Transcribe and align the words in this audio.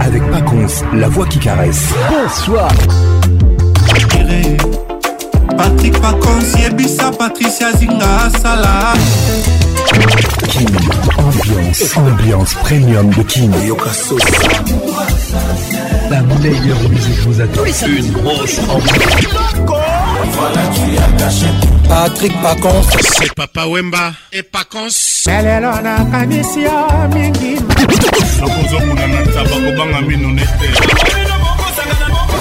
Avec 0.00 0.22
Paconce, 0.30 0.82
la 0.94 1.08
voix 1.10 1.26
qui 1.26 1.38
caresse. 1.38 1.88
Bonsoir. 2.08 2.70
Patrick 5.58 6.00
Pacons, 6.00 6.58
Yebisa, 6.58 7.10
Patricia 7.10 7.70
Zinga, 7.74 8.30
Salah. 8.40 8.94
King, 10.48 10.70
ambiance, 11.18 11.96
ambiance 11.98 12.54
premium 12.64 13.10
de 13.10 13.22
King. 13.24 13.52
La 16.10 16.22
meilleure 16.22 16.80
musique 16.88 17.18
vous 17.26 17.38
attend. 17.38 17.60
Une 17.88 18.10
grosse 18.12 18.60
ambiance. 18.70 20.07
Voilà, 20.32 20.60
tu 20.74 20.96
as 20.98 21.24
caché. 21.24 21.46
Patrick 21.88 22.42
Pacons. 22.42 22.82
C'est 23.18 23.32
Papa 23.34 23.66
Wemba 23.66 24.12
et 24.32 24.42
Pacons. 24.42 25.26
elelo 25.26 25.80
nakanisi 25.80 26.62
yo 26.62 26.84
mingi 27.12 27.56
nakozomona 28.40 29.06
na 29.06 29.32
taba 29.32 29.56
kobanga 29.60 30.00
mino 30.00 30.28
nete 30.28 30.72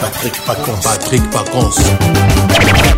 patrik 0.02 0.34
pacons 0.48 0.82
patrik 0.84 1.30
pacons 1.32 1.76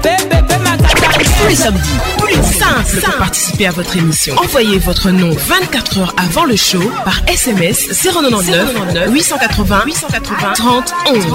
pembe 0.03 0.43
pe 0.47 0.57
makata 0.59 1.07
tous 1.17 1.47
les 1.49 1.55
samedis 1.55 1.99
plus 2.37 2.43
simple 2.53 3.01
pour 3.03 3.15
participer 3.15 3.65
à 3.67 3.71
votre 3.71 3.95
émission. 3.97 4.35
Envoyez 4.37 4.79
votre 4.79 5.09
nom 5.11 5.31
24 5.31 5.99
heures 5.99 6.13
avant 6.17 6.45
le 6.45 6.55
show 6.55 6.81
par 7.03 7.19
SMS 7.27 7.79
099 8.03 8.75
880 9.09 9.83
880 9.85 10.53
30 10.53 10.93
11 11.09 11.25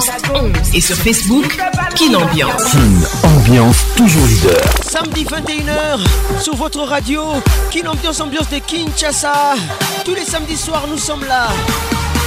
et 0.73 0.81
sur 0.81 0.95
Facebook 0.95 1.57
Kin 1.95 2.13
Ambiance. 2.13 2.75
Ambiance 3.23 3.77
toujours 3.95 4.25
leader. 4.25 4.61
Samedi 4.87 5.25
21h 5.25 6.41
sur 6.41 6.55
votre 6.55 6.81
radio 6.81 7.23
Kin 7.71 7.87
Ambiance 7.89 8.19
Ambiance 8.21 8.49
de 8.49 8.59
Kinshasa. 8.59 9.55
Tous 10.03 10.15
les 10.15 10.25
samedis 10.25 10.57
soirs 10.57 10.87
nous 10.89 10.97
sommes 10.97 11.25
là. 11.27 11.49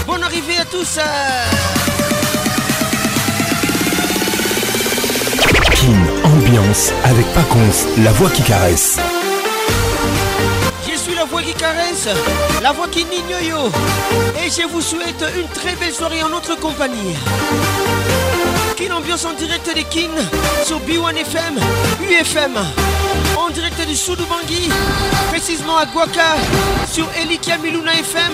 Bonne 0.06 0.22
arrivée 0.22 0.58
à 0.60 0.64
tous. 0.64 0.98
Euh. 0.98 2.17
Ambiance 6.24 6.92
avec 7.04 7.26
Paconce, 7.34 7.86
la 8.04 8.12
voix 8.12 8.28
qui 8.30 8.42
caresse. 8.42 8.96
Je 10.90 10.96
suis 10.96 11.14
la 11.14 11.24
voix 11.24 11.40
qui 11.42 11.54
caresse, 11.54 12.08
la 12.62 12.72
voix 12.72 12.88
qui 12.88 13.04
nigne 13.04 13.36
Et 14.44 14.50
je 14.50 14.66
vous 14.66 14.80
souhaite 14.80 15.24
une 15.38 15.46
très 15.48 15.74
belle 15.76 15.92
soirée 15.94 16.22
en 16.22 16.28
notre 16.28 16.58
compagnie. 16.58 17.14
Kin 18.76 18.94
Ambiance 18.94 19.24
en 19.24 19.32
direct 19.34 19.70
des 19.74 19.84
Kin 19.84 20.10
sur 20.64 20.78
B1FM, 20.80 21.58
UFM. 22.08 22.52
En 23.36 23.50
direct 23.50 23.86
du 23.86 23.96
Sud 23.96 24.18
Bangui, 24.28 24.68
précisément 25.30 25.76
à 25.78 25.86
Guaka 25.86 26.36
sur 26.90 27.06
Elikia 27.20 27.56
Miluna 27.58 27.92
FM 27.94 28.32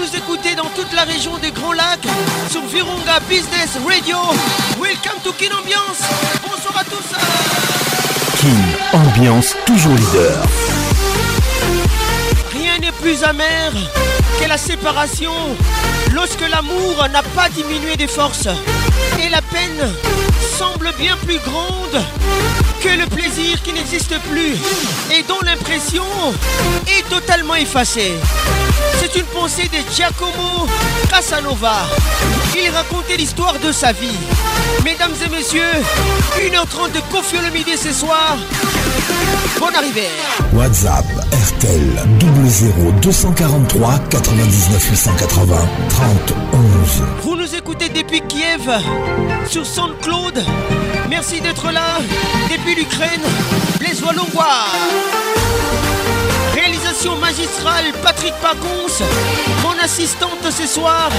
nous 0.00 0.16
écoutez 0.16 0.54
dans 0.54 0.68
toute 0.74 0.92
la 0.94 1.02
région 1.02 1.36
des 1.38 1.50
Grands 1.50 1.72
Lacs 1.72 2.06
sur 2.50 2.64
Virunga 2.66 3.20
Business 3.28 3.76
Radio. 3.86 4.16
Welcome 4.80 5.20
to 5.22 5.32
Kin 5.32 5.50
Ambiance. 5.54 6.00
Bonsoir 6.42 6.78
à 6.78 6.84
tous. 6.84 8.40
Kin 8.40 8.96
Ambiance, 8.98 9.54
toujours 9.66 9.94
leader 9.94 10.46
n'est 12.80 12.92
plus 12.92 13.22
amère 13.24 13.72
que 14.42 14.48
la 14.48 14.56
séparation 14.56 15.32
lorsque 16.14 16.40
l'amour 16.48 17.06
n'a 17.12 17.22
pas 17.22 17.48
diminué 17.50 17.96
des 17.96 18.06
forces 18.06 18.48
et 19.22 19.28
la 19.28 19.42
peine 19.42 19.92
semble 20.58 20.90
bien 20.98 21.16
plus 21.24 21.38
grande 21.40 22.02
que 22.82 22.88
le 22.88 23.06
plaisir 23.06 23.62
qui 23.62 23.74
n'existe 23.74 24.18
plus 24.30 24.54
et 25.14 25.22
dont 25.28 25.40
l'impression 25.42 26.04
est 26.88 27.06
totalement 27.10 27.56
effacée. 27.56 28.14
C'est 28.98 29.14
une 29.18 29.26
pensée 29.26 29.68
de 29.68 29.94
Giacomo 29.94 30.66
Casanova. 31.10 31.80
Il 32.56 32.72
l'histoire 33.16 33.56
de 33.64 33.72
sa 33.72 33.92
vie. 33.92 34.16
Mesdames 34.84 35.12
et 35.24 35.28
messieurs, 35.34 35.62
1h30 36.38 36.92
de 36.94 37.00
Kofi 37.12 37.36
le 37.44 37.50
midi 37.50 37.76
ce 37.76 37.92
soir. 37.92 38.36
Bonne 39.58 39.74
arrivée. 39.74 40.08
WhatsApp 40.54 41.04
RTL 41.56 42.04
00 42.46 42.92
243 43.02 43.94
99 44.10 44.90
880 44.92 45.56
30 45.88 46.08
11. 46.52 47.02
Vous 47.22 47.36
nous 47.36 47.54
écoutez 47.54 47.88
depuis 47.88 48.22
Kiev 48.28 48.70
sur 49.48 49.66
Sainte-Claude. 49.66 50.42
Merci 51.08 51.40
d'être 51.40 51.70
là 51.72 51.98
depuis 52.50 52.74
l'Ukraine. 52.76 53.22
Les 53.80 54.00
Wallongois 54.02 54.66
magistrale 57.20 57.92
Patrick 58.02 58.34
Pacons. 58.34 59.02
Mon 59.62 59.78
assistante 59.82 60.50
ce 60.50 60.66
soir, 60.66 61.10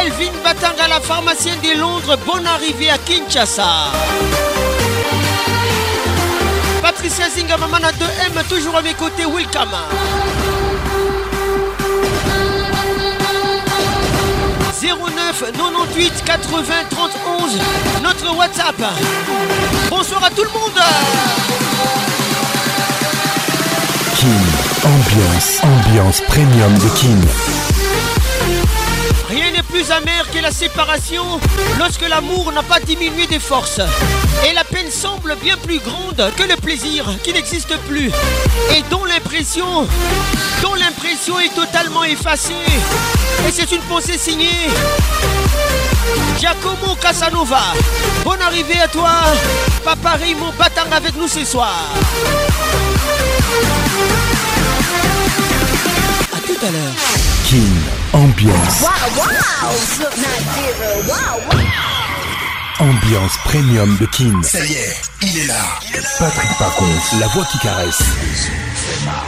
Elvin 0.00 0.30
Batanga, 0.42 0.88
la 0.88 1.00
pharmacienne 1.00 1.58
des 1.62 1.74
Londres. 1.74 2.16
Bonne 2.26 2.46
arrivée 2.46 2.90
à 2.90 2.98
Kinshasa. 2.98 3.92
Patricia 6.82 7.28
Zingamamana 7.30 7.88
2M, 7.90 8.44
toujours 8.48 8.76
à 8.76 8.82
mes 8.82 8.94
côtés, 8.94 9.24
Wilkama. 9.24 9.84
«09 14.80 15.52
98 16.24 16.24
80 16.24 16.74
31 16.90 18.00
notre 18.00 18.36
WhatsApp. 18.36 18.76
Bonsoir 19.90 20.22
à 20.24 20.30
tout 20.30 20.44
le 20.44 20.50
monde. 20.50 20.72
Ambiance, 24.84 25.60
ambiance 25.64 26.20
premium 26.28 26.72
de 26.78 26.88
Kim. 26.98 27.20
Rien 29.28 29.50
n'est 29.50 29.62
plus 29.64 29.90
amer 29.90 30.24
que 30.32 30.38
la 30.40 30.52
séparation 30.52 31.24
lorsque 31.80 32.08
l'amour 32.08 32.52
n'a 32.52 32.62
pas 32.62 32.78
diminué 32.78 33.26
des 33.26 33.40
forces. 33.40 33.80
Et 34.48 34.54
la 34.54 34.62
peine 34.62 34.88
semble 34.90 35.34
bien 35.42 35.56
plus 35.56 35.80
grande 35.80 36.32
que 36.36 36.42
le 36.44 36.54
plaisir 36.56 37.06
qui 37.24 37.32
n'existe 37.32 37.76
plus. 37.88 38.12
Et 38.70 38.82
dont 38.88 39.04
l'impression, 39.04 39.82
dont 40.62 40.74
l'impression 40.74 41.40
est 41.40 41.54
totalement 41.56 42.04
effacée. 42.04 42.52
Et 43.48 43.50
c'est 43.50 43.72
une 43.72 43.82
pensée 43.82 44.16
signée. 44.16 44.70
Giacomo 46.38 46.94
Casanova, 47.02 47.74
bonne 48.24 48.40
arrivée 48.42 48.80
à 48.80 48.86
toi. 48.86 49.10
Papa 49.84 50.18
mon 50.38 50.92
avec 50.96 51.16
nous 51.16 51.26
ce 51.28 51.44
soir. 51.44 51.74
Wow 56.60 56.66
à 56.66 56.70
l'heure. 56.72 56.96
Ambiance. 58.14 58.78
Wow, 58.82 59.08
wow, 61.06 61.34
ambiance 62.78 63.36
premium 63.46 63.96
de 64.00 64.06
King. 64.06 64.42
Ça 64.42 64.58
y 64.64 64.72
est, 64.72 64.96
il 65.22 65.38
est 65.40 65.46
là. 65.46 65.56
Patrick 66.18 66.50
Pacons, 66.58 67.18
la 67.18 67.26
voix 67.28 67.44
qui 67.50 67.58
caresse. 67.58 67.98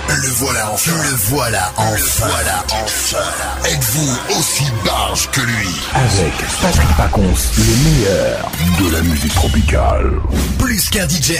Le 0.08 0.28
voilà 0.38 0.70
enfin. 0.72 0.92
Le 0.92 1.16
voilà 1.28 1.72
enfin. 1.76 1.94
Le 1.96 2.28
voilà 2.30 2.64
enfin. 2.72 3.64
Êtes-vous 3.66 4.08
aussi 4.38 4.64
barge 4.84 5.28
que 5.32 5.40
lui 5.40 5.68
Avec 5.94 6.32
Patrick 6.62 6.96
Pacons, 6.96 7.34
le 7.58 7.90
meilleur 7.90 8.50
de 8.80 8.90
la 8.94 9.02
musique 9.02 9.34
tropicale. 9.34 10.12
Plus 10.58 10.88
qu'un 10.90 11.08
DJ, 11.08 11.34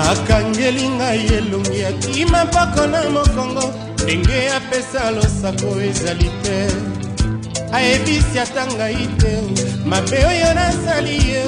akangeli 0.00 0.84
ngai 0.98 1.22
elongi 1.38 1.80
akima 1.90 2.40
mpako 2.50 2.82
na 2.92 3.00
mokongo 3.14 3.66
ndenge 4.02 4.40
apesa 4.58 5.00
losako 5.16 5.70
ezali 5.88 6.28
te 6.44 6.58
ayebisi 7.76 8.36
ata 8.44 8.62
ngai 8.76 9.02
te 9.20 9.32
mabe 9.90 10.18
oyo 10.30 10.50
nasali 10.58 11.16
ye 11.30 11.42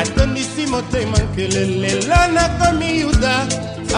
atondisi 0.00 0.62
motema 0.72 1.18
nkele 1.26 1.62
lelo 1.82 2.16
nakomi 2.36 2.88
yuda 3.00 3.34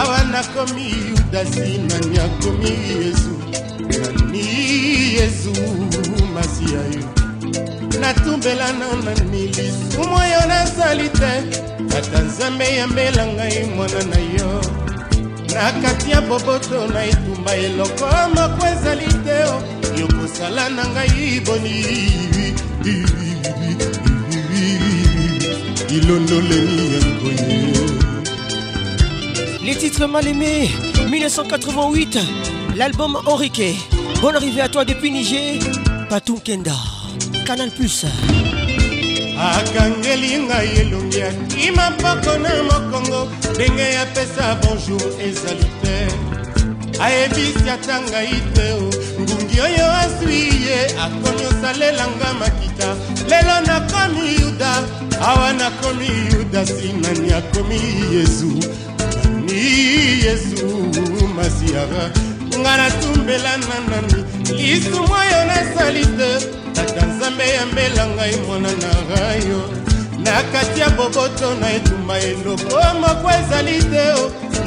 awa 0.01 0.19
nakomi 0.33 0.85
yuda 1.09 1.41
sinani 1.51 2.17
akomi 2.25 2.71
yezu 2.89 3.31
nani 3.89 4.45
yezu 5.17 5.53
masi 6.33 6.65
ya 6.73 6.81
yo 6.93 7.22
natumbela 8.01 8.73
nao 8.73 8.95
na 8.95 9.15
milisi 9.25 9.97
moyo 9.97 10.41
nasali 10.47 11.09
te 11.19 11.33
ata 11.97 12.17
nzambe 12.27 12.65
yambela 12.77 13.23
ngai 13.33 13.59
mwana 13.75 14.01
na 14.11 14.19
yo 14.37 14.51
na 15.55 15.65
kati 15.81 16.11
ya 16.11 16.21
boboto 16.21 16.87
na 16.93 16.99
etumba 17.09 17.51
eloko 17.65 18.05
moko 18.35 18.61
ezali 18.73 19.07
te 19.25 19.37
yokosala 19.99 20.63
na 20.75 20.83
ngai 20.85 21.39
boni 21.45 21.75
ilondoleli 25.95 26.85
ya 26.95 26.99
nkoye 26.99 27.73
les 29.65 29.75
titres 29.81 30.07
mal 30.09 30.27
aimés 30.27 30.69
1988 31.09 32.19
l'album 32.75 33.15
Henriquet 33.27 33.75
bonne 34.21 34.35
arrivée 34.35 34.61
à 34.61 34.69
toi 34.69 34.83
depuis 34.85 35.11
Niger 35.11 35.59
Patou 36.09 36.39
Kenda 36.43 36.75
canal 37.47 37.69
plus 37.77 38.05
akangeli 39.49 40.31
ngai 40.47 40.69
elongi 40.81 41.19
akima 41.29 41.85
mpoko 41.93 42.33
na 42.43 42.51
mokongo 42.69 43.21
ndenge 43.55 43.87
apesa 44.03 44.45
bonjour 44.61 45.01
ezali 45.27 45.67
te 45.81 45.95
ayebisi 47.05 47.65
ata 47.75 47.95
ngai 48.09 48.35
te 48.55 48.65
ngungi 49.21 49.57
oyo 49.67 49.85
azwi 50.01 50.39
ye 50.65 50.79
akomi 51.05 51.43
osalelanga 51.51 52.29
makita 52.39 52.89
lelo 53.29 53.55
nakomi 53.67 54.21
yuda 54.41 54.71
awa 55.29 55.47
nakomi 55.59 56.07
yuda 56.33 56.61
sinani 56.75 57.29
akomi 57.39 57.77
yezu 58.13 58.51
nani 59.23 59.59
yezu 60.25 60.67
masiara 61.35 62.03
ngai 62.61 62.75
natumbela 62.79 63.51
na 63.67 63.75
nani 63.89 64.17
lisumu 64.57 65.11
oyo 65.23 65.39
nasali 65.49 66.05
te 66.17 66.62
tata 66.73 67.05
nzambe 67.05 67.43
yambela 67.49 68.03
ngai 68.15 68.33
mwana 68.47 68.69
na 68.81 68.91
rayo 69.15 69.61
na 70.25 70.31
kati 70.51 70.79
ya 70.81 70.89
boboto 70.89 71.47
na 71.61 71.73
etumba 71.77 72.15
eloko 72.31 72.77
moko 73.01 73.27
ezali 73.39 73.77
te 73.91 74.05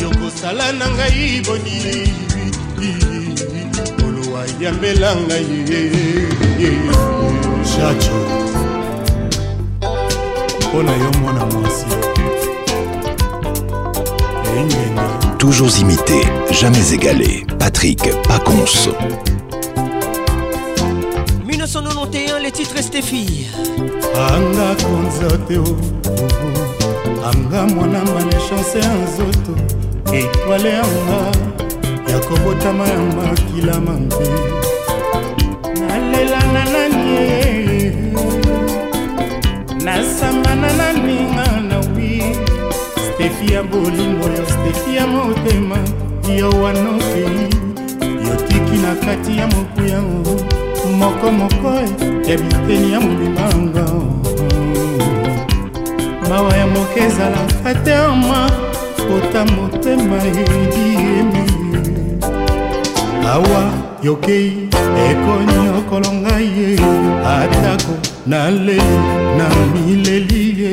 yokosala 0.05 0.67
na 0.79 0.87
ngai 0.97 1.25
boni 1.47 1.81
olowa 4.05 4.43
yambela 4.63 5.11
ngai 5.27 5.49
jaco 7.77 8.21
mpo 10.65 10.79
na 10.87 10.93
yo 11.03 11.11
mwana 11.23 11.45
mwasi 11.53 11.87
Toujours 15.39 15.79
imité, 15.79 16.23
jamais 16.59 16.95
égalé. 16.95 17.47
Patrick 17.59 18.01
Pacons. 18.27 18.89
1991 21.67 22.43
les 22.45 22.53
titres 22.53 22.75
restaient 22.77 23.03
filles 23.03 23.49
anga 24.31 24.69
konza 24.85 25.31
te 25.49 25.57
anga 27.31 27.65
mwananga 27.75 28.21
na 28.25 28.39
chanse 28.49 28.79
ya 28.79 28.93
nzoto 29.03 29.53
etwale 30.17 30.69
yanga 30.69 31.19
ya 32.13 32.19
kobotama 32.19 32.89
ya 32.89 32.99
makila 32.99 33.81
mambe 33.81 34.29
nalela 35.89 36.41
na 36.55 36.63
nani 36.75 37.19
nasambana 39.85 40.71
na 40.81 40.93
ninga 40.93 41.47
na 41.69 41.79
wi 41.95 42.23
stefi 43.15 43.53
ya 43.53 43.63
bolingo 43.63 44.25
yo 44.37 44.45
stefi 44.55 44.97
ya 44.97 45.07
motema 45.07 45.79
yo 46.39 46.51
wanokei 46.51 47.49
yotiki 48.29 48.77
na 48.83 48.95
kati 49.07 49.39
ya 49.39 49.47
mokuyango 49.47 50.37
mokomoko 50.99 51.71
ya 52.29 52.37
biteni 52.41 52.93
ya 52.93 53.01
mobimango 53.01 53.87
mawa 56.29 56.53
ya 56.57 56.67
moke 56.67 57.01
ezalaka 57.09 57.71
te 57.85 57.95
ama 57.95 58.41
kota 59.09 59.41
motema 59.55 60.17
ediemi 60.29 61.45
awa 63.35 63.63
yokei 64.07 64.53
ekonyokolo 65.09 66.11
ngai 66.23 66.49
ye 66.59 66.71
atako 67.37 67.93
naleli 68.27 69.01
na 69.39 69.47
mileli 69.73 70.43
ye 70.61 70.71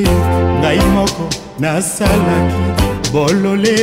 ngai 0.60 0.80
moko 0.96 1.26
nasalaki 1.60 2.64
bolole 3.14 3.80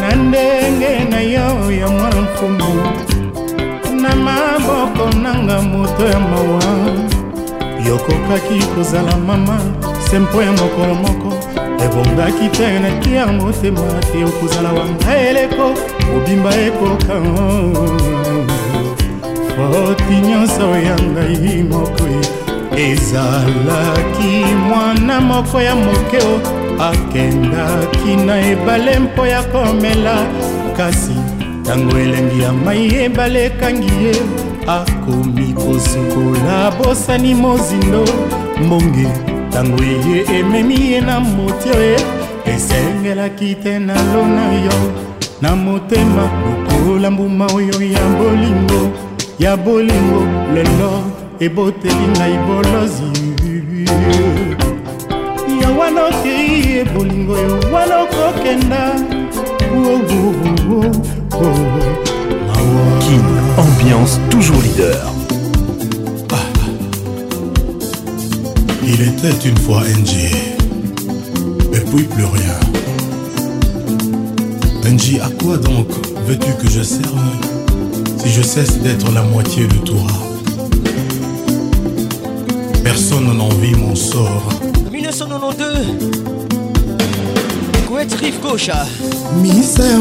na 0.00 0.08
ndenge 0.24 0.92
na 1.12 1.20
yo 1.34 1.48
ya 1.80 1.86
mwana 1.94 2.20
mfumu 2.24 2.70
na 4.10 4.16
maboko 4.16 5.04
nanga 5.22 5.60
moto 5.62 6.04
ya 6.06 6.18
mawa 6.20 6.62
yokokaki 7.86 8.58
kozala 8.74 9.16
mama 9.26 9.60
se 10.10 10.18
mpo 10.18 10.42
ya 10.42 10.52
mokolo 10.52 10.94
moko 10.94 11.30
ebongaki 11.84 12.48
te 12.56 12.78
naki 12.80 13.14
ya 13.14 13.26
motema 13.26 13.80
te 14.12 14.24
okozala 14.24 14.72
wanga 14.72 15.10
eleko 15.28 15.66
kobimba 16.08 16.50
ekoka 16.66 17.16
foti 19.60 20.14
nyonso 20.28 20.68
ya 20.86 20.96
ngai 21.12 21.62
moko 21.70 22.04
ezalaki 22.88 24.34
mwana 24.68 25.20
moko 25.20 25.60
ya 25.60 25.74
mokeo 25.76 26.32
akendaki 26.88 28.16
na 28.26 28.34
ebale 28.52 28.98
mpo 28.98 29.26
ya 29.26 29.42
komela 29.42 30.16
kasi 30.76 31.29
ntango 31.70 31.98
elengi 31.98 32.42
ya 32.42 32.52
mai 32.52 32.88
ebale 33.04 33.40
ekangi 33.46 33.92
ye 34.04 34.14
akomi 34.66 35.54
kosukola 35.54 36.70
bosani 36.78 37.34
mozindo 37.42 38.02
mbonge 38.64 39.06
ntango 39.48 39.78
eye 39.94 40.18
ememi 40.38 40.76
ye 40.90 41.00
na 41.00 41.16
motio 41.20 41.78
ye 41.88 41.96
esengelaki 42.52 43.54
te 43.62 43.78
na 43.78 43.94
lona 44.12 44.46
yo 44.64 44.76
na 45.42 45.54
motema 45.56 46.22
lokola 46.42 47.10
mbuma 47.10 47.46
oyo 47.46 47.76
ya 47.94 48.04
bolingo 48.18 48.82
ya 49.38 49.56
bolingo 49.56 50.20
lelo 50.54 50.90
eboteli 51.40 52.06
ngai 52.16 52.36
bolozi 52.46 53.10
ya 55.62 55.68
wana 55.78 56.00
okei 56.04 56.72
ye 56.72 56.84
bolingo 56.94 57.34
yo 57.38 57.54
wana 57.72 57.94
okokenda 58.02 58.80
Kin, 63.00 63.22
ambiance 63.56 64.18
toujours 64.28 64.60
leader. 64.62 64.94
Il 68.84 69.00
était 69.00 69.48
une 69.48 69.56
fois 69.56 69.80
NG, 69.82 70.32
mais 71.72 71.80
puis 71.80 72.04
plus 72.04 72.24
rien. 72.24 72.60
NG, 74.92 75.18
à 75.22 75.30
quoi 75.42 75.56
donc 75.56 75.88
veux-tu 76.26 76.52
que 76.62 76.68
je 76.70 76.82
serve 76.82 77.18
si 78.18 78.28
je 78.28 78.42
cesse 78.42 78.78
d'être 78.80 79.10
la 79.14 79.22
moitié 79.22 79.66
de 79.66 79.76
toi 79.76 80.10
Personne 82.84 83.24
n'en 83.24 83.34
n'envie 83.34 83.74
mon 83.76 83.94
sort. 83.94 84.46
1992 84.92 86.22
Kouet 87.88 88.06
Rive 88.20 88.40
Gauche 88.42 88.68
Misère 89.40 90.00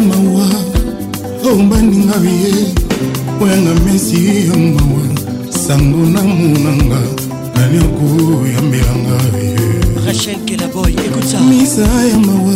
ombaninga 1.48 2.16
ye 2.24 2.74
oyanga 3.42 3.74
mesi 3.86 4.48
ya 4.48 4.58
mbawa 4.58 5.02
sango 5.50 6.06
na 6.10 6.22
munanga 6.22 7.02
nani 7.56 7.78
akoyambelanga 7.86 9.18
yemisa 11.34 11.82
ya 11.82 12.20
mawa 12.20 12.56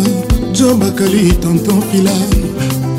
jo 0.52 0.74
bakali 0.76 1.32
tonton 1.34 1.82
fila 1.92 2.12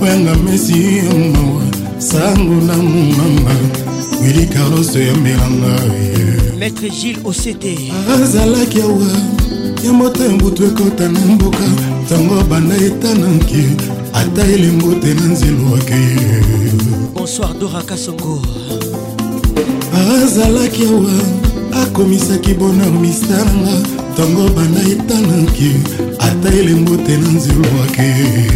oyanga 0.03 0.35
mesi 0.35 0.73
ya 0.97 1.15
mawa 1.33 1.63
sango 1.99 2.55
na 2.67 2.77
munanga 2.77 3.85
wili 4.23 4.47
karoso 4.47 4.99
yambelanga 4.99 5.75
ye 5.95 6.27
maître 6.59 6.89
gile 6.91 7.19
osete 7.25 7.77
azalaki 8.23 8.81
awa 8.81 9.09
ya 9.87 9.93
moto 9.93 10.25
ya 10.25 10.33
mbutu 10.33 10.65
ekota 10.67 11.09
na 11.09 11.19
mboka 11.21 11.65
ntango 12.05 12.43
banda 12.45 12.77
etana 12.77 13.27
nkie 13.29 13.94
ata 14.15 14.47
elengo 14.47 14.95
te 14.95 15.15
na 15.15 15.23
nzelo 15.35 15.75
akeye 15.79 16.41
bonsoir 17.15 17.55
doraka 17.61 17.97
songo 17.97 18.43
azalaki 20.23 20.83
awa 20.87 21.83
akomisaki 21.83 22.55
bonheur 22.55 22.93
misalanga 23.01 23.75
ntango 24.13 24.45
bana 24.57 24.81
etanaki 24.93 25.71
ata 26.19 26.49
elengo 26.61 26.97
te 26.97 27.17
na 27.17 27.29
nzelo 27.29 27.69
akeye 27.87 28.51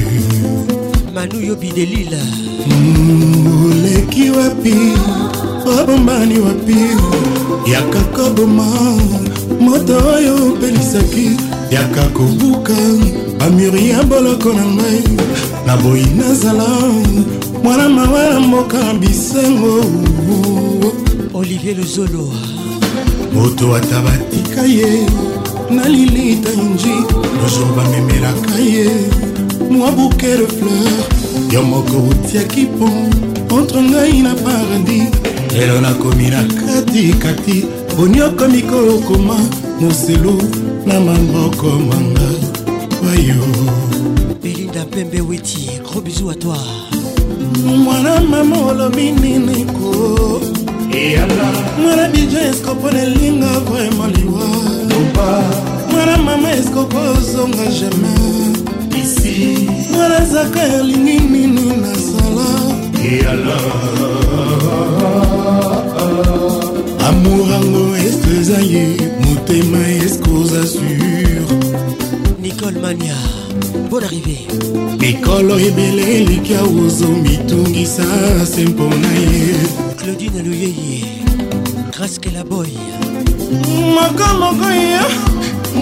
manu 1.15 1.41
yobi 1.47 1.71
delila 1.75 2.21
mm, 2.67 3.67
oleki 3.67 4.31
wapi 4.31 4.75
obombani 5.79 6.39
wapi 6.39 6.77
yaka 7.73 8.01
koboma 8.17 8.67
moto 9.61 9.97
oyo 10.17 10.35
opelisaki 10.49 11.27
yaka 11.71 12.05
kobuka 12.17 12.75
bamuri 13.39 13.91
ya 13.91 14.03
boloko 14.03 14.53
na 14.53 14.65
ngai 14.65 15.03
naboyi 15.67 16.07
nazala 16.19 16.67
mwana 17.63 17.89
mawa 17.89 18.23
ya 18.25 18.41
mboka 18.41 18.95
bisengo 18.95 19.85
olivier 21.35 21.77
luzolo 21.77 22.33
moto 23.35 23.75
ata 23.77 24.01
batika 24.03 24.63
ye 24.63 25.07
na 25.71 25.89
lilita 25.89 26.49
inji 26.53 26.95
toujours 27.09 27.71
bamemelaka 27.77 28.59
ye 28.59 28.87
mwa 29.71 29.91
bouke 29.93 30.37
de 30.37 30.47
fleur 30.57 31.03
yo 31.53 31.63
moko 31.63 31.97
otiaki 32.11 32.61
mpo 32.67 32.89
entre 33.59 33.83
ngai 33.83 34.23
na 34.23 34.35
paradis 34.35 35.11
lelo 35.55 35.81
nakomi 35.81 36.27
na 36.31 36.43
katikati 36.45 37.65
boni 37.97 38.21
okomi 38.21 38.63
kokoma 38.63 39.37
moselu 39.81 40.43
na 40.87 41.01
maboko 41.01 41.67
manga 41.67 42.48
payo 43.01 43.37
belinda 44.43 44.85
pembe 44.87 45.21
weti 45.21 45.71
gros 45.85 46.01
bisou 46.05 46.31
à 46.31 46.35
toi 46.35 46.59
mwana 47.85 48.21
mama 48.21 48.57
olobi 48.67 49.13
nini 49.13 49.65
ko 49.65 50.41
eyala 50.93 51.51
mwana 51.83 52.09
bijo 52.09 52.39
eskopo 52.51 52.91
nelinga 52.91 53.51
vraimen 53.67 54.11
liwa 54.17 54.47
loba 54.91 55.31
mwana 55.91 56.19
mama 56.19 56.51
eskopo 56.53 56.99
ozonga 57.19 57.67
jamais 57.79 58.59
isi 59.05 59.69
mwana 59.93 60.25
zaka 60.33 60.63
elingi 60.75 61.21
nini 61.31 61.67
nasala 61.83 62.49
eyala 63.11 63.59
amour 67.09 67.49
yango 67.53 67.97
eske 67.97 68.31
eza 68.41 68.59
ye 68.61 68.87
motema 69.25 69.81
eske 70.05 70.31
oza 70.41 70.67
sur 70.67 71.28
école 72.59 72.75
mania 72.81 73.15
bon 73.91 74.03
arrivé 74.03 74.39
mikolo 74.99 75.59
ebele 75.59 76.05
eliki 76.19 76.55
awozo 76.57 77.07
mitungisa 77.09 78.03
se 78.47 78.65
mpona 78.65 79.09
ye 79.09 79.53
claudine 79.97 80.43
luyeye 80.43 81.05
graske 81.93 82.31
la 82.31 82.45
boy 82.45 82.69
mokomoko 83.95 84.71
ya 84.71 85.03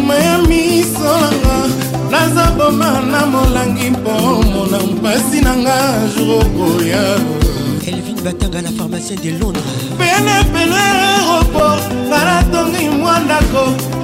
maya 0.06 0.38
misolanga 0.38 1.56
naza 2.10 2.50
boma 2.50 3.00
na 3.00 3.26
molangi 3.26 3.90
mpo 3.90 4.12
mona 4.42 4.78
mpasi 4.78 5.40
na 5.44 5.56
nga 5.56 5.78
jour 6.16 6.42
okoya 6.46 7.04
elvin 7.86 8.20
batanga 8.24 8.62
la 8.62 8.70
pharmacien 8.70 9.20
de 9.24 9.30
londres 9.30 9.64
pene 9.98 10.34
pene 10.52 10.74
aéroport 10.76 11.82
balatongi 12.10 12.88
mwa 12.88 13.20
ndako 13.20 13.95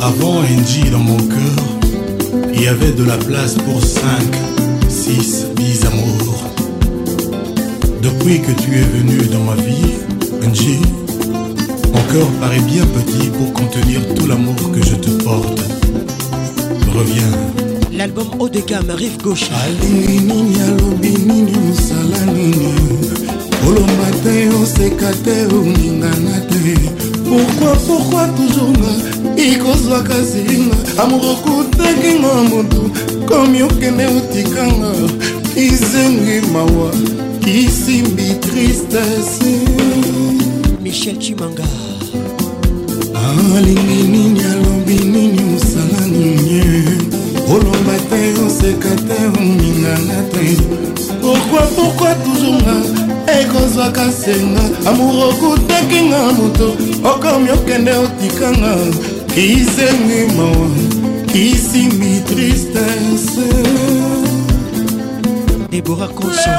avant 0.00 0.42
ng 0.42 0.90
dans 0.90 0.98
mon 0.98 1.16
cœur 1.18 1.64
il 2.54 2.62
y 2.62 2.66
avait 2.68 2.92
de 2.92 3.04
la 3.04 3.16
place 3.16 3.54
pour 3.54 3.80
5 3.82 4.00
6 4.88 5.46
bis 5.56 5.84
amours 5.86 6.42
depuis 8.02 8.40
que 8.40 8.52
tu 8.62 8.70
es 8.76 8.82
venu 8.82 9.18
dans 9.32 9.44
ma 9.44 9.56
vie 9.56 9.98
ng 10.42 10.80
mon 11.94 12.12
cœur 12.12 12.26
paraît 12.40 12.60
bien 12.60 12.84
petit 12.86 13.28
pour 13.28 13.52
contenir 13.54 14.00
tout 14.14 14.26
l'amour 14.26 14.56
que 14.72 14.84
je 14.84 14.94
te 14.96 15.10
porte 15.22 15.60
reviens 16.96 17.66
l'album 17.98 18.28
haut 18.38 18.48
de 18.48 18.60
gamme 18.60 18.90
rive 18.92 19.18
gauche 19.24 19.50
alingi 19.62 20.18
nini 20.22 20.56
alobi 20.68 21.12
nini 21.28 21.74
salani. 21.74 22.50
nini 22.56 23.08
on 23.66 24.12
te 24.22 24.34
oseka 24.60 25.10
te 25.24 25.34
oningana 25.58 26.34
te 26.48 26.58
Pourquoi 27.28 27.72
pourquoi 27.88 28.24
toujours 28.38 28.72
nga 28.80 28.94
ekozwa 29.48 29.98
kasi 30.10 30.42
nga 30.66 31.02
amokokutaki 31.02 32.10
nga 32.20 32.32
motu 32.50 32.82
komi 33.28 33.60
okende 33.68 34.06
otikanga 34.18 34.90
izengi 35.66 36.36
mawa 36.52 36.90
isimbi 37.60 38.28
tristese 38.44 39.52
michel 40.84 41.16
chimanga 41.18 41.66
alingi 43.56 44.00
nini 44.12 44.40
alobi 44.52 44.94
nini 45.12 45.58
te 48.06 48.34
oseka 48.40 48.90
te 49.08 49.18
oninganga 49.36 50.20
te 50.30 51.18
pourkui 51.20 51.62
pourkui 51.76 52.12
toujours 52.24 52.60
nga 52.62 52.76
ekozwaka 53.38 54.06
senga 54.22 54.62
amour 54.90 55.24
okutakinga 55.30 56.20
moto 56.38 56.68
okomi 57.10 57.50
okende 57.56 57.92
otikanga 58.04 58.70
isengima 59.46 60.46
isimi 61.34 62.12
tristesse 62.30 63.48
debora 65.70 66.08
koso 66.18 66.50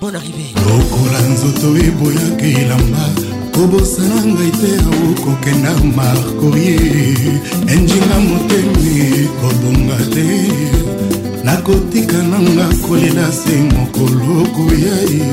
bon 0.00 0.14
arrivé 0.18 0.46
lokola 0.68 1.18
nzoto 1.30 1.68
eboyaki 1.88 2.48
elamba 2.62 3.25
obosana 3.62 4.16
ngai 4.32 4.50
te 4.60 4.70
okokenda 5.08 5.70
markorie 5.96 6.76
enjinga 7.72 8.18
motemi 8.28 8.98
kobonga 9.40 9.98
te 10.14 10.28
nakotika 11.46 12.18
nanga 12.30 12.66
kolela 12.84 13.26
se 13.40 13.54
mokolo 13.74 14.34
koya 14.56 14.96
ye 15.14 15.30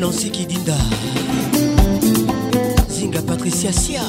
lansiki 0.00 0.42
dinda 0.50 0.78
zinga 2.94 3.20
patricia 3.26 3.72
sia 3.82 4.04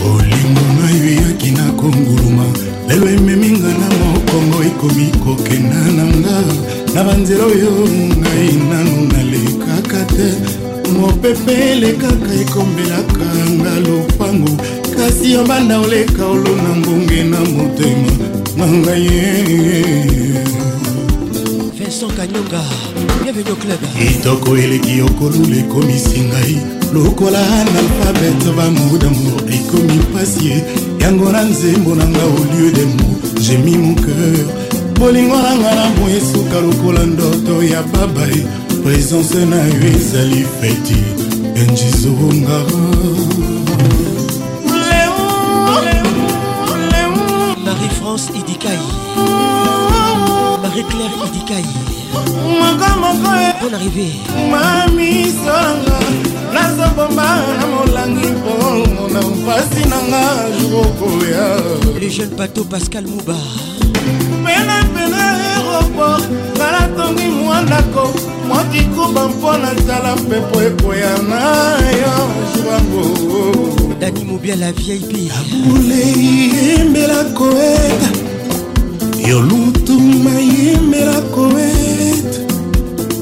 bolingo 0.00 0.64
na 0.80 0.86
yoyaki 0.98 1.50
na 1.58 1.66
konguluma 1.80 2.46
lelo 2.88 3.06
ememinga 3.18 3.68
na 3.80 3.88
mokongo 4.00 4.58
ekomi 4.70 5.06
kokenda 5.24 5.80
nanga 5.96 6.36
na 6.94 7.00
banzela 7.06 7.44
oyo 7.52 7.72
ngai 8.20 8.52
nanu 8.70 8.96
nalekaka 9.12 10.00
te 10.16 10.26
mopepe 10.92 11.52
elekaka 11.72 12.32
ekombelaka 12.40 13.26
nga 13.60 13.74
lopango 13.84 14.52
kasi 14.96 15.32
yo 15.32 15.44
banda 15.44 15.80
oleka 15.80 16.26
olona 16.26 16.76
ngonge 16.80 17.24
na 17.24 17.40
motema 17.40 18.12
nanga 18.56 18.94
ye 18.96 19.22
vincent 21.76 22.12
kanyonga 22.16 22.60
bienvenu 23.24 23.56
club 23.56 23.80
kitoko 24.08 24.56
eleki 24.58 25.00
okolula 25.08 25.56
ekomisi 25.64 26.20
ngai 26.28 26.56
lokola 26.94 27.40
analphabete 27.60 28.50
bamodamo 28.56 29.32
ekomi 29.56 29.98
pasie 30.12 30.56
yango 31.00 31.32
na 31.32 31.42
nzembo 31.44 31.94
na 31.96 32.04
nga 32.08 32.22
au 32.24 32.38
lieu 32.52 32.70
de 32.70 32.84
mo 32.84 33.06
jemi 33.44 33.78
mon 33.78 33.94
cœur 33.96 34.40
bolingo 35.00 35.36
na 35.40 35.52
nga 35.58 35.70
na 35.74 35.84
mo 35.96 36.04
esuka 36.18 36.58
lokola 36.66 37.02
ndoto 37.08 37.62
ya 37.64 37.80
babae 37.96 38.61
présence 38.82 39.34
na 39.46 39.62
yo 39.70 39.86
ezali 39.94 40.42
feti 40.60 40.98
enjizonga 41.54 42.58
marie 47.64 47.90
france 47.98 48.26
idikai 48.38 48.78
marie 50.62 50.82
claire 50.90 51.14
idikai 51.28 51.62
eh. 51.62 51.94
bon 53.62 53.74
arrivé 53.74 54.08
mamisanga 54.50 55.98
nazobomba 56.54 57.28
na 57.58 57.64
molangi 57.70 58.28
mpona 58.38 59.20
mpasi 59.22 59.82
nanga 59.90 60.22
jokoya 60.58 61.46
le 62.00 62.08
jeune 62.10 62.34
bateau 62.36 62.64
pascal 62.64 63.06
mouba 63.06 63.36
pena 64.44 64.78
pena 64.90 65.22
aéroport 65.38 66.26
natongi 67.02 67.22
mwanako 67.28 68.14
mwa 68.48 68.64
kikuba 68.64 69.28
mpo 69.28 69.52
na 69.58 69.72
nzala 69.72 70.16
mpepo 70.16 70.62
ekoya 70.62 71.18
na 71.28 71.76
yo 71.92 72.28
jubango 72.54 73.92
dani 74.00 74.24
mobia 74.24 74.56
la 74.56 74.72
vip 74.72 75.32
abulei 75.40 76.50
yembela 76.54 77.24
koeta 77.24 78.10
yolutuma 79.28 80.30
yembela 80.30 81.20
koeta 81.20 82.40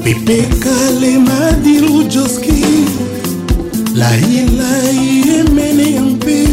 pepekalema 0.03 1.51
diru 1.63 2.03
joski 2.03 2.63
lailai 3.95 5.23
emene 5.39 5.91
ya 5.93 6.01
mpe 6.01 6.43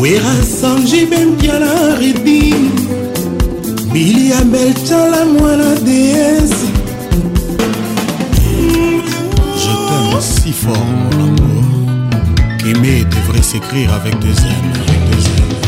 werasanji 0.00 1.06
bembiala 1.06 1.98
redime 2.00 2.77
bili 3.92 4.30
ya 4.30 4.42
beltala 4.44 5.24
mwana 5.26 5.74
deesi 5.86 6.68
je 9.60 9.72
t'aime 9.88 10.20
si 10.32 10.52
fort 10.52 10.84
mon 11.08 11.16
amour 11.22 11.68
qu'aimer 12.60 13.04
devrait 13.16 13.42
s'écrire 13.50 13.90
avec 13.94 14.18
des 14.18 14.36
ailes 14.52 14.72
avec 14.84 15.00
des 15.10 15.22
ailes 15.40 15.60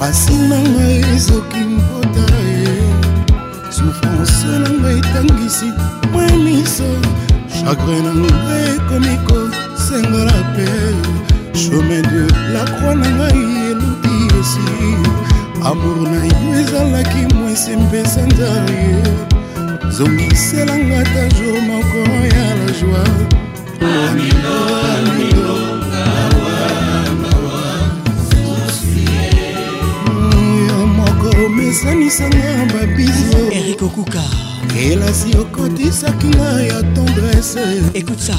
pasi 0.00 0.34
na 0.50 0.58
ngai 0.72 0.96
ezoki 1.16 1.62
mbota 1.78 2.26
ye 2.50 2.74
souffrance 3.76 4.40
na 4.64 4.70
ngai 4.78 4.96
etangisi 5.02 5.68
mwa 6.12 6.26
miso 6.44 6.90
chagrin 7.58 8.04
na 8.04 8.12
ngai 8.24 8.64
ekomi 8.74 9.14
kosengola 9.28 10.38
pe 10.54 10.68
chemin 11.60 12.02
de 12.12 12.22
la 12.54 12.64
croix 12.74 12.94
na 13.02 13.08
ngai 13.18 13.38
eluki 13.70 14.14
esi 14.40 14.66
amour 15.70 16.08
na 16.08 16.22
yo 16.24 16.48
ezalaki 16.60 17.22
mwese 17.34 17.76
mpesa 17.76 18.26
ndaye 18.26 18.94
zongiselanga 19.90 21.02
ta 21.12 21.22
jour 21.36 21.60
moko 21.68 21.98
ya 22.32 22.48
la 22.58 22.72
joie 22.78 23.10
moko 30.96 31.30
omesanisanga 31.46 32.72
babizo 32.72 33.38
erik 33.52 33.82
okuka 33.82 34.22
relation 34.74 35.47
ekotisaki 35.68 36.26
na 36.38 36.60
ya 36.64 36.82
tendresse 36.94 37.58
écoute 37.94 38.20
ça 38.22 38.32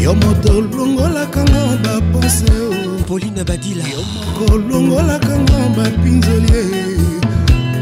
yo 0.00 0.14
moto 0.14 0.58
olongolakanga 0.58 1.62
bapense 1.84 2.44
pauline 3.06 3.44
badila 3.46 3.84
yo 3.94 4.02
moko 4.14 4.54
olongolakanga 4.54 5.58
bapinzolie 5.76 6.64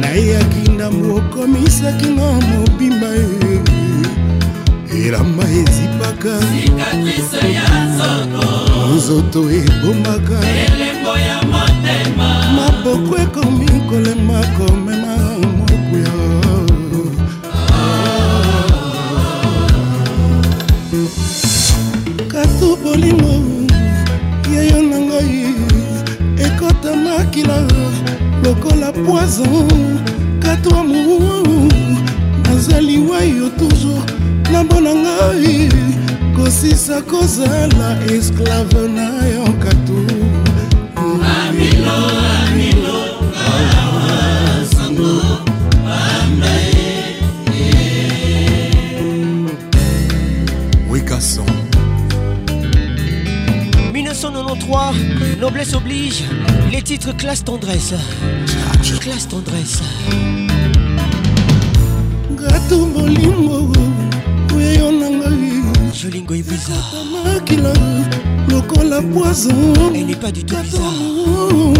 nayaki 0.00 0.70
ndambu 0.74 1.16
okomisaki 1.16 2.08
nga 2.16 2.28
mobimba 2.50 3.08
ye 3.20 5.06
elamba 5.06 5.44
ezipaka 5.60 6.32
nzoto 8.94 9.40
ebombaka 9.58 10.38
maboko 12.56 13.14
ekomi 13.24 13.68
kolema 13.88 14.40
komema 14.56 15.12
surtu 22.60 22.76
bolingo 22.84 23.66
yeyo 24.54 24.82
na 24.88 24.98
ngai 25.00 25.54
ekota 26.46 26.92
makila 27.04 27.56
lokola 28.44 28.92
poison 28.92 29.98
katwa 30.38 30.84
mou 30.84 31.70
nazali 32.44 32.98
wayo 33.08 33.48
toujours 33.58 34.04
na 34.52 34.64
mbo 34.64 34.80
na 34.80 34.92
ngai 35.02 35.68
kosisa 36.36 37.00
kozala 37.02 37.88
esclave 38.16 38.82
na 38.96 39.06
yoka 39.34 39.69
Prodige, 56.10 56.24
les 56.72 56.82
titres 56.82 57.16
classe 57.16 57.44
tendresse. 57.44 57.94
Classe 59.00 59.28
tendresse. 59.28 59.80
Gato 62.36 62.86
bolingo, 62.86 63.72
oyo 64.56 64.90
na 64.90 65.08
ngai. 65.08 65.62
Jolingo 65.94 66.34
est 66.34 66.42
bizarre. 66.42 66.94
Makila, 67.24 67.72
lokola 68.48 69.00
poison. 69.02 69.54
Elle 69.94 70.06
n'est 70.06 70.16
pas 70.16 70.32
du 70.32 70.42
tout 70.44 70.56
bizarre. 70.64 71.78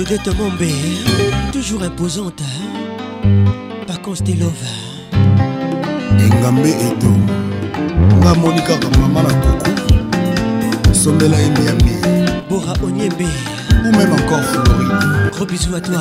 Odette 0.01 0.35
Mombe, 0.35 1.51
toujours 1.51 1.83
imposante. 1.83 2.41
Par 3.85 4.01
contre, 4.01 4.17
Stelova. 4.17 4.73
Engambe 6.19 6.65
Edo. 6.65 7.11
Nga 8.21 8.33
Monika 8.33 8.77
Kamama 8.79 9.21
na 9.21 9.29
Koko. 9.29 9.83
Sombela 10.91 11.39
et 11.39 11.49
Miami. 11.51 12.25
Bora 12.49 12.73
Onyembe. 12.83 13.27
Ou 13.85 13.91
même 13.95 14.11
encore 14.13 14.41
Floride. 14.43 15.29
Gros 15.33 15.45
bisous 15.45 15.75
à 15.75 15.79
toi. 15.81 15.99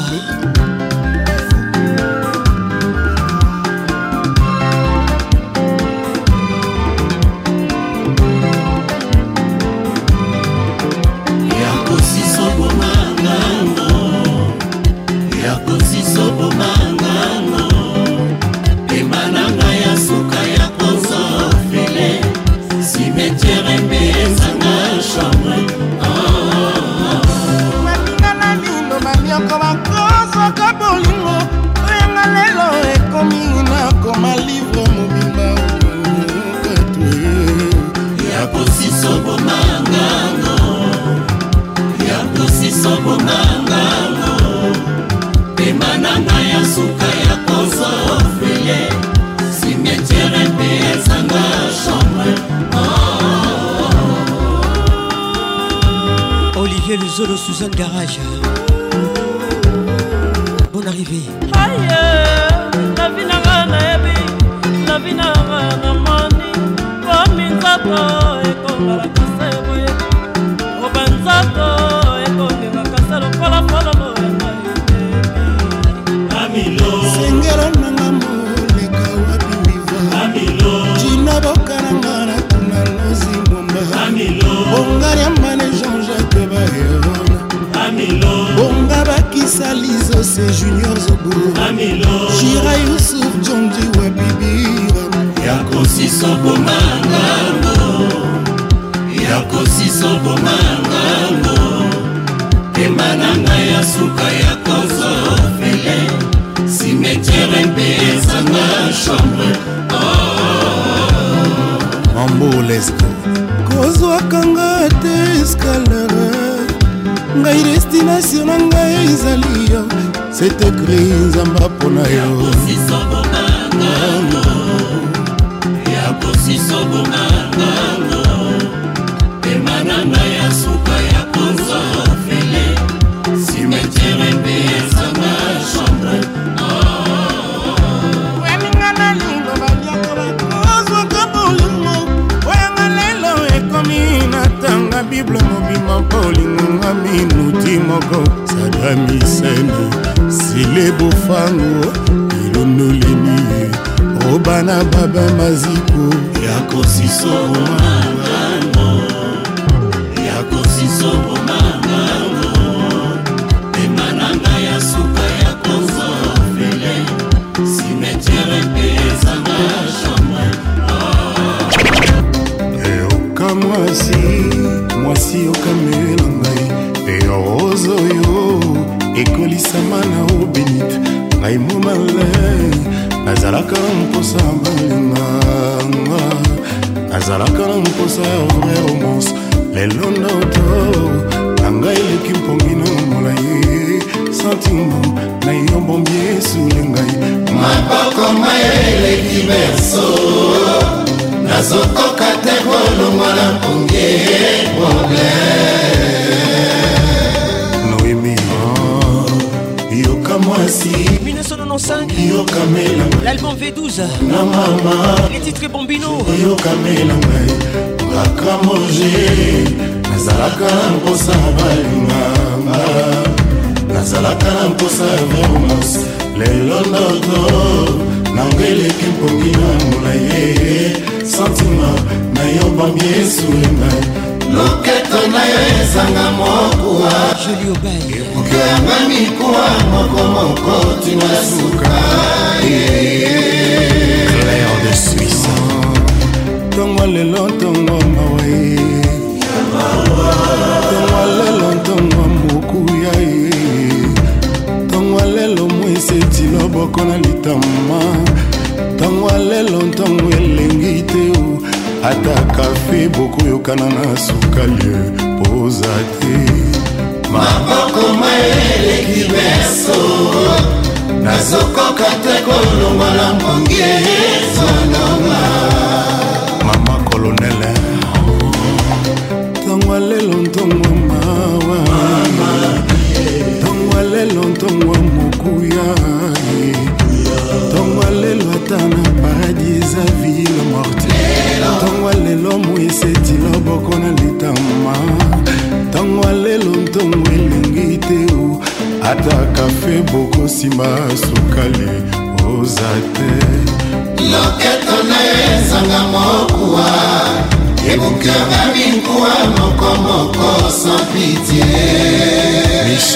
and 57.63 57.75
Gaja. 57.75 58.40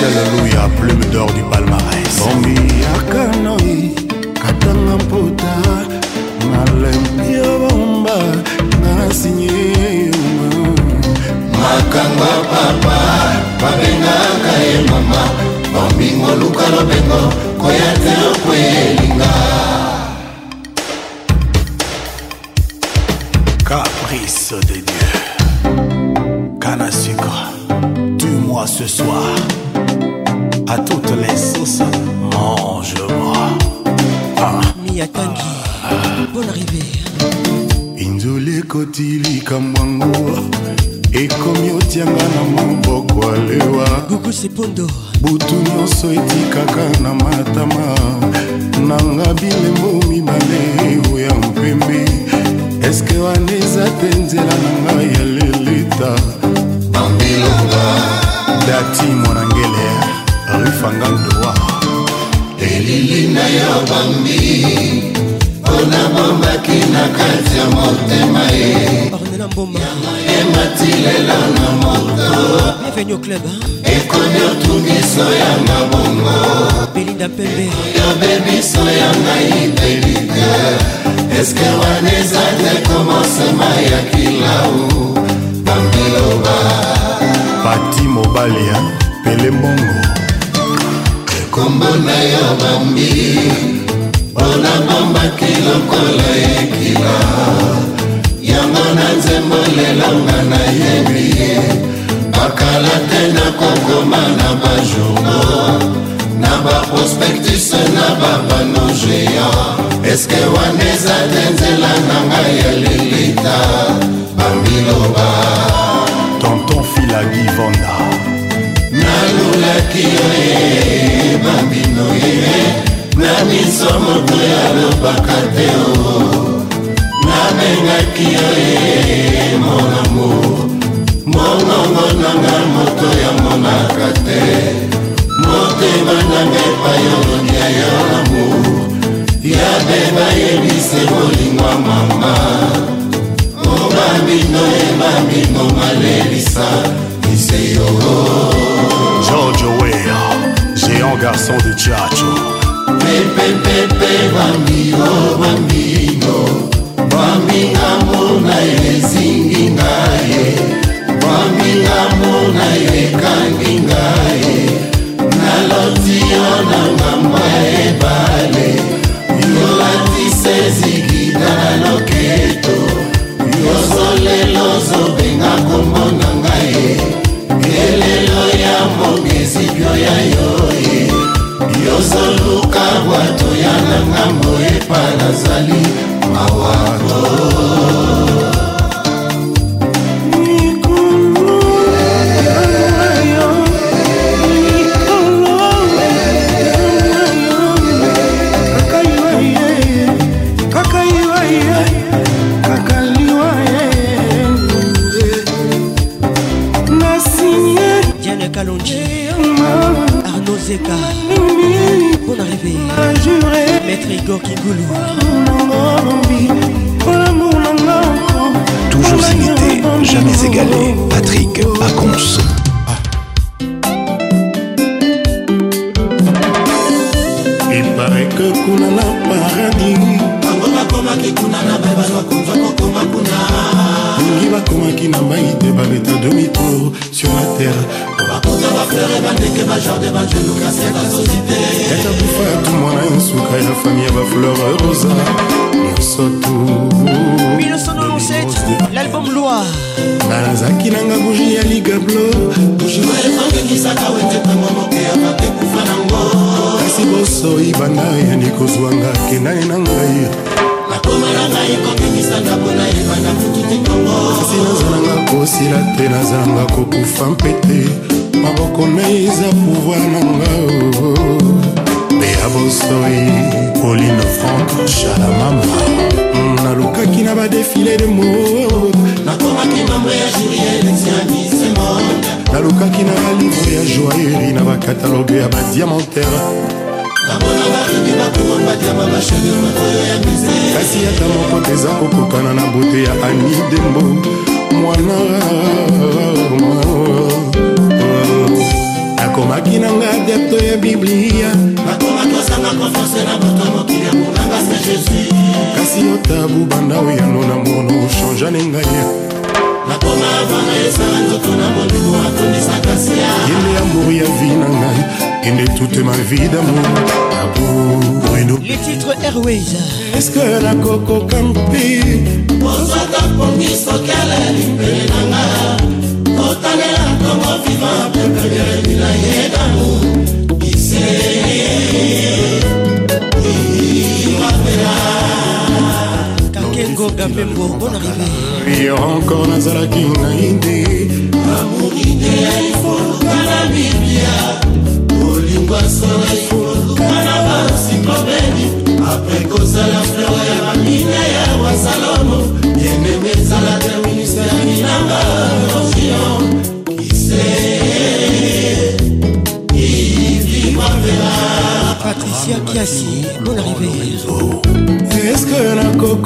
Alléluia, 0.05 0.69
plume 0.79 1.03
d'or 1.12 1.33
du 1.33 1.40
palmarès. 1.51 1.84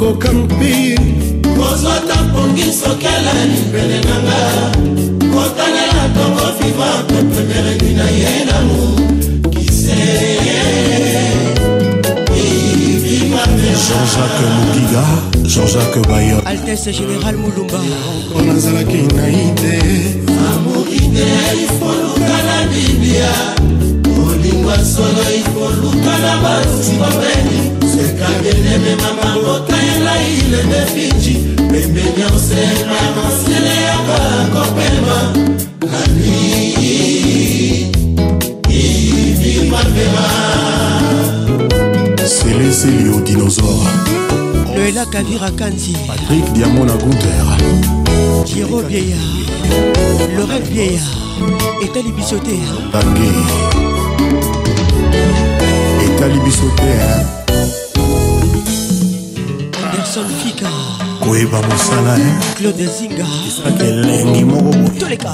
kokampi 0.09 0.97
kozwa 1.59 2.01
tampongi 2.09 2.62
sokela 2.73 3.33
libele 3.51 3.99
nanga 4.09 4.40
kotanela 5.35 6.03
tongo 6.16 6.49
fiva 6.57 6.88
pepemeredi 7.09 7.92
na 7.94 8.05
ye 8.09 8.33
namo 8.49 8.79
kise 9.53 9.97
jean-jacques 13.88 14.49
mokiga 14.61 15.05
jean-jacques 15.49 16.07
bayo 16.09 16.40
altese 16.44 16.92
général 16.92 17.37
moulumba 17.37 17.81
o 18.35 18.40
nazalaki 18.40 18.99
nai 19.14 19.53
te 19.61 19.77
amoki 20.49 21.01
te 21.16 21.29
ifoluka 21.64 22.38
na 22.49 22.57
bibia 22.73 23.33
olingwa 24.31 24.77
solo 24.85 25.23
ifoluka 25.40 26.12
na 26.25 26.33
banzi 26.42 26.92
bapeni 27.01 27.88
sekabeneme 28.07 28.95
mabangotaela 29.03 30.13
ilende 30.23 30.87
fiji 30.95 31.35
pembeni 31.57 32.21
ya 32.21 32.27
osema 32.27 33.01
masiele 33.17 33.75
ya 33.83 33.97
bakopema 34.09 35.19
nani 35.93 36.73
ivimapema 38.69 40.27
seleseli 42.27 43.13
au 43.13 43.21
dinosaure 43.21 43.89
loela 44.77 45.07
kavira 45.07 45.51
kanzi 45.51 45.97
patrik 46.09 46.53
diamona 46.53 46.93
gunter 46.93 47.47
jiro 48.45 48.83
bieya 48.89 49.17
lorel 50.37 50.63
bieya 50.73 51.01
etali 51.85 52.13
biso 52.13 52.39
te 52.39 52.59
tange 52.93 53.31
etali 56.05 56.39
biso 56.45 56.69
te 56.77 57.48
gerson 59.99 60.27
fika 60.29 60.71
koyeba 61.21 61.63
mosala 61.63 62.17
claude 62.59 62.87
zinga 62.87 63.27
esaki 63.49 63.85
elengi 63.91 64.45
moko 64.45 64.63
boye 64.79 64.91
toleka 65.01 65.33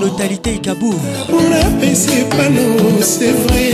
notalité 0.00 0.54
ikabu 0.54 0.94
napesi 1.50 2.10
epano 2.22 2.66
c'est 3.00 3.32
vrai 3.42 3.72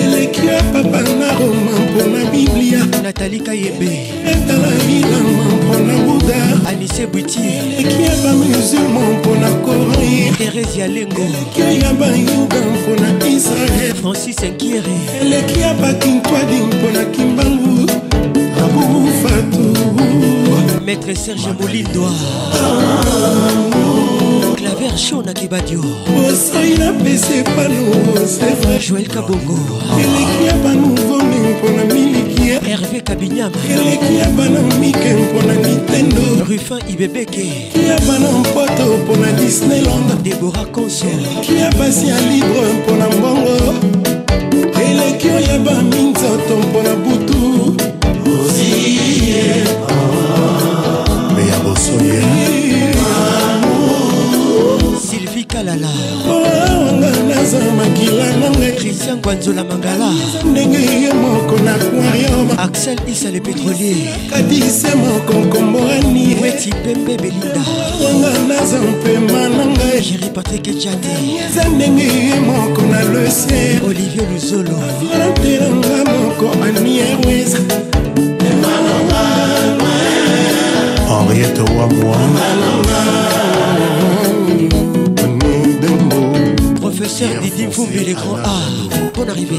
eleki 0.00 0.46
ya 0.46 0.62
papa 0.72 1.00
na 1.20 1.28
roma 1.38 1.74
mpona 1.84 2.20
biblia 2.32 2.80
natali 3.02 3.40
kayebe 3.40 3.92
etala 4.26 4.68
bilama 4.86 5.40
mpona 5.62 6.15
jardin 6.26 6.60
anise 6.68 7.06
buti 7.12 7.38
eleki 7.78 8.02
ya 8.02 8.14
bamusulmo 8.24 9.00
mpona 9.20 9.50
kori 9.50 10.32
terese 10.38 10.78
yalengo 10.80 11.22
eleki 11.22 11.84
ya 11.84 11.92
bayuga 11.94 12.56
mpona 12.56 13.28
israel 13.30 13.94
francis 14.02 14.42
enkiere 14.42 14.98
eleki 15.20 15.60
ya 15.60 15.74
bakintwadi 15.74 16.54
mpona 16.56 17.04
kimbangu 17.04 17.90
abufatu 18.64 19.90
maître 20.86 21.14
serge 21.14 21.48
molindwa 21.60 22.10
claver 24.56 24.98
show 24.98 25.22
na 25.22 25.32
kibadio 25.32 25.84
osai 26.28 26.78
napese 26.78 27.42
pano 27.42 27.96
joel 28.88 29.08
kabongo 29.08 29.58
eleki 29.96 30.46
ya 30.46 30.52
banuvome 30.64 31.36
mpona 31.58 31.95
hervé 32.64 33.00
kabinyama 33.00 33.56
kelekiaba 33.66 34.48
na 34.48 34.60
mike 34.80 35.14
mpona 35.14 35.54
nintendo 35.54 36.22
rufin 36.48 36.78
ibebeke 36.92 37.70
kiaba 37.72 38.18
na 38.18 38.32
mpoto 38.32 38.96
mpona 39.04 39.32
disneyland 39.32 40.22
debora 40.22 40.64
consol 40.64 41.22
kiabasi 41.40 42.08
ya 42.08 42.20
libre 42.20 42.72
mpona 42.80 43.08
mbongo 43.10 43.56
eleki 44.86 45.28
oya 45.28 45.58
baminzoto 45.58 46.54
mpona 46.68 46.92
butu 46.96 47.76
oziye 48.24 49.44
meya 51.36 51.58
bosoye 51.64 52.22
sylvie 55.08 55.44
kalala 55.44 55.88
aza 57.46 57.58
makila 57.58 58.26
nanga 58.40 58.72
christian 58.76 59.22
kwanzola 59.22 59.64
mangala 59.64 60.10
ndenge 60.44 60.78
ye 60.78 61.12
moko 61.12 61.56
na 61.64 61.74
aquarium 61.74 62.48
axel 62.58 62.98
isa 63.12 63.30
le 63.30 63.38
pétrolier 63.40 64.10
kadise 64.30 64.88
moko 64.94 65.32
nkomborani 65.32 66.36
weti 66.42 66.70
pembe 66.84 67.16
belinda 67.16 67.62
wanga 68.04 68.30
naza 68.48 68.78
mpema 68.90 69.40
na 69.54 69.62
ngai 69.72 70.00
jeri 70.02 70.28
patrik 70.34 70.66
ejade 70.74 71.12
eza 71.46 71.64
ndenge 71.74 72.02
ye 72.18 72.34
moko 72.50 72.80
na 72.92 73.00
lesier 73.14 73.76
olivier 73.88 74.26
luzolo 74.32 74.74
avanatelanga 74.90 75.96
moko 76.12 76.46
anierwes 76.66 77.52
henriette 81.08 81.60
wamwa 81.78 82.18
sœur 87.16 87.40
Didi 87.42 87.66
Vumbi 87.66 88.04
les 88.04 88.12
grands 88.12 88.36
A. 88.36 88.58
Bonne 89.14 89.28
ah, 89.28 89.30
arrivée. 89.30 89.56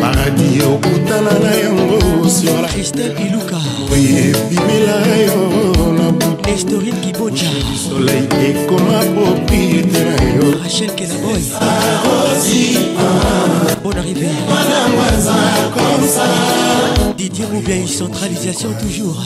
paradis 0.00 0.60
okutana 0.68 1.34
na 1.44 1.52
yango 1.64 2.28
sur 2.28 2.52
christelle 2.68 3.14
iluka 3.24 3.56
ebimela 3.96 4.96
yo 5.24 5.92
na 5.98 6.06
butu 6.18 6.50
historique 6.54 7.00
kiboja 7.00 7.48
soleil 7.88 8.28
ekoma 8.46 8.98
propriété 9.14 10.00
na 10.06 10.16
yo 10.36 10.44
rachel 10.62 10.90
kelaboy 10.96 11.40
arosi 11.72 12.64
bon 13.82 13.96
arrivé 14.02 14.28
manamwaza 14.50 15.38
comme 15.74 16.06
ça 16.16 16.26
didier 17.16 17.46
moubia 17.50 17.76
une 17.76 17.88
centralisation 17.88 18.70
toujours 18.82 19.22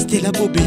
stella 0.00 0.32
bobé 0.32 0.66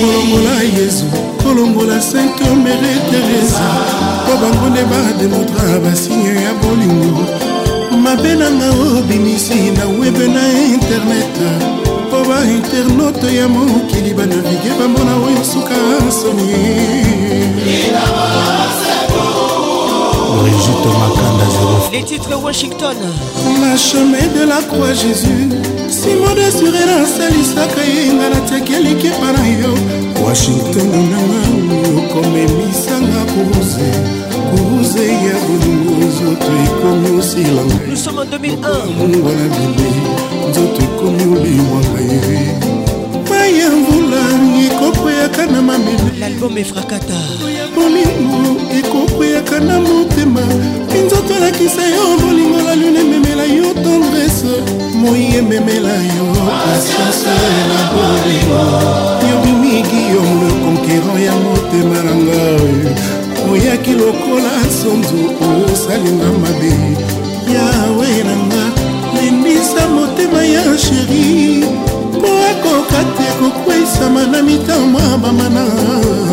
kolongola 0.00 0.54
yezu 0.78 1.04
kolongola 1.44 2.00
sainte 2.00 2.44
mere 2.64 2.92
teresa 3.10 3.66
mpo 4.24 4.32
bango 4.42 4.66
nde 4.70 4.82
bademontra 4.90 5.78
basigne 5.84 6.34
ya 6.44 6.52
bolingo 6.62 7.24
mabe 8.02 8.34
nanga 8.34 8.68
obimisi 8.98 9.54
na 9.76 9.84
webe 10.00 10.26
na 10.28 10.42
internet 10.74 11.36
bainternaute 12.24 13.34
ya 13.36 13.48
mokili 13.48 14.14
banavige 14.14 14.70
bamona 14.78 15.12
oyo 15.24 15.44
suka 15.52 15.76
soni 16.20 16.54
brigitte 20.40 20.88
makanda 21.00 21.46
les 21.92 22.04
titres 22.06 22.42
washington 22.44 22.96
la 23.62 23.76
chemin 23.76 24.26
de 24.38 24.44
la 24.46 24.62
croix 24.62 24.94
jésus 24.94 25.48
simon 26.02 26.34
de 26.34 26.50
surena 26.50 26.96
asalisaka 27.02 27.82
ye 27.96 28.12
nga 28.14 28.28
natiaki 28.30 28.74
alikepa 28.76 29.32
na 29.32 29.46
yo 29.48 29.70
washington 30.26 30.88
nanga 30.92 31.42
okomemisanga 32.00 33.20
kuruze 33.32 33.88
kuruze 34.50 35.04
ya 35.08 35.34
bolingo 35.44 36.10
zoto 36.16 36.52
ekomi 36.66 37.18
osilanga 37.18 37.76
mungwa 38.98 39.32
na 39.32 39.46
bibei 39.54 40.11
nzoto 40.52 40.80
ekomi 40.88 41.24
olimwaka 41.36 42.00
ye 42.10 42.18
mai 43.28 43.52
ya 43.60 43.68
mvula 43.78 44.22
ekokweyaka 44.68 45.42
na 45.52 45.60
mameleya 45.62 46.30
bolingo 47.80 48.38
ekokweyaka 48.78 49.56
na 49.66 49.76
motema 49.86 50.40
minzoto 50.92 51.32
alakisa 51.36 51.82
yo 51.94 52.04
bolingo 52.22 52.60
la 52.66 52.74
lune 52.80 53.00
ememela 53.00 53.44
yo 53.44 53.48
tendrese 53.84 54.52
moi 55.00 55.22
ememela 55.40 55.94
yo 56.16 56.26
yobimiki 59.30 60.00
yo 60.12 60.22
le 60.40 60.48
conquérant 60.64 61.20
ya 61.28 61.34
motema 61.44 61.98
nanga 62.06 62.42
oyaki 63.52 63.92
lokola 64.00 64.52
sonzo 64.80 65.18
osalinga 65.72 66.28
mabe 66.42 66.72
yawe 67.54 68.10
na 68.28 68.32
na 70.32 70.38
oh, 70.38 70.44
yo 70.54 70.76
sheri 70.84 71.60
mpo 72.20 72.30
akoka 72.50 73.00
te 73.16 73.26
kokwesama 73.40 74.26
na 74.32 74.42
mitambo 74.42 74.98
abamana 75.14 75.64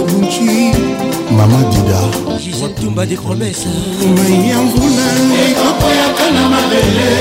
bunci 0.08 0.72
mama 1.38 1.60
dida 1.72 2.00
tumba 2.80 3.06
de 3.06 3.16
promese 3.18 3.68
mai 4.16 4.50
ya 4.50 4.62
mvula 4.62 5.08
ekokweyaka 5.50 6.26
na 6.36 6.42
mabele 6.54 7.12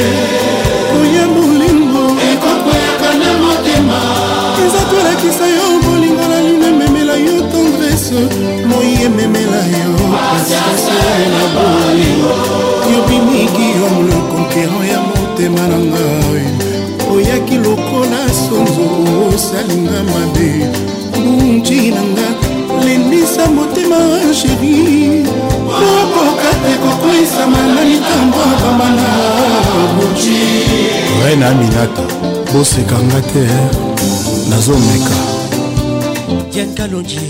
koya 0.90 1.24
bolingo 1.34 2.04
ekokweyaka 2.32 3.08
na 3.20 3.30
motema 3.42 4.00
eza 4.64 4.80
tolakisa 4.90 5.46
yo 5.54 5.64
bolingo 5.82 6.24
na 6.32 6.38
lino 6.46 6.66
ememela 6.66 7.16
yo 7.26 7.36
tendrese 7.50 8.20
moi 8.68 8.94
ememela 9.08 9.60
yo 9.78 9.92
pasiase 10.14 11.00
na 11.34 11.42
bolingo 11.54 12.34
yo 12.92 12.98
bimiki 13.08 13.66
yo 13.80 13.86
mlokonkero 13.98 14.78
ya 14.90 15.00
motema 15.10 15.62
na 15.70 15.78
ngai 15.78 16.67
oyaki 17.18 17.56
lokola 17.64 18.20
sonzo 18.42 18.84
osalinga 19.30 19.98
mabe 20.12 20.50
lungi 21.22 21.80
nanga 21.96 22.28
lendisa 22.84 23.44
motema 23.56 24.00
sheri 24.38 24.74
okoka 25.90 26.50
te 26.62 26.72
kokwesama 26.82 27.60
na 27.74 27.82
litambo 27.88 28.42
bambana 28.62 29.08
boji 29.94 30.40
rena 31.26 31.46
aminata 31.52 32.04
bosekanga 32.52 33.20
te 33.32 33.44
nazomeka 34.50 35.16
diankalonji 36.52 37.26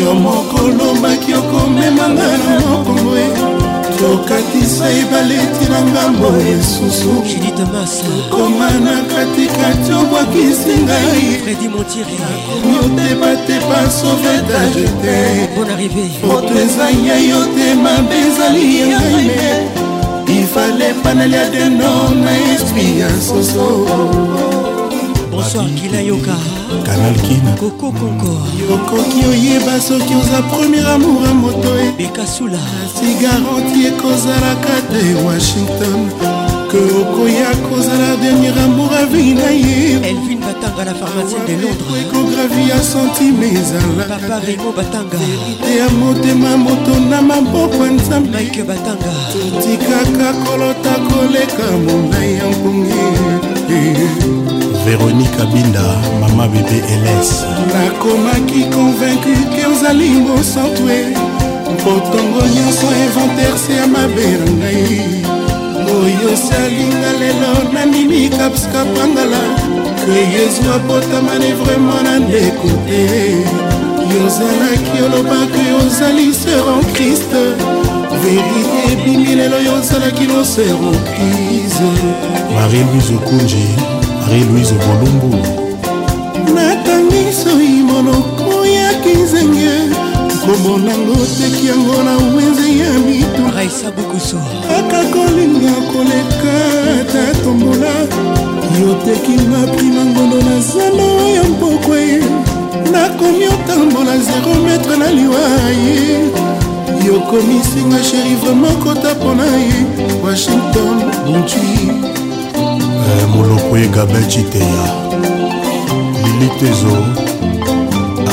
yo 0.00 0.10
mokolobaki 0.24 1.30
okomemanga 1.40 2.28
na 2.44 2.50
mokongo 2.66 3.12
e. 3.24 3.63
tokatisa 3.98 4.90
ebaleti 4.90 5.64
na 5.70 5.82
ngambo 5.82 6.26
esusu 6.38 7.12
koma 8.30 8.70
na 8.70 9.02
katikati 9.02 9.92
obwakisi 9.92 10.72
ngainakomi 10.84 12.76
otema 12.84 13.36
te 13.46 13.58
pasovetage 13.68 14.84
te 15.02 16.08
foto 16.20 16.54
eza 16.60 16.90
ya 17.08 17.18
yo 17.18 17.46
te 17.56 17.74
mabe 17.74 18.14
ezali 18.26 18.80
ya 18.90 19.00
ngai 19.00 19.24
me 19.24 19.52
ifale 20.40 20.94
panali 21.02 21.36
adeno 21.36 21.92
na 22.24 22.32
esprit 22.54 22.96
ya 22.98 23.08
soso 23.28 23.66
bonsoir 25.30 25.70
kila 25.80 26.00
yoka 26.00 26.63
canal 26.84 27.14
kina 27.26 27.52
okoki 28.76 29.20
oyeba 29.30 29.74
soki 29.80 30.14
oza 30.20 30.40
premier 30.52 30.86
amour 30.94 31.24
ya 31.24 31.34
moto 31.34 31.70
ebekasula 31.88 32.58
kasi 32.60 33.08
garanti 33.20 33.86
ekozalaka 33.88 34.76
te 34.92 35.00
e 35.10 35.14
washington 35.24 35.98
ke 36.70 36.78
okoya 37.00 37.50
kozala 37.68 38.16
dernier 38.20 38.58
amour 38.64 38.92
avi 39.00 39.32
na 39.34 39.48
ye 39.48 39.96
elvin 40.10 40.40
batanga 40.44 40.84
na 40.84 40.94
pharmacie 40.94 41.40
de 41.46 41.54
londres 41.56 41.96
ekogravi 42.04 42.64
ya 42.68 42.78
sentime 42.84 43.46
ezalakapapa 43.56 44.36
remo 44.46 44.70
batanga 44.76 45.18
te 45.64 45.72
ya 45.80 45.88
motema 45.88 46.52
moto 46.56 46.94
na 47.00 47.22
maboko 47.22 47.80
ya 47.88 47.92
nzambe 47.96 48.28
mike 48.38 48.62
batanga 48.62 49.12
totikaka 49.32 50.32
kolota 50.44 50.92
koleka 51.08 51.66
monai 51.86 52.30
ya 52.36 52.46
mpongi 52.60 53.02
véronique 54.84 55.32
abinda 55.40 55.84
mama 56.20 56.46
bebe 56.46 56.78
ls 56.94 57.32
nakomaki 57.72 58.64
convaincu 58.74 59.32
ke 59.52 59.62
ozali 59.72 60.08
mosantue 60.24 60.98
mpo 61.74 61.90
ntongo 62.00 62.42
nyonso 62.54 62.86
inventerse 63.04 63.70
ya 63.80 63.86
mabe 63.86 64.26
na 64.44 64.50
ngai 64.56 64.98
oyo 65.96 66.26
osalinga 66.34 67.10
lelo 67.20 67.52
nandimi 67.72 68.28
kapska 68.28 68.80
pangala 68.94 69.42
ke 70.04 70.18
yezwa 70.34 70.74
potamane 70.86 71.50
vraimen 71.58 72.02
na 72.04 72.14
ndeko 72.26 72.68
te 72.88 73.00
yozalaki 74.14 74.94
olobaki 75.04 75.62
ozali 75.80 76.28
ser 76.40 76.64
en 76.76 76.84
krist 76.92 77.32
verité 78.20 78.80
ebimi 78.92 79.32
lelo 79.40 79.58
yozalaki 79.68 80.24
loser 80.28 80.76
en 80.88 80.96
crise 81.08 81.90
marie 82.56 82.84
louise 82.84 83.12
okunji 83.16 83.66
marie-louise 84.26 84.74
bolumbu 84.84 85.30
natangisoi 86.54 87.84
monoko 87.90 88.66
ya 88.66 88.88
kinzenge 89.02 89.76
komonango 90.44 91.16
teki 91.38 91.66
yango 91.68 92.02
na 92.06 92.14
wenze 92.36 92.68
ya 92.80 92.92
mituraisa 93.06 93.88
bukuso 93.96 94.38
kaka 94.68 95.02
kolinga 95.12 95.74
koleka 95.90 96.56
ta 97.12 97.24
tombola 97.44 97.92
yotekinga 98.80 99.60
prima 99.76 100.04
ngondo 100.10 100.36
na 100.48 100.56
zando 100.72 101.08
ya 101.36 101.42
mpokwe 101.52 102.02
nakomi 102.92 103.46
otambola 103.48 104.14
0 104.16 104.64
metre 104.66 104.96
na 104.96 105.10
liwa 105.10 105.44
ye 105.84 106.00
yokomisinga 107.06 108.00
sheri 108.10 108.34
vraimen 108.42 108.76
kota 108.84 109.14
mpona 109.14 109.44
ye 109.56 109.72
washington 110.22 110.96
bontui 111.26 112.23
Eh, 113.06 113.26
moloko 113.34 113.76
egabin 113.76 114.28
citeya 114.30 114.84
lilitezo 116.24 116.96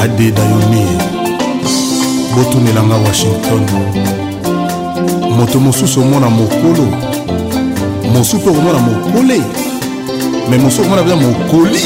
ade 0.04 0.32
dayoni 0.32 0.86
botunelanga 2.36 2.96
washington 3.06 3.62
moto 5.38 5.60
mosusu 5.60 6.02
omona 6.02 6.30
mokolo 6.30 6.86
mosu 8.14 8.36
mpe 8.38 8.50
okomona 8.50 8.80
mokole 8.80 9.42
me 10.50 10.58
mosu 10.58 10.82
okomona 10.82 11.02
mpenza 11.04 11.28
mokoli 11.28 11.82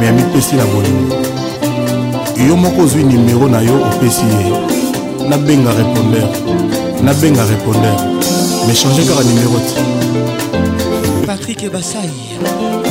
me 0.00 0.08
amipesi 0.08 0.56
na 0.56 0.64
bolingo 0.64 1.14
yo 2.48 2.56
moko 2.56 2.82
ozwi 2.82 3.02
nimero 3.04 3.48
na 3.48 3.60
yo 3.60 3.74
opesi 3.88 4.24
ye 4.36 5.28
nabenga 5.28 5.70
répondeur 5.72 6.28
nabenga 7.04 7.42
répondeur 7.44 7.96
me 8.66 8.74
change 8.74 9.04
kaka 9.08 9.22
nimero 9.24 9.60
ti 9.68 9.93
patrik 11.54 11.72
basai 11.72 12.10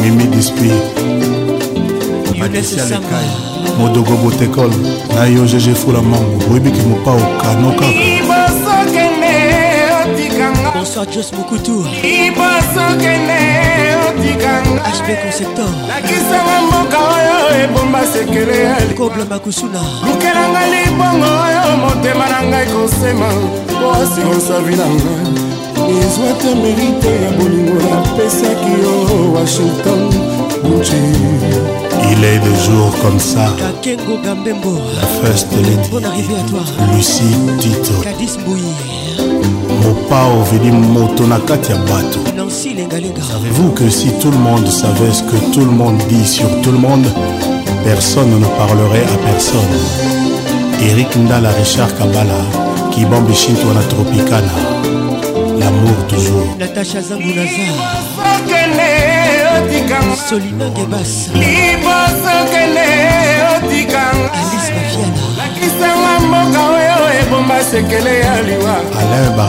mimi 0.01 0.23
dispi 0.23 0.71
adisia 2.43 2.85
lekai 2.85 3.29
modogo 3.77 4.13
botekol 4.23 4.71
na 5.15 5.25
yo 5.25 5.43
gg 5.45 5.75
fula 5.75 6.01
mango 6.01 6.51
oyebiki 6.51 6.81
mopao 6.81 7.19
kano 7.41 7.71
kaka 7.71 7.93
bonsoir 10.73 11.07
jos 11.11 11.33
mokutu 11.33 11.81
hb 11.83 12.37
conceptor 15.23 15.69
nakisanga 15.87 16.61
mboka 16.67 16.97
oyo 16.99 17.63
ebomba 17.63 17.99
sekele 18.13 18.93
kobla 18.97 19.25
makusuna 19.25 19.81
lukelanga 20.07 20.61
libongo 20.67 21.25
oyo 21.25 21.77
motema 21.81 22.29
na 22.29 22.43
ngai 22.49 22.67
kosema 22.73 23.27
oasi 23.85 24.21
kosavi 24.21 24.75
na 24.75 24.85
ngai 24.87 25.42
ezwa 25.89 26.33
te 26.39 26.55
merite 26.61 27.09
ya 27.23 27.31
bolingo 27.31 27.73
napesaki 27.91 28.71
yo 28.83 29.33
washington 29.33 30.09
buci 30.63 30.93
Il 32.11 32.23
est 32.23 32.39
de 32.39 32.53
jour 32.65 32.91
comme 33.01 33.19
ça. 33.19 33.47
La 33.61 35.07
first 35.23 35.47
lady. 35.53 35.89
Bonne 35.89 36.05
arrivée 36.05 36.35
à 36.35 36.49
toi. 36.49 36.59
Lucie 36.93 37.21
Tito. 37.59 37.93
Cadis 38.03 38.37
mopao 39.83 40.43
veli 40.51 40.71
moto 40.71 41.25
na 41.27 41.39
kati 41.39 41.71
ya 41.71 41.77
bato 41.77 42.19
savez-vous 42.49 43.71
que 43.71 43.89
si 43.89 44.07
tout 44.19 44.31
le 44.31 44.37
monde 44.37 44.67
savait 44.67 45.11
ce 45.13 45.23
que 45.23 45.37
tout 45.53 45.65
le 45.65 45.71
monde 45.71 45.97
dit 46.09 46.27
sur 46.27 46.47
tout 46.61 46.71
le 46.71 46.77
monde 46.77 47.05
personne 47.83 48.39
ne 48.39 48.45
parlerait 48.45 49.05
à 49.07 49.31
personne 49.31 49.73
eric 50.81 51.15
ndala 51.15 51.51
richard 51.53 51.91
kabala 51.97 52.35
kibambe 52.91 53.33
shintwana 53.33 53.81
tropicana 53.89 54.53
l'amour 55.63 55.99
toujours 56.09 56.47
natacha 56.59 57.01
zangunaza 57.09 57.63
solina 60.29 60.67
gebas 60.75 61.13
alice 64.39 64.69
bafianaakisanga 64.75 66.13
mboka 66.25 66.61
oyo 66.77 66.97
ebomba 67.21 67.57
sekele 67.71 68.13
ya 68.23 68.35
liwa 68.47 68.75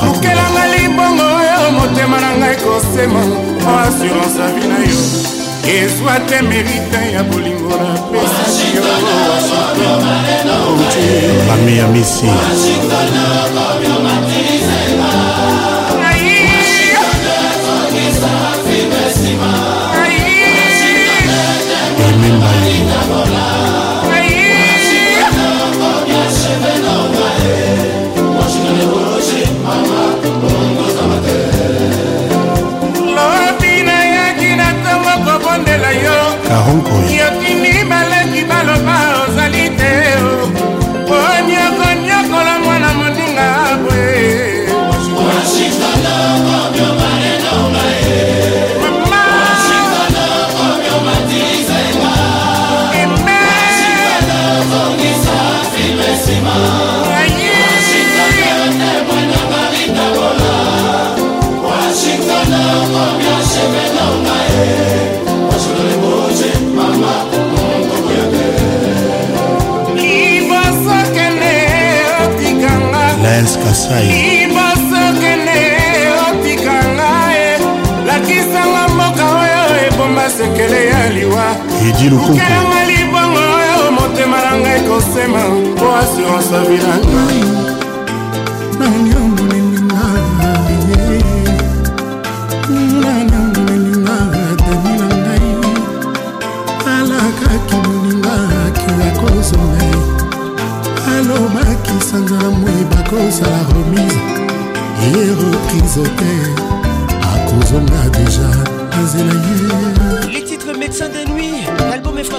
okelanga 0.08 0.62
libongo 0.74 1.24
oyo 1.40 1.58
motema 1.76 2.16
na 2.24 2.30
ngai 2.38 2.56
kosema 2.64 3.22
o 3.68 3.70
assurance 3.86 4.38
avi 4.48 4.64
na 4.70 4.78
yo 4.90 5.00
ezwa 5.76 6.14
te 6.28 6.38
merita 6.48 6.98
ya 7.14 7.22
bolingo 7.30 7.74
na 7.84 7.90
pesi 8.10 8.64
yo 8.76 8.82
washington 8.86 10.02
ami 11.54 11.78
ya 11.78 11.86
misi 11.88 12.26
didier 82.10 82.20
lokokokelanga 82.20 82.80
libongo 82.88 83.40
oyo 83.56 83.92
motema 83.96 84.36
na 84.44 84.52
ngai 84.60 84.80
kosema 84.88 85.42
po 85.78 85.86
assurance 85.98 86.56
avinanga 86.56 87.73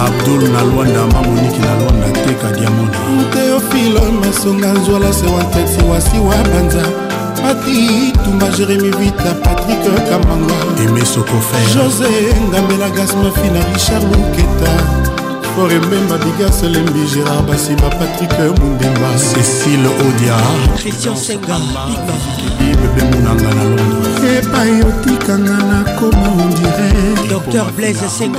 abdul 0.06 0.48
na 0.52 0.60
lwanda 0.62 1.06
mamoniki 1.06 1.58
na 1.58 1.74
lwanda 1.74 2.08
teka 2.26 2.50
diamona 2.58 2.98
teofilo 3.32 4.02
masonga 4.20 4.72
nzwala 4.72 5.12
sewa 5.12 5.42
nteti 5.42 5.82
wasiwa 5.90 6.34
banza 6.36 7.11
Marie 7.74 8.12
Tumba 8.22 8.50
Jérémy 8.50 8.90
Vita 8.98 9.32
Patrick 9.42 9.80
Kamanga 10.08 10.54
Aimé 10.78 11.02
Sokofer 11.04 11.64
José 11.72 12.06
Ngambela 12.48 12.90
Gasma 12.90 13.30
Fina 13.32 13.60
Richard 13.72 14.02
Luketa 14.04 14.72
Fore 15.54 15.78
Memba 15.90 16.18
Bigas 16.18 16.60
Lembi 16.68 17.06
Gérard 17.08 17.42
Bassiba 17.46 17.88
Patrick 17.98 18.30
Mundemba 18.60 19.16
Cécile 19.16 19.88
Odia 19.88 20.36
Christian 20.78 21.16
Senga 21.16 21.56
Bébé 22.60 23.04
Mounanga 23.10 23.54
na 23.54 23.64
Londres 23.64 24.22
epai 24.22 24.82
otikanga 24.82 25.56
na 25.64 25.84
koma 25.94 26.28
ondire 26.42 27.26
docteur 27.30 27.64
blaise 27.74 28.06
senga 28.08 28.38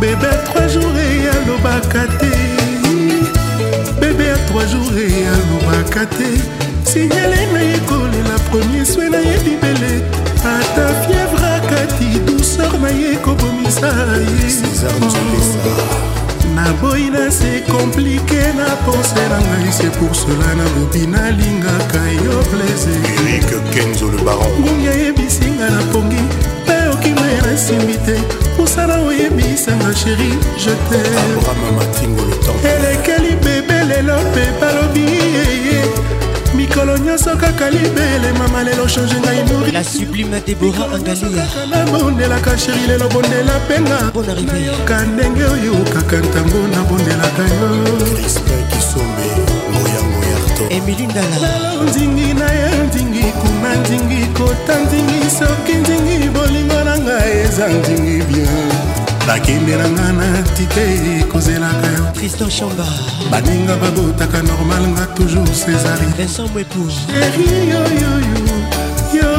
Bébé 0.00 0.26
à 0.26 0.34
trois 0.46 0.66
jours 0.66 0.96
et 0.98 1.28
à 1.28 1.46
l'obacate. 1.46 2.24
Bébé 4.00 4.30
à 4.30 4.38
trois 4.48 4.66
jours 4.66 4.98
et 4.98 5.28
à 5.28 5.76
l'obacate. 5.78 6.12
sinyele 6.84 7.34
nayekolela 7.54 8.36
premier 8.50 8.84
swe 8.84 9.08
nayebi 9.10 9.56
bele 9.62 10.02
ata 10.42 10.86
fievre 11.06 11.44
akati 11.56 12.18
douceur 12.26 12.72
naye 12.80 13.14
kobomisa 13.24 13.92
ye 14.38 15.85
naboyi 16.66 17.10
na 17.10 17.30
se 17.30 17.60
komplike 17.70 18.42
na 18.58 18.66
pense 18.84 19.22
na 19.32 19.38
ngai 19.46 19.70
se 19.78 19.86
pour 19.98 20.12
cela 20.20 20.48
nalobi 20.58 21.02
nalingaka 21.12 22.00
yo 22.24 22.36
plaisirrik 22.50 23.48
kenzo 23.72 24.06
le 24.14 24.18
baron 24.26 24.52
ngungi 24.60 24.86
ayebisinga 24.94 25.66
na 25.74 25.82
pongi 25.92 26.22
mpe 26.66 26.76
okima 26.94 27.24
ya 27.34 27.40
nasimbi 27.46 27.96
te 28.06 28.16
mosala 28.58 28.94
oyebisanga 29.08 29.90
sheri 30.00 30.30
je 30.62 30.74
te 30.88 31.00
elekeli 32.72 33.30
bebe 33.44 33.78
lelo 33.88 34.16
mpe 34.32 34.42
balobi 34.60 35.08
mikolo 36.76 36.98
nyonso 36.98 37.36
kaka 37.36 37.70
libele 37.70 38.32
mama 38.38 38.62
lelo 38.62 38.86
change 38.86 39.14
ngai 39.20 39.42
nori 39.48 39.72
la 39.72 39.82
sublime 39.82 40.40
debora 40.46 40.84
angalianabondelaka 40.94 42.58
sheri 42.58 42.86
lelo 42.86 43.08
bondela 43.08 43.54
mpenga 43.64 44.34
nayoka 44.46 44.96
ndenge 45.06 45.44
oyo 45.44 45.72
kaka 45.92 46.16
ntango 46.16 46.58
nabondelaka 46.68 47.42
yo 47.56 47.66
emili 50.70 51.06
ndalalo 51.06 51.82
nzingi 51.88 52.34
na 52.34 52.44
ye 52.50 52.68
nzingi 52.88 53.24
kuna 53.40 53.70
nzingi 53.80 54.26
kota 54.36 54.74
nzingi 54.84 55.22
soki 55.38 55.72
nzingi 55.80 56.28
bolingo 56.34 56.84
na 56.84 56.94
ngai 56.98 57.30
eza 57.46 57.66
nzingi 57.68 58.16
bien 58.28 58.85
bakendelanga 59.26 60.12
na 60.12 60.42
tite 60.54 61.24
kozelaka 61.32 61.86
yo 61.98 62.04
tristan 62.14 62.48
chamba 62.48 62.86
baninga 63.30 63.74
babotaka 63.82 64.38
normal 64.42 64.84
nga 64.94 65.04
toujours 65.18 65.50
césari 65.50 66.06
vincent 66.16 66.48
mwepo 66.54 66.82
chéri 67.10 67.46
yoyoyo 67.72 68.14
yo 69.18 69.30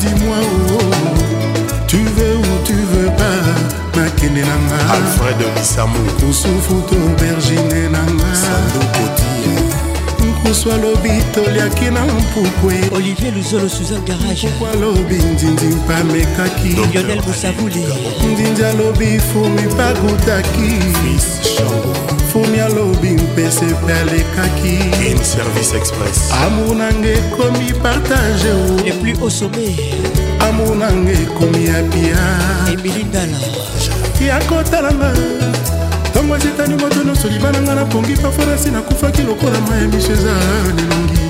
dis-moi 0.00 0.40
o 0.80 0.80
tu 1.90 2.00
veux 2.16 2.36
ou 2.48 2.52
tu 2.64 2.72
veux 2.92 3.10
pas 3.20 3.40
nakendelanga 4.00 4.78
alfred 4.96 5.40
misamu 5.56 6.00
kusufu 6.20 6.76
to 6.88 6.96
bergine 7.20 7.80
nanga 7.92 8.28
sandokoti 8.42 9.35
pusu 10.48 10.72
alobi 10.72 11.10
toliaki 11.34 11.84
na 11.84 12.06
mpukwe 12.06 12.90
olivier 12.96 13.34
luzolo 13.34 13.68
suzan 13.68 14.02
garagepuku 14.04 14.66
alobi 14.66 15.14
ndindi 15.14 15.62
mpamekaki 15.64 16.68
lionel 16.68 17.22
mosavuli 17.28 17.84
ndindi 18.32 18.64
alobi 18.64 19.20
fumi 19.32 19.62
pakutaki 19.62 20.70
fumi 22.32 22.60
alobi 22.60 23.08
mpese 23.08 23.64
mpe 23.64 23.92
alekaki 23.94 24.78
amour 26.46 26.76
nanga 26.76 27.08
ekomi 27.08 27.72
partage 27.82 28.50
le 28.86 28.92
plus 28.92 29.20
au 29.22 29.30
sommet 29.30 29.74
amour 30.48 30.76
nanga 30.76 31.10
ekomi 31.12 31.68
apia 31.68 32.26
emili 32.72 33.04
ndala 33.04 33.38
ya 34.26 34.40
kotalanga 34.44 35.12
ntango 36.26 36.36
etani 36.44 36.74
moto 36.80 37.02
nyonso 37.04 37.28
liba 37.28 37.52
na 37.52 37.60
ngai 37.60 37.76
napongi 37.76 38.16
paforasi 38.16 38.70
nakufaki 38.70 39.22
lokola 39.22 39.60
mayembi 39.68 40.00
sheza 40.00 40.32
elongi 40.78 41.22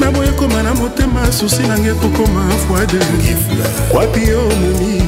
naboye 0.00 0.30
koma 0.32 0.62
na 0.62 0.74
motema 0.74 1.24
susi 1.32 1.62
na 1.62 1.78
ngai 1.78 1.90
ekokoma 1.92 2.42
fwade 2.66 2.98
wapi 3.94 4.22
omoni 4.34 5.00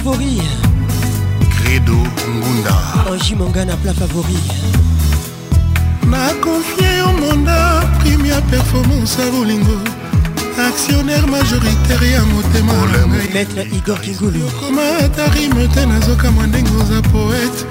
favori 0.00 0.36
Credo 1.62 1.96
Ngunda 2.28 2.76
Angie 3.10 3.36
Mangana 3.36 3.76
plat 3.76 3.94
favori 3.94 4.36
confie 6.40 7.00
au 7.04 7.12
monda 7.20 7.80
prime 8.00 8.18
première 8.18 8.42
performance 8.42 9.16
ya 9.18 9.30
bolingo 9.30 9.78
actionnaire 10.58 11.26
majoritaire 11.26 12.10
ya 12.12 12.22
motema 12.24 12.72
maître 13.32 13.66
igor 13.76 14.00
kingulu 14.00 14.46
okoma 14.48 14.82
ata 15.04 15.26
rime 15.34 15.66
te 15.68 15.86
nazoka 15.86 16.30
ndenge 16.30 16.70
poète 17.12 17.66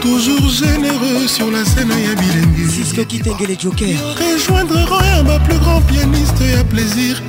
toujours 0.00 0.48
généreux 0.50 1.26
sur 1.26 1.50
la 1.50 1.64
scène 1.64 1.90
ya 1.90 2.14
bilengi 2.14 2.70
sisko 2.74 3.04
kitengele 3.04 3.56
joker 3.58 3.96
rejoindre 4.18 4.78
rang 4.90 5.24
ma 5.26 5.38
plus 5.40 5.58
grand 5.58 5.80
pianiste 5.80 6.44
ya 6.56 6.62
plaisir 6.64 7.20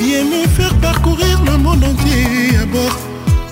il 0.00 0.26
me 0.26 0.46
faire 0.46 0.72
parcourir 0.76 1.42
le 1.44 1.56
monde 1.58 1.82
entier 1.82 2.56
à 2.62 2.66
bord 2.66 2.96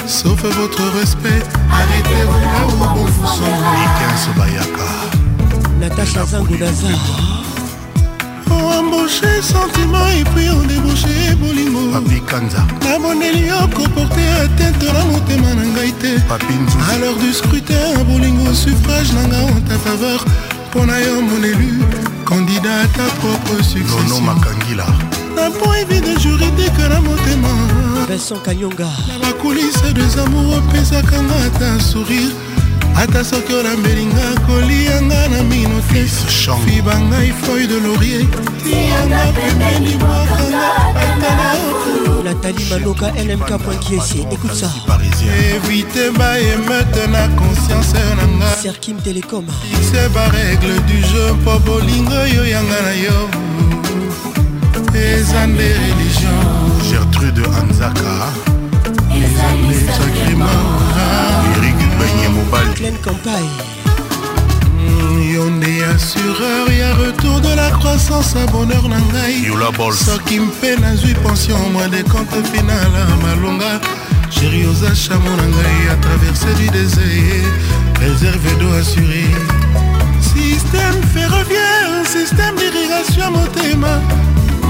Sauf 0.07 0.40
votre 0.44 0.82
respect 0.99 1.42
Arrêtez-vous 1.72 2.40
là 2.40 2.66
où 2.66 2.97
vous 2.97 3.07
vous 3.07 3.26
semble 3.26 4.51
Natacha 5.80 6.24
Zangodaza 6.24 6.86
On 8.51 8.78
embauché 8.78 9.42
sentiment 9.42 10.07
et 10.16 10.22
puis 10.36 10.49
on 10.49 10.64
débouché 10.66 11.34
bolingo 11.36 11.80
Papikanza 11.92 12.64
naboneli 12.84 13.49
portée 13.72 14.28
à 14.44 14.49
tête 14.57 14.82
na 14.84 15.03
motema 15.05 15.49
la 15.49 15.66
ngai 15.66 15.92
te 15.99 16.16
à 16.32 16.99
l'heure 16.99 17.16
du 17.16 17.32
scrutin 17.32 17.74
bolingo 18.09 18.55
suffrage 18.55 19.12
l'anga 19.14 19.42
en 19.53 19.61
ta 19.68 19.74
faveur 19.78 20.24
Pour 20.70 20.86
n'ayant 20.86 21.22
mon 21.22 21.42
élu 21.42 21.80
candidat 22.24 22.82
à 22.84 22.86
ta 22.86 23.05
propre 23.20 23.62
succession 23.64 24.22
na 25.37 25.51
mpo 25.51 25.76
evide 25.76 26.16
juridike 26.16 26.82
na 26.89 27.01
motema 27.01 27.49
vincent 28.09 28.43
kanyonga 28.43 28.84
na 29.09 29.18
bakulise 29.22 29.93
des 29.95 30.18
amour 30.20 30.59
opesaka 30.59 31.16
nga 31.22 31.37
ata 31.47 31.80
sourire 31.91 32.32
ata 33.03 33.24
soki 33.24 33.53
olambelinga 33.55 34.26
kolianga 34.47 35.28
na 35.28 35.43
mino 35.43 35.80
te 35.93 36.03
fiba 36.66 36.95
ngai 37.09 37.32
feuille 37.43 37.66
de 37.68 37.78
laurier 37.84 38.24
tiyanga 38.64 39.22
pembeni 39.37 39.93
mwakanga 40.01 40.68
atala 41.07 41.49
natali 42.24 42.64
maloka 42.70 43.07
lmk 43.26 43.51
poinkiesi 43.64 44.18
écoute 44.34 44.55
ça 44.61 44.70
évite 45.53 46.03
baemete 46.18 47.03
na 47.14 47.28
conscience 47.41 47.95
na 48.18 48.26
nga 48.39 48.51
serkim 48.62 48.97
telecom 49.05 49.45
fixe 49.70 50.03
barègle 50.14 50.74
du 50.89 50.99
jeu 51.12 51.26
mpo 51.39 51.59
bolingo 51.66 52.14
oyo 52.24 52.43
yanga 52.55 52.78
na 52.87 52.93
yo 53.07 53.18
Les 54.97 55.34
années 55.34 55.59
des 55.59 55.74
religions 55.92 56.90
Gertrude 56.90 57.42
Anzaka 57.61 58.18
Les 59.12 59.24
années 59.26 59.68
les 59.68 59.92
sacrements 59.92 60.47
Eric 61.59 61.76
mobal 62.34 62.66
Pleine 62.74 62.97
campagne 63.05 63.57
mm, 64.72 65.34
Yonde 65.34 65.82
assureur 65.94 66.72
ya 66.72 66.94
retour 66.94 67.40
de 67.42 67.55
la 67.55 67.68
croissance 67.72 68.36
à 68.36 68.47
bonheur 68.51 68.82
Ça 69.94 70.12
qui 70.24 70.40
me 70.40 70.51
fait 70.51 70.78
nazwi 70.80 71.12
pension 71.22 71.59
moi 71.74 71.88
des 71.88 72.03
comptes 72.05 72.32
final 72.55 72.90
à 73.11 73.26
malonga 73.26 73.76
Chérie 74.30 74.64
aux 74.64 74.84
achats 74.86 75.18
mon 75.22 75.36
ngai 75.36 75.90
À 75.92 75.97
traverser 76.07 76.55
du 76.62 76.68
désert 76.70 77.51
Réservé 78.01 78.51
d'eau 78.61 78.72
assurée 78.80 79.36
système 80.22 80.99
ferroviaire 81.12 81.92
système 82.05 82.55
d'irrigation 82.57 83.32
thème. 83.55 83.86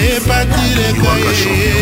epati 0.00 0.62
leka 0.76 1.10
ye 1.62 1.72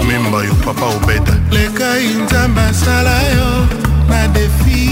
ememba 0.00 0.38
yo 0.44 0.54
papa 0.66 0.86
obeda 0.96 1.34
lekai 1.50 2.06
nzambe 2.24 2.60
asala 2.60 3.14
yo 3.36 3.48
na 4.10 4.20
defi 4.34 4.82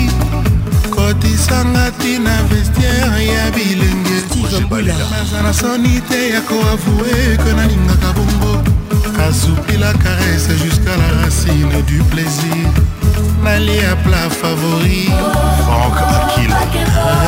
kotisanga 0.95 1.85
ntina 1.95 2.35
vestiere 2.51 3.21
ya 3.35 3.45
bilenge 3.57 4.19
maza 5.13 5.39
na 5.43 5.53
soni 5.55 5.95
te 6.09 6.21
ya 6.29 6.41
koavue 6.49 7.15
ke 7.43 7.51
nalingaka 7.59 8.09
bongo 8.17 8.46
Souper 9.33 9.77
la 9.79 9.93
caresse 9.95 10.49
jusqu'à 10.63 10.97
la 10.97 11.23
racine 11.25 11.83
du 11.89 11.99
plaisir 12.05 12.67
nali 13.43 13.81
à 13.91 13.97
plat 13.97 14.31
favori 14.31 15.09
bon 15.11 15.95
akila 15.95 16.59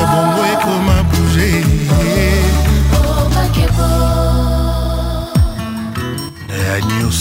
bongo 0.07 0.79
m'a 0.87 1.03
bougé 1.11 1.65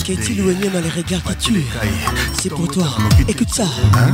Qui 0.04 0.14
est-il 0.14 0.42
ou 0.42 0.54
dans 0.54 0.80
les 0.82 0.90
regards 0.90 1.24
qui 1.38 1.52
tuent 1.52 1.66
C'est 2.42 2.50
pour 2.50 2.68
toi, 2.72 2.86
écoute 3.28 3.50
ça 3.54 3.64
hein? 3.64 4.12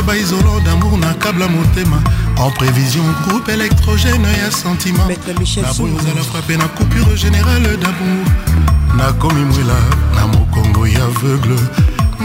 par 0.05 0.15
isolant 0.15 0.59
d'amour 0.65 0.97
na 0.97 1.07
mon 1.31 1.49
motema 1.59 1.99
en 2.37 2.49
prévision 2.51 3.03
groupe 3.27 3.49
électrogène 3.49 4.27
ya 4.41 4.51
sentiment 4.51 5.05
naboyozala 5.07 6.21
frappe 6.31 6.57
na 6.57 6.67
coupure 6.77 7.15
générale 7.15 7.69
d'amour 7.81 8.23
Na 8.97 9.11
mwela 9.31 9.79
na 10.15 10.27
mokongo 10.27 10.87
ya 10.87 11.03
aveugle 11.05 11.55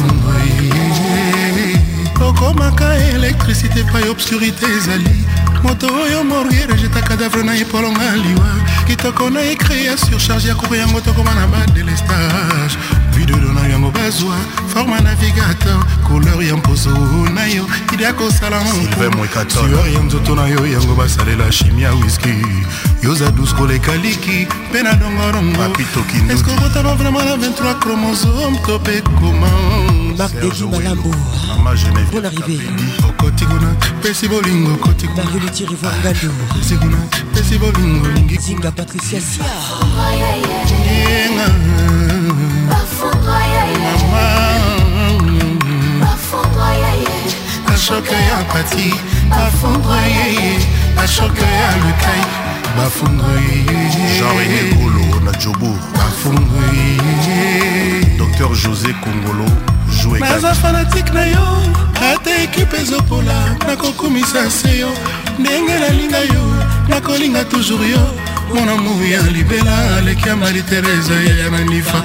efungwa 0.00 0.32
ye 0.42 1.78
tokomaka 2.18 2.94
elektrisité 3.14 3.80
epai 3.80 4.08
obscurité 4.08 4.66
ezali 4.78 5.24
moto 5.62 5.86
oyo 5.86 6.24
morier 6.24 6.70
ejeta 6.74 7.00
cadavre 7.02 7.42
na 7.42 7.54
ye 7.54 7.64
polonga 7.64 8.12
liwa 8.16 8.48
kitoko 8.86 9.30
na 9.30 9.40
ye 9.40 9.56
kree 9.56 9.84
ya 9.84 9.96
surcharge 9.96 10.48
ya 10.48 10.54
koki 10.54 10.74
yango 10.76 11.00
tokoma 11.00 11.34
na 11.34 11.46
badelestage 11.46 12.76
videodo 13.16 13.52
na 13.52 13.66
yango 13.68 13.90
bazwa 13.90 14.36
forma 14.68 15.00
navigateur 15.00 15.80
couleur 16.08 16.42
ya 16.42 16.56
mposo 16.56 16.90
na 17.34 17.46
yo 17.46 17.66
idea 17.94 18.12
kosala 18.12 18.60
mokueur 18.64 19.88
ya 19.94 20.00
nzoto 20.00 20.34
na 20.34 20.46
yo 20.48 20.66
yango 20.66 20.94
basalela 20.94 21.50
chimie 21.50 21.84
ya 21.84 21.94
wiski 21.94 22.34
yoza 23.02 23.30
dus 23.30 23.54
koleka 23.54 23.94
liki 23.96 24.46
mpe 24.70 24.82
na 24.82 24.92
dongorongo 24.94 25.62
eske 26.32 26.50
okotaba 26.50 26.94
vraimen 26.94 27.24
na 27.24 27.36
23 27.36 27.80
chromosome 27.80 28.58
to 28.66 28.78
mpe 28.78 29.00
koma 29.02 29.48
Marc 30.20 30.34
Dedi 30.38 30.64
Malambo 30.64 31.10
Bonne 32.12 32.26
arrivée 32.44 32.58
docteur 58.18 58.54
josé 58.54 58.88
Kongolo 59.02 59.44
naza 60.20 60.54
fanatike 60.54 61.10
na 61.12 61.26
yo 61.26 61.62
ata 62.12 62.36
ekipe 62.42 62.76
ezopola 62.76 63.56
nakokumisa 63.68 64.50
se 64.50 64.78
yo 64.78 64.88
ndenge 65.38 65.78
nalinga 65.78 66.18
yo 66.18 66.54
nakolinga 66.88 67.44
toujours 67.44 67.88
yo 67.90 68.14
mona 68.54 68.76
moya 68.76 69.22
libela 69.22 69.96
aleki 69.98 70.28
ya 70.28 70.36
mari 70.36 70.62
teresa 70.62 71.12
yaya 71.14 71.50
na 71.50 71.58
nifa 71.64 72.02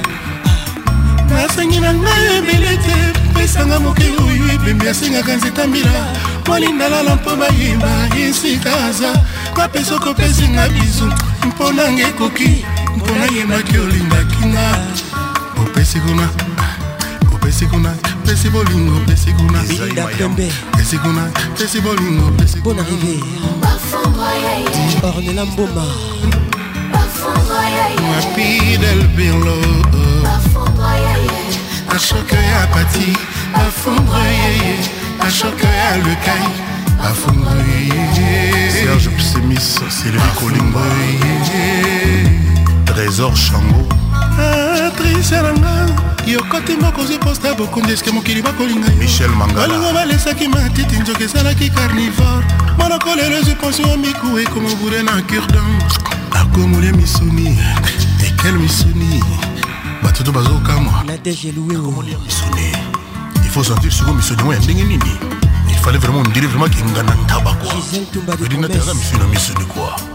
nasengi 1.30 1.80
na 1.80 1.94
ngai 1.94 2.26
ebele 2.38 2.78
te 2.86 2.96
pesanga 3.34 3.80
moke 3.80 4.04
oyo 4.04 4.54
ebembi 4.54 4.88
asengaka 4.90 5.36
nzeta 5.36 5.68
mbila 5.68 5.92
molindalala 6.48 7.16
mpo 7.16 7.32
bayeba 7.36 8.10
esika 8.28 8.72
aza 8.86 9.12
bapesa 9.58 10.00
kopesinga 10.00 10.70
bizu 10.70 11.12
mpo 11.48 11.72
nanga 11.72 12.04
ekoki 12.08 12.66
mpo 12.98 13.08
nayebaki 13.20 13.78
olingaki 13.78 14.46
nga 14.46 14.68
opesi 15.62 16.00
kuna 16.00 16.30
pesi 17.56 17.68
kuna 17.68 17.92
pesi 18.26 18.50
bolingo 18.50 19.00
pesi 19.08 19.32
kuna 19.32 19.60
pesi 20.76 20.98
kuna 21.00 21.24
pesi 21.58 21.80
bolingo 21.82 22.28
pesi 22.36 22.58
kuna 22.60 22.84
ornela 25.08 25.46
mboma 25.46 25.86
mapidel 28.12 29.08
birlo 29.16 29.56
ashoke 31.96 32.36
ya 32.36 32.68
pati 32.68 33.16
bafondre 33.54 34.28
yeye 34.42 34.76
ashoke 35.20 35.68
ya 35.68 35.98
lekai 35.98 36.52
bafondre 37.00 37.80
yeye 37.88 38.72
serge 38.72 39.10
psemis 39.18 39.76
sylvie 39.88 40.22
kolingba 40.40 40.82
trésor 42.86 43.32
chango 43.34 43.88
patrice 44.38 45.40
nanga 45.42 45.75
yokoti 46.32 46.76
mokozwi 46.78 47.18
posta 47.20 47.54
bokundi 47.54 47.94
eske 47.94 48.12
mokili 48.12 48.42
bakolinga 48.42 48.88
yobalingo 48.90 49.94
balesaki 49.94 50.48
matiti 50.48 50.96
nzoki 50.98 51.24
esalaki 51.24 51.70
carnivore 51.70 52.46
monoko 52.80 53.16
lelo 53.16 53.38
ezwi 53.38 53.56
pension 53.56 53.88
ya 53.90 53.98
miku 53.98 54.40
ekoma 54.40 54.70
obure 54.72 55.04
na 55.04 55.22
curdan 55.22 55.82
akomole 56.32 56.92
misuni 56.92 57.58
ekel 58.26 58.54
misuni 58.54 59.24
bato 60.04 60.24
to 60.24 60.32
bazokamwa 60.32 61.04
il 63.36 63.52
faut 63.52 63.64
sentir 63.68 63.92
siko 63.92 64.14
misuni 64.14 64.38
yango 64.40 64.54
ya 64.54 64.60
ndenge 64.60 64.84
nini 64.84 65.12
il 65.70 65.76
fallait 65.82 66.00
vraiment 66.02 66.22
ondire 66.28 66.48
vraiment 66.48 66.70
kengana 66.76 67.14
ntabakwa 67.24 67.74
edinatayaza 68.46 68.94
misuni 68.94 69.20
na 69.20 69.28
misuni 69.28 69.66
quoi 69.66 70.15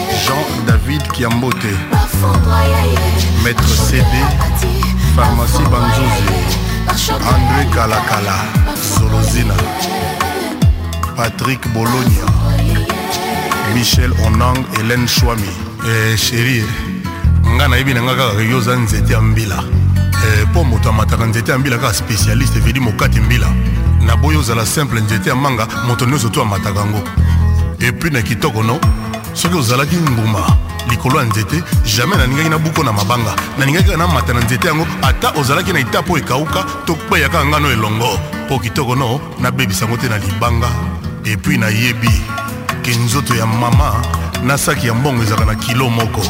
Jean-David 0.27 1.01
Kiambote, 1.13 1.55
Maître 3.43 3.67
CD, 3.67 4.03
Pharmacie 5.15 5.63
Banzouzi, 5.63 7.11
André 7.11 7.73
Kalakala, 7.73 8.45
Solozina, 8.75 9.55
Patrick 11.15 11.67
Bologna, 11.73 12.21
Michel 13.73 14.11
Onang, 14.25 14.63
Hélène 14.79 15.07
Chouami. 15.07 15.41
Eh, 15.87 16.15
chérie, 16.15 16.63
nga 17.57 17.67
nayebi 17.67 17.93
na 17.95 18.01
nga 18.01 18.13
kaka 18.15 18.41
yo 18.43 18.57
oza 18.57 18.75
nzete 18.75 19.13
ya 19.13 19.19
mbila 19.21 19.57
mpo 20.51 20.59
eh, 20.61 20.65
moto 20.65 20.89
amataka 20.89 21.25
nzete 21.25 21.49
ya 21.51 21.57
mbila 21.57 21.77
kaka 21.77 21.93
spécialiste 21.93 22.57
eveli 22.57 22.79
mokati 22.79 23.19
mbila 23.19 23.47
naboyi 24.05 24.37
ozala 24.37 24.63
simple 24.65 25.01
nzete 25.01 25.29
ya 25.29 25.35
manga 25.35 25.67
moto 25.87 26.05
nyonso 26.05 26.29
to 26.29 26.41
amataka 26.41 26.79
yango 26.79 26.99
epui 27.79 28.11
na 28.11 28.21
kitoko 28.21 28.61
no 28.63 28.79
soki 29.33 29.55
ozalaki 29.55 29.95
mbuma 29.95 30.57
likolo 30.89 31.19
ya 31.19 31.25
nzete 31.25 31.63
jamai 31.97 32.17
naningaki 32.17 32.49
nabuko 32.49 32.83
na 32.83 32.93
mabanga 32.93 33.35
naningaki 33.57 33.85
kaka 33.85 33.97
namata 33.97 34.33
na 34.33 34.39
nzete 34.39 34.67
yango 34.67 34.87
ata 35.01 35.31
ozalaki 35.39 35.73
na 35.73 35.79
itapo 35.79 36.17
ekawuka 36.17 36.65
to 36.85 36.95
kweya 36.95 37.29
kaka 37.29 37.45
ngano 37.45 37.71
elongo 37.71 38.19
mpo 38.45 38.59
kitoko 38.59 38.95
no 38.95 39.19
nabebisa 39.39 39.85
yango 39.85 39.97
te 39.97 40.09
na 40.09 40.17
libanga 40.17 40.67
epui 41.25 41.57
nayebi 41.57 42.11
ke 42.83 42.91
nzoto 42.95 43.35
ya 43.35 43.45
mama 43.45 43.95
na 44.43 44.57
saki 44.57 44.87
ya 44.87 44.93
mbongo 44.93 45.23
ezalaka 45.23 45.45
na 45.45 45.55
kilo 45.55 45.89
moko 45.89 46.21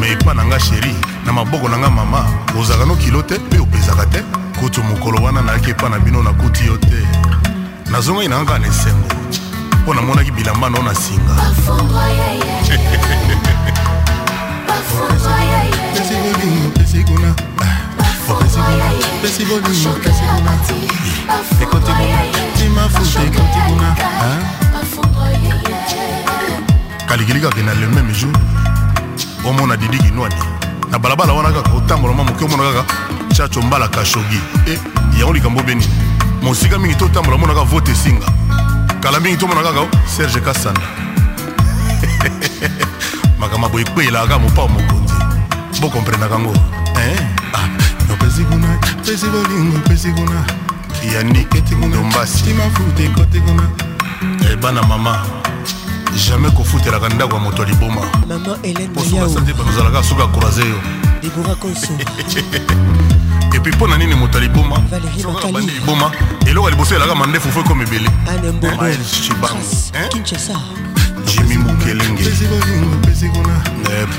me 0.00 0.10
epa 0.12 0.34
na 0.34 0.44
nga 0.44 0.60
sheri 0.60 0.94
na 1.26 1.32
maboko 1.32 1.68
na 1.68 1.76
nga 1.78 1.90
mama 1.90 2.24
ozalaka 2.60 2.84
no 2.84 2.96
kilo 2.96 3.22
te 3.22 3.38
mpe 3.38 3.58
opesaka 3.60 4.06
te 4.06 4.22
kutu 4.60 4.82
mokolo 4.82 5.22
wana 5.22 5.42
nayaki 5.42 5.70
epa 5.70 5.88
na 5.88 5.98
bino 5.98 6.22
nakuti 6.22 6.66
yo 6.66 6.76
te 6.76 7.06
nazongaki 7.90 8.28
na 8.28 8.36
nga 8.40 8.44
kaka 8.52 8.58
na 8.58 8.66
esengo 8.66 9.17
mpo 9.88 9.94
namonaki 9.94 10.30
bilamba 10.30 10.68
no 10.70 10.82
na 10.82 10.94
singa 10.94 11.34
pesi 15.94 16.14
bolingo 16.20 16.68
pesi 16.78 17.04
kuna 17.08 17.28
eh, 17.62 17.72
ekoti 21.62 21.90
kuna 21.92 21.94
timafute 22.56 23.18
ekoti 23.28 23.58
kuna 23.68 23.88
ah? 23.96 24.00
kalikili 27.08 27.40
kaka 27.40 27.62
na 27.62 27.72
le 27.72 27.86
même 27.88 28.12
jour 28.12 28.32
omona 29.48 29.76
didi 29.78 29.98
kinwani 30.04 30.34
na 30.90 30.98
balabala 30.98 31.32
wana 31.32 31.50
kaka 31.52 31.72
otambola 31.72 32.12
mwa 32.14 32.24
moke 32.24 32.44
omona 32.44 32.72
kaka 32.72 32.84
chacho 33.34 33.62
mbala 33.62 33.88
kashogi 33.88 34.40
e 34.68 34.78
yango 35.18 35.32
likambo 35.32 35.60
obenini 35.60 35.88
mosika 36.42 36.78
mingi 36.78 36.94
to 36.94 37.04
otambola 37.06 37.36
omonaka 37.36 37.62
vote 37.64 37.92
esinga 37.92 38.26
kala 39.00 39.20
mingi 39.20 39.36
tomona 39.36 39.62
kaka 39.62 39.80
oh. 39.80 39.88
serge 40.06 40.40
kasana 40.40 40.80
makambo 43.40 43.68
boye 43.68 43.84
ekweyelaka 43.84 44.38
mopao 44.38 44.68
mokonzi 44.68 45.12
bokomprendaka 45.80 46.34
yango 46.34 46.52
eh? 46.96 47.20
ah, 47.54 47.68
opesi 48.12 48.44
kuna 48.44 48.78
pesi 49.04 49.26
bolingo 49.26 49.76
opesi 49.78 50.10
kuna 50.12 50.44
yaniketikundobasimafutekotekuna 51.12 53.62
ebana 54.52 54.80
eh, 54.80 54.88
mama 54.88 55.26
jamais 56.28 56.54
kofutelaka 56.54 57.08
ndako 57.08 57.34
ya 57.36 57.40
moto 57.42 57.62
ya 57.62 57.68
liboma 57.68 58.00
posokasate 58.94 59.52
banozalaka 59.54 60.02
soki 60.02 60.22
akroise 60.22 60.60
yo 60.68 60.80
debora 61.20 61.54
konso 61.56 61.92
epuis 63.54 63.74
mpo 63.76 63.88
na 63.88 63.98
nini 63.98 64.14
moto 64.14 64.38
aliboma 64.38 64.78
bande 65.52 65.72
liboma 65.72 66.12
eloko 66.46 66.64
ya 66.64 66.70
liboso 66.70 66.94
elaka 66.94 67.14
mandefu 67.14 67.52
fo 67.52 67.60
ekoma 67.60 67.82
ebele 67.82 68.10
mael 68.80 68.98
chibango 69.04 69.62
jimi 71.24 71.58
mukelenge 71.58 72.24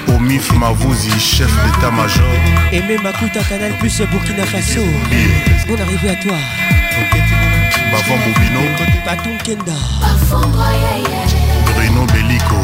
pomif 0.06 0.52
eh, 0.52 0.58
mavuzi 0.58 1.12
chef 1.20 1.50
d'état 1.66 1.92
major 1.92 2.34
aimé 2.72 2.98
makuta 2.98 3.44
canal 3.44 3.74
plus 3.80 4.02
burkina 4.12 4.46
faso 4.46 4.82
bon 5.68 5.80
arrivé 5.82 6.10
à 6.10 6.16
toi 6.16 6.40
bavant 7.92 8.20
bobino 8.24 8.60
patunkenda 9.06 9.76
bruno 11.76 12.06
belico 12.06 12.60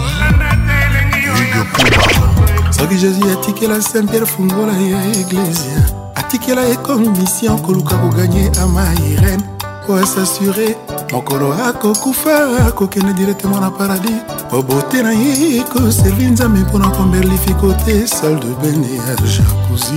Hugues 1.17 1.65
Pouba. 1.73 2.73
soki 2.73 2.99
jésus 2.99 3.23
atikela 3.33 3.81
saint 3.81 4.07
pierre 4.07 4.27
fungola 4.27 4.73
ya 4.73 4.99
eglesia 5.21 5.81
atikela 6.17 6.63
ekomi 6.69 7.09
mission 7.11 7.59
koluka 7.61 7.95
koganye 7.97 8.51
ama 8.61 8.85
irene 9.11 9.43
po 9.87 9.95
asasure 9.97 10.77
mokolo 11.13 11.53
akokufa 11.67 12.67
akokende 12.67 13.13
directement 13.13 13.61
na 13.61 13.71
paradis 13.71 14.15
bobote 14.51 15.03
na 15.03 15.13
ye 15.13 15.63
koservi 15.73 16.25
nzambe 16.25 16.59
mpona 16.61 16.89
komberlifiko 16.91 17.73
te 17.87 18.07
salle 18.07 18.41
de 18.41 18.55
bene 18.71 18.95
ya 18.97 19.07
jacuzi 19.17 19.95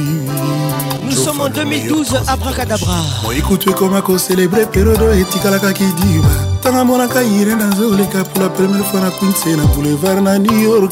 Nous 1.05 1.11
sommes 1.23 1.41
en 1.41 1.49
2012 1.49 2.17
abracadabra 2.27 2.97
moikutu 3.23 3.69
ekoma 3.69 4.01
kocelebre 4.01 4.65
periodo 4.65 5.13
etikalaka 5.13 5.73
kidiba 5.73 6.29
ntango 6.59 6.79
amonaka 6.79 7.23
ire 7.23 7.55
nazoleka 7.55 8.23
pour 8.23 8.41
la 8.43 8.49
première 8.49 8.85
fois 8.85 9.01
na 9.01 9.11
quinse 9.11 9.55
na 9.57 9.65
boulevard 9.65 10.21
na 10.23 10.37
new 10.39 10.59
york 10.59 10.91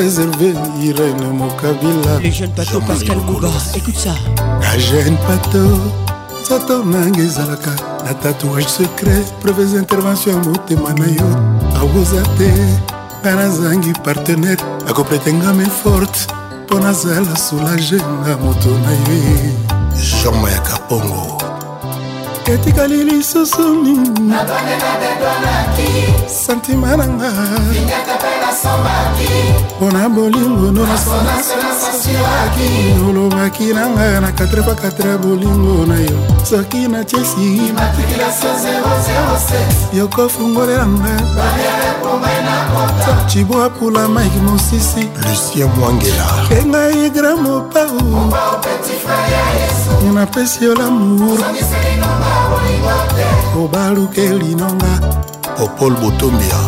préserver 0.00 0.54
Irène 0.82 1.26
Mokabila 1.36 2.14
le 2.24 2.30
jeune 2.30 2.48
pato 2.54 2.80
Pascal 2.86 3.18
Mouba 3.18 3.50
écoute 3.76 3.96
ça 3.98 4.14
na 4.62 4.78
jeune 4.78 5.16
pato 5.28 5.60
nzoto 6.40 6.82
nanga 6.84 7.20
ezalaka 7.22 7.74
na 8.06 8.14
tatouage 8.14 8.70
secret 8.80 9.22
preuves 9.42 9.74
intervention 9.78 10.30
ya 10.32 10.38
motema 10.48 10.90
na 11.00 11.06
yo 11.18 11.28
akoza 11.78 12.22
te 12.38 12.48
nga 13.22 13.32
nazangi 13.34 13.92
partenaire 14.02 14.62
akoplete 14.88 15.30
nga 15.34 15.52
meforte 15.52 16.20
mpo 16.64 16.80
nazala 16.80 17.36
soulage 17.36 17.98
nga 18.22 18.32
moto 18.44 18.70
na 18.84 18.92
ye 19.06 19.20
jean 20.00 20.34
mayaka 20.42 20.74
pongo 20.88 21.39
etikali 22.54 23.04
lisusu 23.04 23.74
nini 23.84 24.10
santima 26.44 26.96
na 26.96 27.06
nga 27.08 27.30
mpona 29.78 30.08
bolingo 30.08 30.66
olobaki 33.10 33.64
na 33.74 33.84
nga 33.88 34.20
na 34.20 34.30
4x4 34.30 35.06
ya 35.10 35.18
bolingo 35.18 35.86
na 35.86 35.98
yo 36.00 36.18
soki 36.44 36.88
na 36.88 37.04
chesi 37.04 37.72
yokofungolela 39.92 40.86
nga 40.86 41.14
cibwa 43.26 43.70
pula 43.70 44.08
mike 44.08 44.38
mosisi 44.44 45.06
lucien 45.24 45.70
mwangela 45.78 46.26
engai 46.60 47.10
gra 47.10 47.36
mopau 47.36 48.00
napesi 50.14 50.64
yo 50.64 50.74
lamour 50.74 51.38
obalukeli 53.58 54.54
nonga 54.54 54.92
opol 55.58 55.92
botombia 56.00 56.58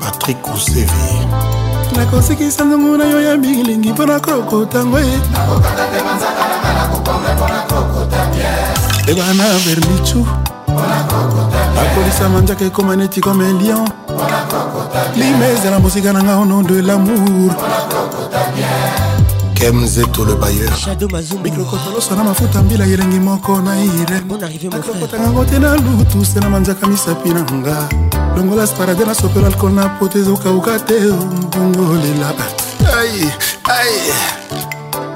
patrik 0.00 0.38
kusevi 0.42 1.06
nakosikisa 1.96 2.64
ndongo 2.64 2.96
na 2.96 3.04
yo 3.04 3.20
ya 3.20 3.36
bilingi 3.36 3.92
mpo 3.92 4.06
na 4.06 4.20
krokotango 4.20 4.98
ebana 9.08 9.44
vermichu 9.66 10.26
nakolisa 11.76 12.28
manzaka 12.28 12.64
ekoma 12.64 12.96
neti 12.96 13.20
kome 13.20 13.52
lion 13.52 13.88
lime 15.16 15.46
ezala 15.52 15.78
mosika 15.78 16.12
na 16.12 16.22
nga 16.22 16.32
au 16.36 16.44
nom 16.44 16.62
de 16.66 16.80
lamour 16.82 17.54
mzeto 19.72 20.24
le 20.24 20.34
bayerbiklokotolosana 20.34 22.24
mafuta 22.24 22.62
mbila 22.62 22.84
elengi 22.86 23.18
moko 23.20 23.58
na 23.60 23.84
ireakokotangango 23.84 25.44
te 25.44 25.58
na 25.58 25.74
lutu 25.74 26.24
se 26.24 26.40
na 26.40 26.50
manzaka 26.50 26.86
misapi 26.86 27.28
na 27.28 27.40
nga 27.42 27.88
longola 28.36 28.66
sparade 28.66 29.04
nasopela 29.04 29.46
alkol 29.46 29.72
na 29.72 29.88
poto 29.98 30.18
ezokauka 30.18 30.78
te 30.84 30.94
mbongolela 31.00 32.32
ai 32.98 33.32
ai 33.64 34.12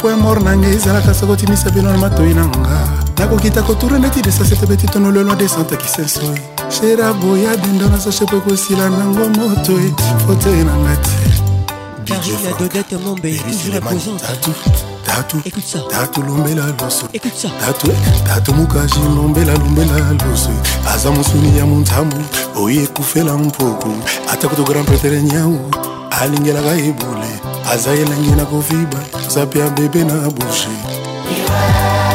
point 0.00 0.18
mor 0.20 0.40
na 0.42 0.56
ngai 0.56 0.70
ezalaka 0.74 1.14
soki 1.14 1.32
otimisa 1.32 1.70
bino 1.70 1.90
na 1.92 1.98
matoi 1.98 2.34
na 2.34 2.46
nga 2.46 2.88
nakokita 3.18 3.62
kotura 3.62 3.98
ndeti 3.98 4.22
desasete 4.22 4.66
betitono 4.66 5.10
lelo 5.10 5.34
de 5.34 5.48
santa 5.48 5.76
kisenso 5.76 6.34
shera 6.70 7.12
boya 7.12 7.56
dendo 7.56 7.88
nasochepo 7.88 8.36
ekosila 8.36 8.88
nango 8.88 9.28
moto 9.28 9.76
fote 10.26 10.64
na 10.64 10.72
nga 10.76 10.96
te 10.96 11.47
Karine 12.08 12.52
Dodette 12.58 12.94
Mombe, 13.04 13.20
toujours 13.36 13.74
la 13.74 13.80
présente. 13.82 14.22
Tatu, 15.04 15.36
écoute 15.44 15.62
ça. 15.62 15.80
Tatu 15.90 16.22
lombela 16.22 16.62
loso. 16.80 17.06
Écoute 17.12 17.34
ça. 17.36 17.48
Tatu, 17.60 17.88
eh, 17.90 18.26
tatu 18.28 18.50
mukaji 18.54 18.94
lombela 19.14 19.52
lombela 19.52 19.98
loso. 20.26 20.48
Aza 20.86 21.10
musuni 21.10 21.58
ya 21.58 21.66
muntambu, 21.66 22.16
oye 22.56 22.86
kufela 22.96 23.34
mpoko. 23.36 23.90
Ata 24.32 24.48
kuto 24.48 24.64
grand 24.64 24.86
pretere 24.86 25.20
nyau, 25.20 25.58
alingelaka 26.10 26.76
ebule. 26.78 27.30
Aza 27.70 27.92
elangi 27.94 28.30
na 28.30 28.44
kofiba, 28.46 28.98
zapia 29.28 29.68
bebe 29.68 30.02
na 30.04 30.14
bushe. 30.30 30.70
Yeah. 31.30 32.07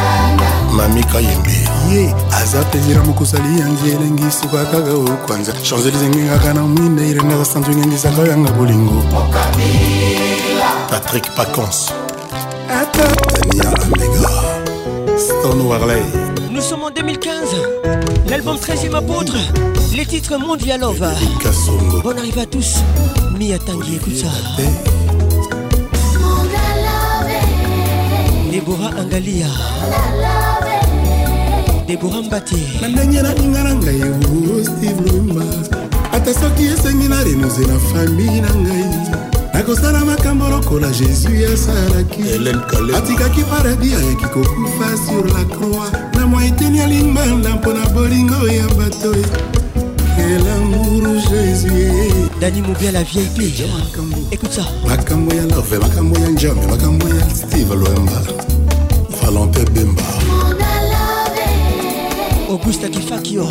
mamika 0.73 1.19
yembe 1.21 1.57
ye 1.91 2.13
aza 2.41 2.63
plaisira 2.63 3.03
mokosali 3.03 3.59
yangi 3.59 3.89
elengi 3.95 4.31
suka 4.41 4.65
kaka 4.65 4.93
okwanza 4.93 5.51
chanzelize 5.53 6.07
ngengaka 6.09 6.53
na 6.53 6.61
mwinde 6.61 7.09
irengaka 7.09 7.45
sanzu 7.45 7.71
engengisaka 7.71 8.21
oyanga 8.21 8.51
bolingo 8.51 9.03
patrik 10.89 11.25
pacons 11.35 11.89
tania 13.33 13.69
amega 13.83 14.31
stone 15.17 15.61
warley 15.63 16.01
Nous 16.51 16.61
sommes 16.69 16.83
en 16.83 16.91
2015, 16.91 17.33
l'album 18.29 18.55
13e 18.55 18.95
apôtre, 18.95 19.33
les 19.95 20.05
titres 20.05 20.37
mondial 20.37 20.77
via 20.77 20.77
Love. 20.77 21.11
Bonne 22.03 22.19
arrivée 22.19 22.41
à 22.41 22.45
tous. 22.45 22.75
Mia 23.37 23.57
Tangi, 23.57 23.95
écoute 23.95 24.15
ça. 24.15 24.27
Déborah 28.51 28.91
Angalia. 29.01 29.47
debora 31.87 32.21
mbati 32.21 32.55
na 32.81 32.87
ndenge 32.87 33.21
naninga 33.21 33.63
na 33.63 33.73
ngai 33.75 34.01
o 34.03 34.15
oh, 34.15 34.63
steve 34.69 35.01
lumba 35.09 35.43
ata 36.15 36.31
soki 36.39 36.63
esengi 36.73 37.07
na 37.11 37.19
renose 37.27 37.59
na 37.69 37.75
fami 37.91 38.29
na 38.43 38.51
ngai 38.63 38.89
nakosala 39.53 39.99
makambo 40.09 40.45
lokola 40.53 40.87
jésus 40.97 41.43
asalaki 41.53 42.23
atikaki 42.97 43.41
paradi 43.49 43.89
ayaki 43.99 44.27
kokufa 44.33 44.87
sur 45.03 45.25
la 45.35 45.43
croix 45.55 45.89
na 46.17 46.27
mwa 46.27 46.45
eteni 46.45 46.77
ya 46.77 46.87
limbanda 46.87 47.49
mpona 47.55 47.83
bolingo 47.95 48.41
ya 48.59 48.67
bato 48.77 49.11
eh. 49.13 49.29
elamuru 50.33 51.13
jésus 51.19 52.29
dani 52.39 52.61
mobia 52.61 52.91
la 52.91 53.03
vieille 53.03 53.29
pige 53.37 53.63
écoute 54.31 54.53
ça 54.55 54.63
makambo 54.87 55.35
ya 55.35 55.43
love 55.55 55.79
makambo 55.79 56.19
ya 56.19 56.29
njambe 56.29 56.67
makambo 56.67 57.05
ya 57.09 57.25
steve 57.35 57.75
lwemba 57.75 58.19
valentin 59.21 59.69
bemba 59.73 60.03
auguste 62.53 62.89
kifakio 62.89 63.47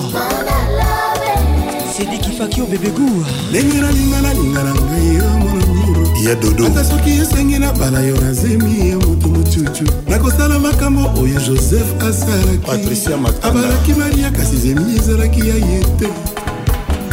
sedi 1.97 2.19
kifakio 2.19 2.67
bebegu 2.67 3.25
ndenge 3.51 3.81
nalinga 3.81 4.21
nalinga 4.21 4.63
na 4.63 4.75
ngai 4.75 5.15
yo 5.15 5.25
monamuro 5.39 6.09
ya 6.29 6.35
dodo 6.35 6.67
ata 6.67 6.85
soki 6.85 7.11
esengi 7.11 7.59
na 7.59 7.73
bala 7.73 8.01
yo 8.01 8.17
nazemi 8.21 8.91
ya 8.91 8.97
moto 8.97 9.29
mocucu 9.29 9.85
nakosala 10.09 10.59
makambo 10.59 11.03
oyo 11.23 11.41
joseph 11.41 11.89
asalaki 12.03 13.11
abalaki 13.43 13.93
maria 13.95 14.31
kasi 14.31 14.57
zemi 14.57 14.97
ezalaki 14.99 15.41
ya 15.41 15.55
ye 15.55 15.81
te 15.99 16.09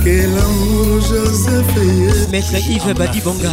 Quel 0.04 0.30
amour 0.40 1.02
Joseph 1.02 2.32
Maître 2.32 2.58
Yves 2.72 2.94
Badi 2.98 3.20
Bonga 3.20 3.52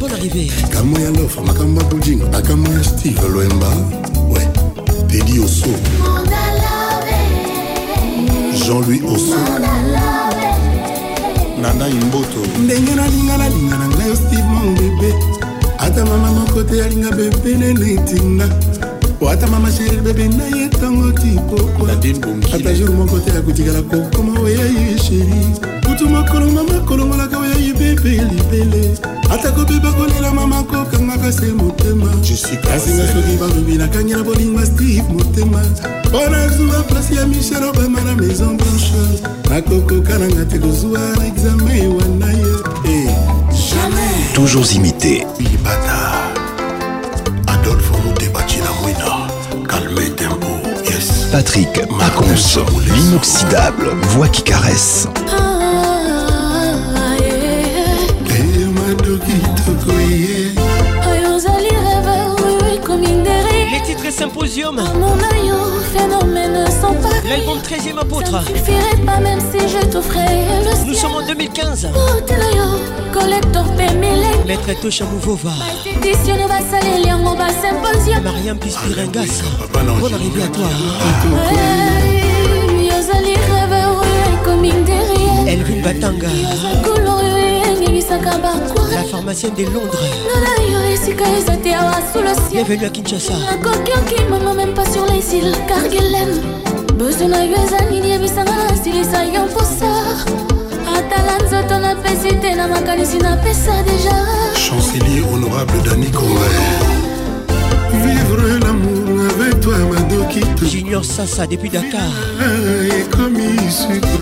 Bonne 0.00 0.12
arrivée 0.12 0.50
Makambo 0.62 0.98
ya 1.00 1.10
lofa, 1.10 1.40
makambo 1.42 1.80
ya 1.80 1.88
puding, 1.88 2.20
makambo 2.32 2.72
ya 2.72 2.82
Steve 2.84 3.28
Loemba 3.32 3.70
Ouais, 4.30 4.46
dédié 5.08 5.38
au 5.38 5.48
saut 5.48 5.70
Mon 6.02 6.16
Allah 6.20 6.73
jean-louis 8.64 9.02
oso 9.02 9.36
nana 11.62 11.88
imboto 11.88 12.40
ndenge 12.64 12.94
nalinga 12.94 13.36
nalinga 13.38 13.76
na 13.78 13.86
ngai 13.88 14.16
steve 14.16 14.44
mon 14.52 14.74
bebe 14.78 15.10
ata 15.78 16.00
mama 16.04 16.28
moko 16.38 16.62
te 16.64 16.80
alinga 16.84 17.10
bebe 17.18 17.52
nene 17.60 17.86
etinga 17.94 18.48
ata 19.32 19.46
mama 19.52 19.68
sheri 19.76 19.98
bebe 20.04 20.28
na 20.36 20.44
ye 20.56 20.66
ntango 20.66 21.12
tipokoata 21.20 22.72
jour 22.78 22.90
moko 22.98 23.18
te 23.20 23.30
akotikala 23.38 23.82
kokoma 23.82 24.32
oyaye 24.40 24.84
sheri 25.04 25.42
butu 25.84 26.08
makolongo 26.14 26.62
makolongolaka 26.72 27.36
oyaye 27.42 27.70
bebe 27.78 28.10
libele 28.32 28.96
atako 29.30 29.64
beba 29.64 29.92
kolelama 29.92 30.46
makokanga 30.46 31.18
kase 31.22 31.52
motema 31.52 32.06
kasinga 32.62 33.06
soki 33.06 33.36
balobi 33.40 33.74
nakangi 33.78 34.12
na 34.12 34.22
bolinga 34.22 34.66
steve 34.66 35.02
motema 35.12 35.62
mpo 36.04 36.30
nazuwa 36.30 36.82
plasi 36.82 37.16
ya 37.16 37.26
michel 37.26 37.64
obama 37.64 38.00
na 38.00 38.14
maison 38.14 38.56
blanche 38.56 39.24
nakokokananga 39.50 40.44
te 40.44 40.58
kozwa 40.58 41.00
na 41.18 41.26
exame 41.26 41.86
wana 41.86 42.32
ye 42.32 42.94
eh. 42.94 43.14
toujours 44.34 44.72
imité 44.74 45.26
libata 45.40 46.12
adolfo 47.46 47.94
mutebaki 48.06 48.56
na 48.56 48.72
mwina 48.82 49.28
calme 49.66 50.10
tempo 50.10 50.48
yes 50.90 51.08
patrick 51.32 51.90
macons 51.90 52.58
l'inoxydable 52.94 53.88
voix 54.12 54.28
qui 54.28 54.42
caresse 54.42 55.06
ah. 55.38 55.43
Symposium. 64.24 64.76
Oh, 64.80 64.98
mon 64.98 65.14
maillot, 65.16 65.54
oh, 65.54 65.82
phénomène 65.94 66.64
sans 66.80 66.94
pas. 66.94 67.14
L'album 67.28 67.58
13e 67.58 67.98
apôtre. 68.00 68.32
ne 68.32 68.56
suffirait 68.56 69.04
pas 69.04 69.18
même 69.20 69.38
si 69.52 69.58
je 69.68 69.86
t'offrais 69.86 70.46
le 70.64 70.86
Nous 70.88 70.94
sommes 70.94 71.16
en 71.22 71.26
2015. 71.26 71.88
Maître 74.46 74.80
Tosha 74.80 75.04
Mouvova. 75.04 75.50
Mariam 78.24 78.58
Pispirengas. 78.58 79.42
Ah, 79.60 79.78
Bonne 80.00 80.14
arrivée 80.14 80.42
à 80.42 80.48
toi. 80.48 80.66
Elvin 85.46 85.82
Batanga 85.82 86.28
la 88.90 89.02
pharmacienne 89.04 89.54
de 89.54 89.64
londres 89.64 89.98
bienvenue 92.52 92.84
à 92.84 92.88
kinshasa 92.90 93.32
nakoki 93.50 93.92
okimama 93.92 94.54
même 94.54 94.74
pas 94.74 94.84
sur 94.92 95.04
les 95.06 95.34
îles 95.34 95.54
kargelem 95.66 96.40
bezo 96.98 97.28
na 97.28 97.44
yo 97.44 97.54
eza 97.56 97.80
nini 97.90 98.10
yebisanga 98.10 98.52
na 98.70 98.76
silisa 98.82 99.24
yo 99.24 99.44
mposar 99.46 100.16
atala 100.96 101.38
nzoto 101.46 101.78
napesi 101.78 102.28
te 102.40 102.54
na 102.54 102.66
pesa 103.36 103.72
déjà. 103.82 103.82
deja 103.84 104.56
chancelier 104.56 105.22
honorable 105.32 105.82
dani 105.84 106.10
conver 106.10 106.60
vivre 107.92 108.60
l'amour 108.60 109.26
avec 109.38 109.60
toi 109.60 109.74
madokito 109.92 110.66
junior 110.66 111.02
ça 111.04 111.46
depuis 111.46 111.70
dakar 111.70 112.00
ekomi 113.00 113.56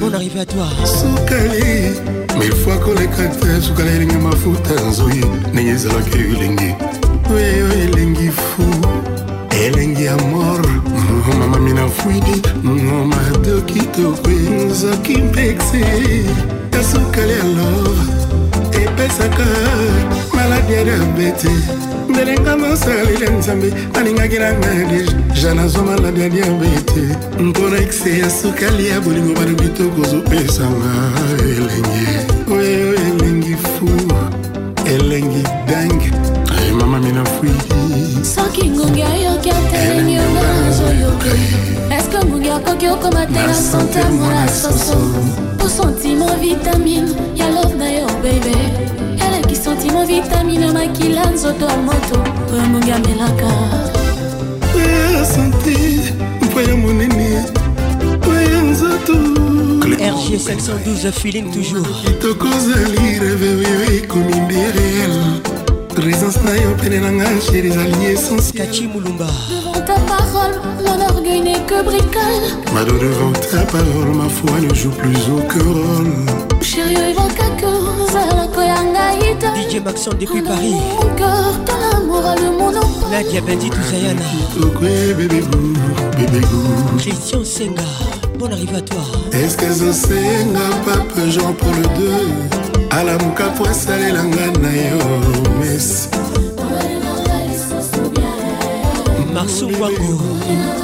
bon 0.00 0.12
arrivé 0.14 0.40
à 0.40 0.46
toi 0.46 0.66
sokali 0.84 2.21
mifwa 2.38 2.78
koleka 2.78 3.22
eh, 3.24 3.30
te 3.40 3.60
sukala 3.62 3.90
elingi 3.90 4.14
mafuta 4.16 4.74
nzoi 4.88 5.24
ndenge 5.52 5.70
ezalaki 5.70 6.18
elengi 6.18 6.70
oyo 7.34 7.66
elengi 7.84 8.30
fu 8.30 8.64
elengi 9.64 10.04
ya 10.04 10.16
mor 10.16 10.66
mama 11.38 11.58
mina 11.58 11.88
fwidi 11.88 12.42
mado 13.06 13.60
kitoko 13.60 14.30
nzoki 14.70 15.16
mpexe 15.16 15.80
ya 16.72 16.84
sukala 16.92 17.32
ya 17.32 17.44
lor 17.44 17.96
epesaka 18.82 19.46
maladi 20.34 20.72
ya 20.72 20.84
diabete 20.84 21.48
ndelenga 22.12 22.56
nasalile 22.56 23.30
nzambe 23.30 23.72
alingaki 23.94 24.38
nanga 24.38 24.70
deja 24.92 25.54
nazwa 25.54 25.82
maladi 25.82 26.20
ya 26.20 26.28
diabete 26.28 27.02
mpo 27.40 27.60
na 27.68 27.78
ekse 27.78 28.18
ya 28.18 28.30
sukali 28.30 28.88
ya 28.88 29.00
bolingo 29.00 29.34
balobi 29.40 29.68
tokozopesanga 29.68 30.92
elenge 31.40 32.08
oyo 32.52 32.94
elengi 32.94 33.56
fu 33.56 33.88
elengi 34.96 35.42
dange 35.68 36.10
mama 36.78 36.98
minafui 36.98 37.50
soki 38.34 38.68
ngungi 38.70 39.02
ayoki 39.02 39.50
atelemi 39.50 40.18
onga 40.18 40.42
nazoyoka 40.64 41.30
eske 41.98 42.26
ngungi 42.26 42.50
akoki 42.50 42.88
okoma 42.88 43.26
te 43.26 43.32
na 43.32 43.54
sante 43.54 44.04
mona 44.04 44.48
soso 44.48 44.98
osentimo 45.64 46.26
vitamine 46.40 47.10
ya 47.34 47.50
love 47.50 47.74
na 47.76 47.90
yo 47.90 48.06
bebe 48.22 48.91
sentimo 49.64 50.04
vitamine 50.06 50.72
makila 50.72 51.30
nzoto 51.30 51.64
ya 51.68 51.76
moto 51.76 52.18
oyo 52.52 52.62
mongi 52.72 52.90
amelaka 52.92 53.46
oya 54.76 55.24
sante 55.26 55.76
mpo 56.42 56.60
ya 56.60 56.76
monene 56.76 57.42
oya 58.30 58.62
nzoto 58.62 59.12
rg 59.86 60.02
512 60.02 61.12
feeling 61.12 61.42
toujours 61.42 61.94
kitoko 62.04 62.46
ozali 62.48 63.18
revewewe 63.18 63.96
ekomi 63.96 64.34
nde 64.40 64.60
réel 64.74 65.16
présence 65.96 66.40
na 66.44 66.50
yo 66.50 66.74
pene 66.80 66.98
na 67.00 67.12
nga 67.12 67.28
chéri 67.50 67.68
ezali 67.68 68.04
essentielkaci 68.12 68.86
mulumba 68.86 69.26
ta 69.86 69.94
parole, 69.94 70.54
mon 70.86 71.06
orgueil 71.08 71.40
n'est 71.42 71.66
que 71.66 71.82
bricole. 71.82 72.46
Mado 72.72 72.92
devant 72.98 73.32
ta 73.50 73.62
parole, 73.64 74.14
ma 74.14 74.28
foi 74.28 74.60
ne 74.60 74.72
joue 74.72 74.90
plus 74.92 75.16
aucun 75.36 75.58
rôle. 75.58 76.62
Chérieux 76.62 77.08
il 77.10 77.14
va 77.16 77.24
qu'à 77.36 77.50
cause 77.60 78.14
à 78.14 78.36
la 78.36 78.41
DJ 79.56 79.82
Maxon 79.84 80.12
depuis 80.18 80.42
Paris 80.42 80.74
Mon 81.00 81.14
cœur, 81.16 81.54
ton 81.66 81.96
amour 81.96 82.24
a 82.24 82.36
le 82.36 82.50
monde 82.56 82.76
en 82.76 83.08
Nadia 83.10 83.40
Bandit 83.40 83.70
Ouzayana 83.70 84.22
Christian 86.98 87.44
Senga, 87.44 87.82
bon 88.38 88.46
arrivé 88.46 88.76
à 88.76 88.80
toi 88.80 89.00
Est-ce 89.32 89.56
que 89.56 89.66
Zosenga, 89.72 90.60
papa 90.84 91.28
Jean 91.28 91.52
pour 91.52 91.68
le 91.70 91.82
deux 91.98 92.96
alamuka 92.96 93.44
po 93.56 93.64
asalelanga 93.64 94.46
na 94.60 94.70
yo 94.70 95.52
mesi 95.60 96.08
marsu 99.32 99.64
wango 99.80 100.81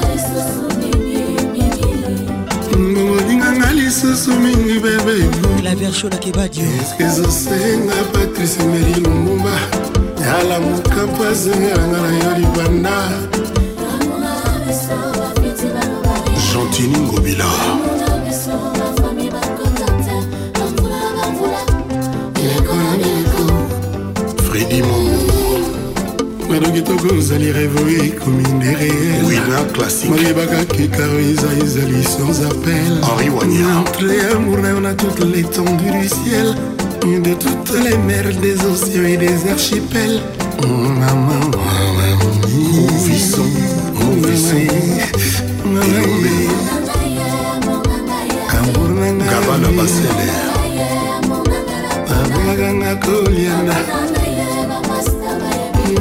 lisusu 3.89 4.31
mingi 4.40 4.78
bebeeske 4.78 7.05
ezosenga 7.05 7.94
patrice 8.12 8.62
meri 8.73 8.97
lumumba 9.05 9.51
yala 10.27 10.56
mokampo 10.65 11.20
azengelanga 11.31 11.98
na 12.05 12.10
yo 12.23 12.31
libanda 12.39 12.97
gentini 16.52 16.98
ngobila 17.06 17.47
kozali 27.01 27.53
revo 27.53 27.81
ekomindere 28.05 28.91
malebakaki 30.11 30.91
sans 32.07 32.39
appel 32.51 32.93
toute 34.97 35.23
l'étendue 35.33 35.93
du 36.01 36.09
ciel 36.09 36.55
de 37.25 37.35
toutes 37.45 37.73
les 37.85 37.99
mers 37.99 38.33
des 38.43 38.57
océans 38.66 39.05
et 39.05 39.16
des 39.16 39.51
archipels 39.51 40.20
oh, 40.62 40.66
maman 40.66 41.49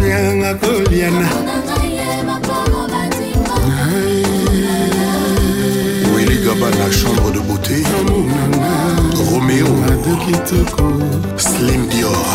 kolianga 0.08 0.54
koliana 0.56 1.30
willy 6.16 6.38
gaba 6.46 6.68
na 6.72 6.90
chambre 6.90 7.32
de 7.34 7.40
beauté 7.40 7.84
roméo 9.32 9.68
kitoko 10.26 10.94
slim 11.38 11.90
dior 11.90 12.26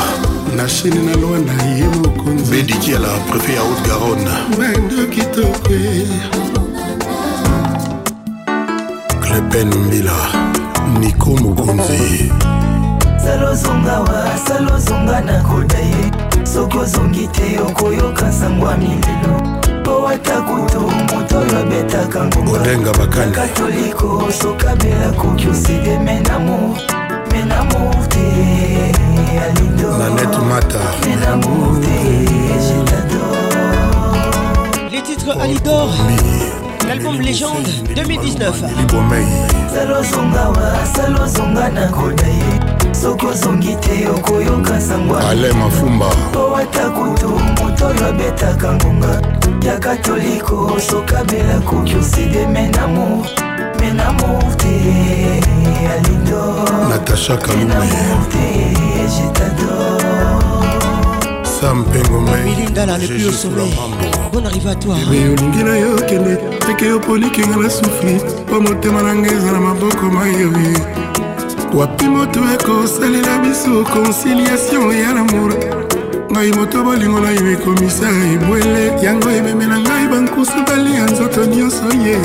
na 0.56 0.68
chine 0.68 1.00
na 1.06 1.16
lwa 1.16 1.38
na 1.38 1.62
ye 1.62 1.84
mokonzi 1.88 2.50
bediki 2.50 2.94
ala 2.96 3.08
préfet 3.08 3.54
ya 3.54 3.58
haute 3.58 3.88
garonne 3.88 4.32
bando 4.58 5.06
kitoko 5.06 5.68
clepen 9.20 9.74
mbila 9.74 10.14
niko 11.00 11.30
mokonzi 11.30 12.32
salozonga 13.24 14.00
wa 14.00 14.38
salozonga 14.48 15.20
na 15.20 15.42
koda 15.42 15.78
ye 15.78 16.11
Soko 16.54 16.78
ozongi 16.78 17.26
te 17.28 17.58
okoyoka 17.68 18.32
sango 18.32 18.70
ya 18.70 18.76
mililo 18.76 19.40
mpo 19.80 20.08
ata 20.08 20.40
kutu 20.42 20.80
moto 20.80 21.38
oyo 21.38 21.58
abetaka 21.58 22.24
ngumbaolenga 22.24 22.92
bakani 22.92 23.32
katoliko 23.32 24.24
sokabela 24.42 25.12
koki 25.12 25.48
oside 25.48 25.98
menamo 25.98 26.76
menamo 27.32 27.94
te 28.08 28.24
alidonanet 29.40 30.38
mata 30.48 30.80
menamo 31.08 31.80
te 31.80 32.20
jetado 32.66 33.22
les 34.90 35.02
titres 35.02 35.36
alidor 35.42 35.88
l'album 36.88 37.20
légende 37.20 37.72
2019 37.94 38.52
salozonga 39.74 40.48
wa 40.48 40.86
salozonga 40.96 41.68
na 41.68 41.88
soki 42.94 43.26
ozongi 43.26 43.76
te 43.80 44.08
okoyoka 44.10 44.80
sangwaale 44.80 45.52
mafumba 45.52 46.06
po 46.32 46.56
ata 46.56 46.90
kutu 46.90 47.28
moto 47.28 47.86
oyo 47.86 48.06
abetaka 48.06 48.72
ngonga 48.72 49.12
ya 49.66 49.78
katoliko 49.78 50.76
sokabela 50.90 51.60
koki 51.66 51.94
oside 51.96 52.46
menamo 52.46 53.26
menamo 53.80 54.38
te 54.56 55.40
alindo 55.94 56.64
natasha 56.88 57.36
kalume 57.36 57.88
sam 61.60 61.84
pengomaibe 61.84 62.72
olingi 65.30 65.62
na 65.62 65.76
yo 65.76 65.96
kende 65.96 66.36
teke 66.66 66.86
yo 66.86 67.00
polikinga 67.00 67.56
na 67.56 67.70
sufri 67.70 68.20
mpo 68.46 68.60
motema 68.60 69.02
na 69.02 69.14
ngai 69.14 69.34
eza 69.36 69.52
na 69.52 69.60
maboko 69.60 70.06
mayoye 70.10 70.82
wapi 71.74 72.08
moto 72.08 72.40
ekosalela 72.54 73.38
biso 73.38 73.84
conciliation 73.92 74.92
ya 74.98 75.12
lamour 75.12 75.52
ngai 76.32 76.52
moto 76.52 76.82
bolingo 76.84 77.20
na 77.20 77.30
yo 77.30 77.52
ekomisa 77.52 78.08
ebwele 78.34 78.92
yango 79.02 79.30
ememela 79.30 79.78
ngai 79.78 80.08
bankusu 80.08 80.62
balia 80.66 81.04
nzoto 81.04 81.44
nyonso 81.46 81.84
ye 82.06 82.18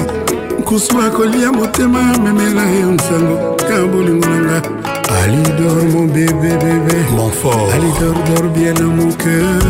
nkusu 0.59 1.01
akolia 1.01 1.51
motema 1.51 2.09
amemela 2.15 2.69
yo 2.69 2.91
nsango 2.91 3.57
ya 3.71 3.85
bolingo 3.91 4.27
na 4.27 4.39
nga 4.41 4.61
alidor 5.23 5.83
mon 5.93 6.07
bébé 6.07 6.51
bébé 6.63 6.97
mon 7.15 7.29
fort 7.31 7.71
alidor 7.73 8.15
dor 8.27 8.49
bien 8.53 8.75
à 8.75 8.83
mon 8.83 9.11
cœur 9.11 9.63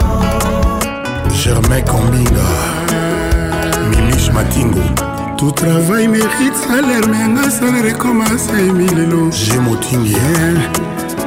germain 1.44 1.86
kombinga 1.86 2.48
mimis 3.90 4.32
matingo 4.34 4.80
tout 5.38 5.56
travail 5.56 6.08
mérite 6.08 6.56
salaire 6.68 7.08
me 7.08 7.18
yanga 7.20 7.52
salaire 7.52 7.90
ekomasa 7.90 8.60
emilelo 8.60 9.32
je 9.32 9.60
motingi 9.60 10.16
eh, 10.16 10.70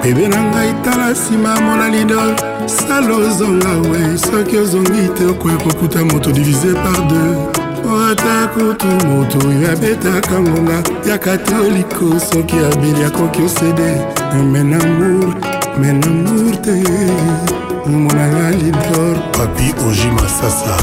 bebe 0.03 0.29
na 0.29 0.43
ngai 0.43 0.75
tala 0.85 1.11
nsima 1.11 1.61
mona 1.61 1.89
lidor 1.89 2.58
sala 2.69 3.17
ozonga 3.17 3.69
we 3.91 4.19
soki 4.19 4.59
ozongi 4.59 5.09
te 5.17 5.27
okoya 5.27 5.57
kokuta 5.57 6.05
moto 6.05 6.31
divise 6.31 6.75
par 6.75 7.01
deux 7.09 7.37
po 7.83 7.97
ata 8.11 8.47
kutu 8.53 8.87
moto 9.09 9.39
oyo 9.49 9.73
abetaka 9.73 10.41
ngonga 10.41 10.83
ya 11.09 11.19
katoliko 11.19 12.21
soki 12.21 12.57
abeli 12.73 13.05
akoki 13.05 13.43
osede 13.43 13.93
men 14.53 14.75
amour 14.75 15.35
men 15.81 16.03
amour 16.05 16.57
te 16.63 16.83
omonanga 17.87 18.51
lidor 18.51 19.17
papi 19.33 19.75
oji 19.89 20.11
masasa 20.11 20.77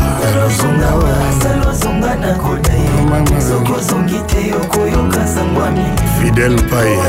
fidel 6.21 6.55
paye 6.69 6.99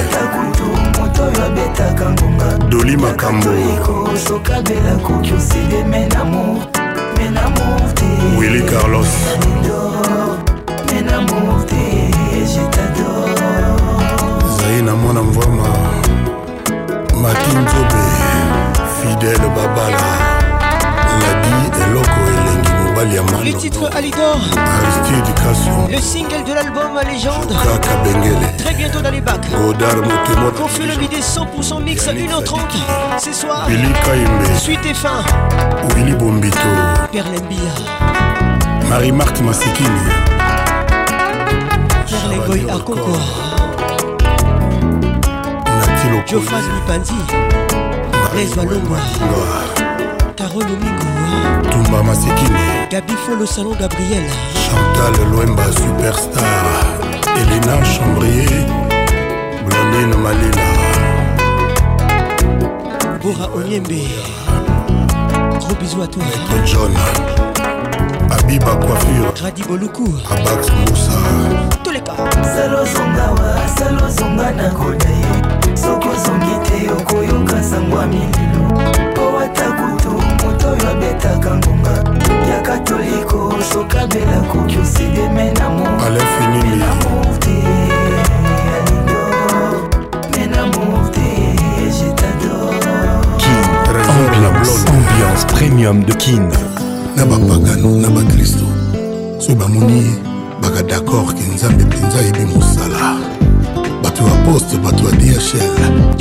oyo 1.27 1.45
abetaka 1.49 2.07
ngonga 2.13 2.49
doli 2.71 2.95
makambo 3.03 3.51
ekosokabela 3.75 4.93
koki 5.05 5.33
oside 5.39 5.79
menamo 5.91 6.45
menamo 7.17 7.65
te 7.99 8.09
wili 8.39 8.63
carlos 8.71 9.11
menamo 10.89 11.39
te 11.69 11.83
jetador 12.53 13.77
zai 14.57 14.83
na 14.83 14.95
mwana 14.97 15.23
mvwama 15.23 15.69
makinzobe 17.23 18.03
fidele 18.97 19.49
babala 19.57 20.36
Les 23.45 23.53
titres 23.53 23.91
Alidor 23.95 24.39
Le 25.91 25.99
single 26.01 26.45
de 26.47 26.55
l'album 26.55 26.93
Légende 27.11 27.53
Très 28.63 28.73
bientôt 28.73 29.01
dans 29.03 29.11
les 29.11 29.21
bacs 29.21 29.47
Confie 30.57 30.87
le 30.87 30.97
midi 30.97 31.17
100% 31.17 31.83
mix 31.83 32.09
à 32.09 32.15
1h30 32.15 32.59
Ce 33.19 33.33
soir 33.35 33.69
Suite 34.59 34.87
et 34.87 34.95
fin 34.95 35.23
Bombito 36.19 36.57
Perlen 37.13 37.41
Bia 37.51 38.89
Marie-Marthe 38.89 39.43
Massikini 39.43 39.91
Perlen 42.09 42.41
Goy 42.49 42.65
Akoko 42.71 43.15
Jofan 46.27 46.61
Lipandi 46.63 47.19
Rezwa 48.35 48.65
Lomwa 48.65 48.99
carole 50.61 50.73
omingoa 50.75 51.71
tumba 51.73 52.03
masekini 52.03 52.59
gabifo 52.91 53.37
le 53.41 53.47
salon 53.47 53.75
gabriel 53.79 54.25
chantal 54.67 55.31
loemba 55.31 55.65
superstar 55.73 56.87
elena 57.37 57.83
chambrier 57.83 58.67
blandine 59.69 60.17
malina 60.17 60.67
bora 63.23 63.49
onyembe 63.57 64.01
gros 65.61 65.75
bisous 65.79 66.03
à 66.03 66.07
toi 66.07 66.23
Maître 66.23 66.67
john 66.67 66.93
abiba 68.31 68.77
coiffure 68.77 69.33
gradi 69.37 69.63
boluku 69.65 70.05
abax 70.31 70.67
moussa 70.81 71.19
toleka 71.85 72.13
salozongawa 72.55 73.59
salozonga 73.79 74.51
na 74.51 74.71
koni 74.71 75.06
réconcilier 84.87 85.29
mes 85.35 85.53
amours. 85.63 86.05
Allez, 86.05 86.21
fini, 86.27 86.87
ambiance 94.87 95.45
premium 95.47 96.03
de 96.05 96.13
kin 96.15 96.49
na 97.17 97.25
bapagano 97.25 97.91
na 97.99 98.09
bakristo 98.09 98.65
soki 99.39 99.55
bamoni 99.55 100.03
baka 100.63 100.83
d'accord 100.83 101.33
ke 101.35 101.43
nzambe 101.55 101.85
mpenza 101.85 102.19
ayebi 102.19 102.45
mosala 102.51 103.36
bato 104.17 104.29
ya 104.29 104.35
poste 104.45 104.77
bato 104.79 105.05
ya 105.09 105.15
dhl 105.17 105.41
soki 105.41 105.59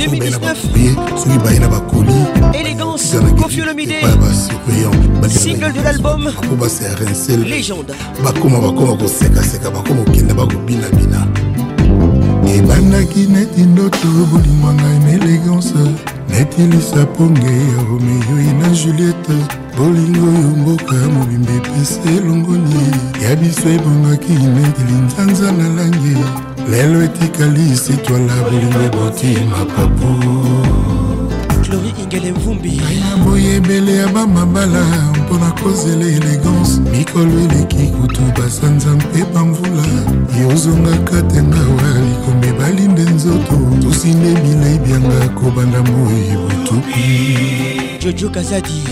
baye 0.08 0.30
na 0.30 0.38
bacourrier 0.38 0.96
soki 1.16 1.38
baye 1.44 1.58
na 1.58 1.68
bakoli 1.68 2.12
epayi 3.80 4.16
basurveillanpo 5.22 6.16
baserensel 6.60 7.84
bakoma 8.24 8.60
bakoma 8.60 8.96
kosekaseka 8.96 9.70
bakoma 9.70 10.04
kokenda 10.04 10.34
bakobinabina 10.34 11.26
ebandaki 12.54 13.20
neti 13.30 13.60
ndoto 13.62 14.08
bolingo 14.32 14.72
ngai 14.72 14.98
na 14.98 15.10
elegance 15.10 15.74
neti 16.28 16.62
lisaponge 16.62 17.46
ya 17.46 17.82
romeyoi 17.88 18.52
na 18.60 18.68
juliette 18.68 19.36
bolingo 19.76 20.26
oyo 20.30 20.48
mboka 20.56 20.94
mobimba 21.14 21.52
epesa 21.52 22.00
elongoni 22.16 22.90
ya 23.22 23.36
biso 23.36 23.68
ebongaki 23.68 24.32
neti 24.32 24.82
linzanza 24.82 25.52
na 25.52 25.68
langi 25.68 26.16
lelo 26.70 27.02
etikali 27.02 27.76
sitwanga 27.76 28.34
bolingo 28.50 28.78
eboti 28.86 29.38
mapapu 29.50 30.06
chlori 31.64 31.94
ingele 32.02 32.32
mvumbi 32.32 32.82
na 33.00 33.24
boyebele 33.24 33.96
ya 33.96 34.08
bamabala 34.08 34.86
mpona 35.22 35.50
kozela 35.50 36.04
elegance 36.06 36.80
mikolo 36.80 37.40
eleki 37.40 37.86
kutu 37.86 38.20
basanza 38.40 38.88
mpe 38.90 39.24
bamvula 39.34 39.82
yozongaka 40.42 41.22
tenga 41.22 41.56
wa 41.58 42.00
likombe 42.00 42.52
balinde 42.60 43.02
nzoto 43.02 43.56
tosinde 43.82 44.34
bilei 44.40 44.78
byanga 44.78 45.28
kobanda 45.28 45.82
moi 45.82 46.48
butupi 46.48 47.00
jojo 48.00 48.28
kazadi 48.30 48.82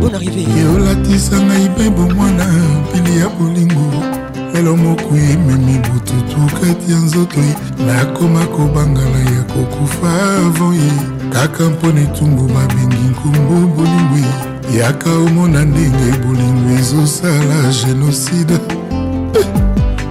bon 0.00 0.12
arrivé 0.14 0.46
eolatisa 0.60 1.40
ngai 1.46 1.68
mpe 1.68 1.90
bomwana 1.90 2.46
mpili 2.84 3.18
ya 3.18 3.28
bolingo 3.28 4.19
lelo 4.60 4.76
moko 4.76 5.16
ememi 5.16 5.78
bututu 5.88 6.54
kati 6.60 6.92
ya 6.92 6.98
nzoto 6.98 7.40
ye 7.40 7.54
nakoma 7.86 8.46
kobangana 8.46 9.18
ya 9.18 9.42
kokufa 9.42 10.10
avant 10.12 10.74
ye 10.76 10.92
kaka 11.32 11.64
mpona 11.70 12.00
etumbu 12.00 12.42
babengi 12.42 13.04
nkombo 13.10 13.54
bolingo 13.76 14.16
ye 14.26 14.78
yaka 14.78 15.10
omona 15.24 15.64
ndenge 15.64 16.08
bolingo 16.26 16.68
ezosala 16.80 17.56
génocide 17.84 18.58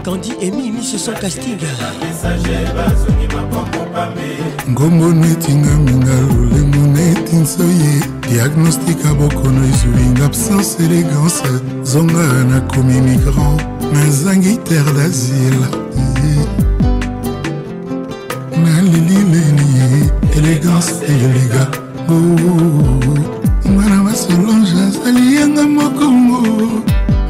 kandi 0.05 0.30
emi 0.41 0.71
misusu 0.71 1.11
casting 1.21 1.59
ngombo 4.71 5.07
netinga 5.13 5.77
minga 5.85 6.13
lolemo 6.21 6.81
netinso 6.95 7.63
ye 7.63 7.91
diagnostika 8.31 9.13
bokono 9.13 9.61
ezuinga 9.71 10.26
absence 10.26 10.77
élégance 10.85 11.51
zonga 11.84 12.21
nakomi 12.51 13.01
migrant 13.01 13.78
nazangi 13.94 14.53
terre 14.68 14.91
d'asile 14.98 15.68
nalilileni 18.61 19.70
élégance 20.38 20.94
eyoliga 21.11 21.64
oh, 22.14 23.14
mwana 23.74 23.98
basolonge 24.06 24.74
azali 24.88 25.24
yanga 25.36 25.64
mokongo 25.76 26.40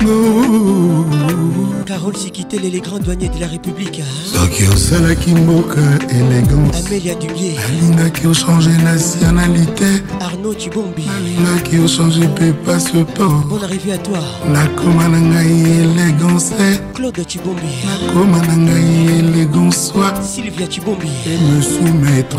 oh, 0.07 0.11
oh, 0.11 1.68
Carole 1.89 2.15
Sikitel 2.15 2.63
est 2.65 2.69
les 2.69 2.81
grands 2.81 2.99
douaniers 2.99 3.29
de 3.29 3.39
la 3.39 3.47
République. 3.47 3.99
Hein. 3.99 4.45
soki 4.75 5.15
qui 5.21 5.33
mboka 5.33 5.81
élégance 6.11 6.85
amélia 6.85 7.15
dubier 7.15 7.55
a 7.97 8.33
changé 8.35 8.69
nationalité 8.83 9.85
arnaud 10.21 10.53
a 10.53 11.87
changé 11.87 12.27
pas 12.63 12.79
ce 12.79 12.97
port 13.15 13.43
Bonne 13.47 13.63
arrivée 13.63 13.93
à 13.93 13.97
toi 13.97 14.19
nakoma 14.53 15.07
na 15.09 15.43
élégance 15.43 16.51
claude 16.93 17.25
tubombi 17.25 17.83
nakoma 18.05 18.37
na 18.55 19.17
élégance 19.17 19.91
sylvia 20.21 20.67
tubombi 20.67 21.09
et 21.25 21.41
me 21.55 21.59
soumettre 21.59 22.37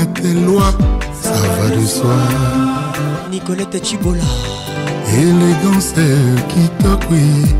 à 0.00 0.04
tes 0.06 0.34
lois 0.34 0.76
ça 1.22 1.30
va 1.30 1.76
de 1.76 1.86
soi 1.86 2.16
nicolette 3.30 3.80
Tchibola, 3.84 4.18
élégance 5.16 5.94
kitokwi 6.48 7.54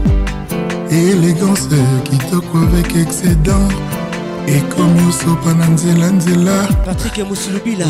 elegance 0.90 1.68
kitoko 2.04 2.58
avec 2.58 2.94
excédent 2.96 3.68
ekomi 4.48 5.00
osopa 5.08 5.54
na 5.54 5.66
nzelanzela 5.68 6.66
patrik 6.86 7.28
mosulubila 7.28 7.84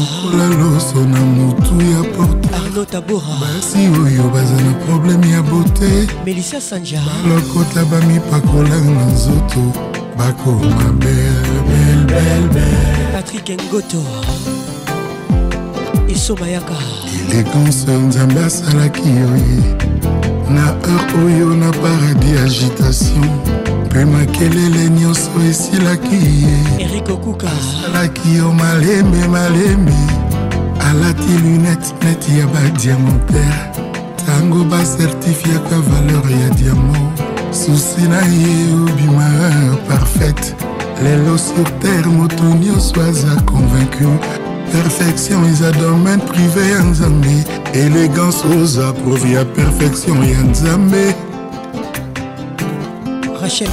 loso 0.59 1.07
na 1.07 1.21
motu 1.21 1.81
ya 1.81 2.05
portabasi 2.17 3.89
oyo 4.05 4.29
baza 4.35 4.55
na 4.57 4.73
probleme 4.87 5.29
ya 5.31 5.43
bote 5.43 6.09
melisa 6.27 6.61
sanja 6.61 7.01
balokota 7.25 7.85
bamipakola 7.85 8.81
na 8.81 9.05
nzoto 9.13 9.61
bakoma 10.19 10.93
belbelbelpatrik 10.93 13.63
ngoto 13.65 14.03
esomayaka 16.09 16.77
elegance 17.31 17.91
nzambe 17.93 18.41
asalaki 18.45 19.09
yoye 19.09 19.59
na 20.51 20.63
heure 20.83 21.27
oyo 21.27 21.55
na 21.57 21.71
paradis 21.83 22.39
agitation 22.45 23.29
mpe 23.87 24.01
makelele 24.13 24.83
nyonso 24.99 25.31
esilaki 25.51 26.15
ye 26.43 26.57
asalaki 27.59 28.27
yo 28.39 28.53
malembe 28.61 29.21
malembe 29.35 29.99
alati 30.91 31.33
lunete 31.43 31.91
neti 32.03 32.39
ya 32.39 32.47
badiamantere 32.47 33.61
ntango 34.23 34.65
basertifiaka 34.71 35.77
valeur 35.89 36.29
ya 36.43 36.49
diamant 36.59 37.11
susi 37.61 38.03
na 38.13 38.21
ye 38.39 38.57
obima 38.85 39.29
parfaite 39.89 40.55
lelo 41.05 41.39
sur 41.39 41.69
terre 41.81 42.07
moto 42.19 42.45
nyonso 42.63 42.97
aza 43.09 43.33
convaincu 43.51 44.21
perfection 44.71 45.43
ils 45.45 45.79
domaine 45.79 46.21
privé 46.21 46.61
ya 46.71 46.85
élégance 47.75 48.45
aux 48.45 48.79
approuvés 48.81 49.37
à 49.37 49.45
perfection 49.45 50.15
ya 50.23 50.41
nzambe 50.43 51.15
rachel 53.41 53.69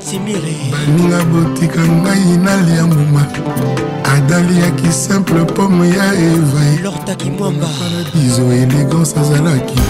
baninga 0.00 1.20
botika 1.24 1.80
ngai 1.84 2.36
nalia 2.44 2.86
mbuma 2.86 3.26
adaliaki 4.14 4.92
simple 4.92 5.44
pome 5.44 5.88
ya 5.88 6.06
evaiizo 6.14 6.90
élégance 8.52 9.14
azalaki 9.20 9.80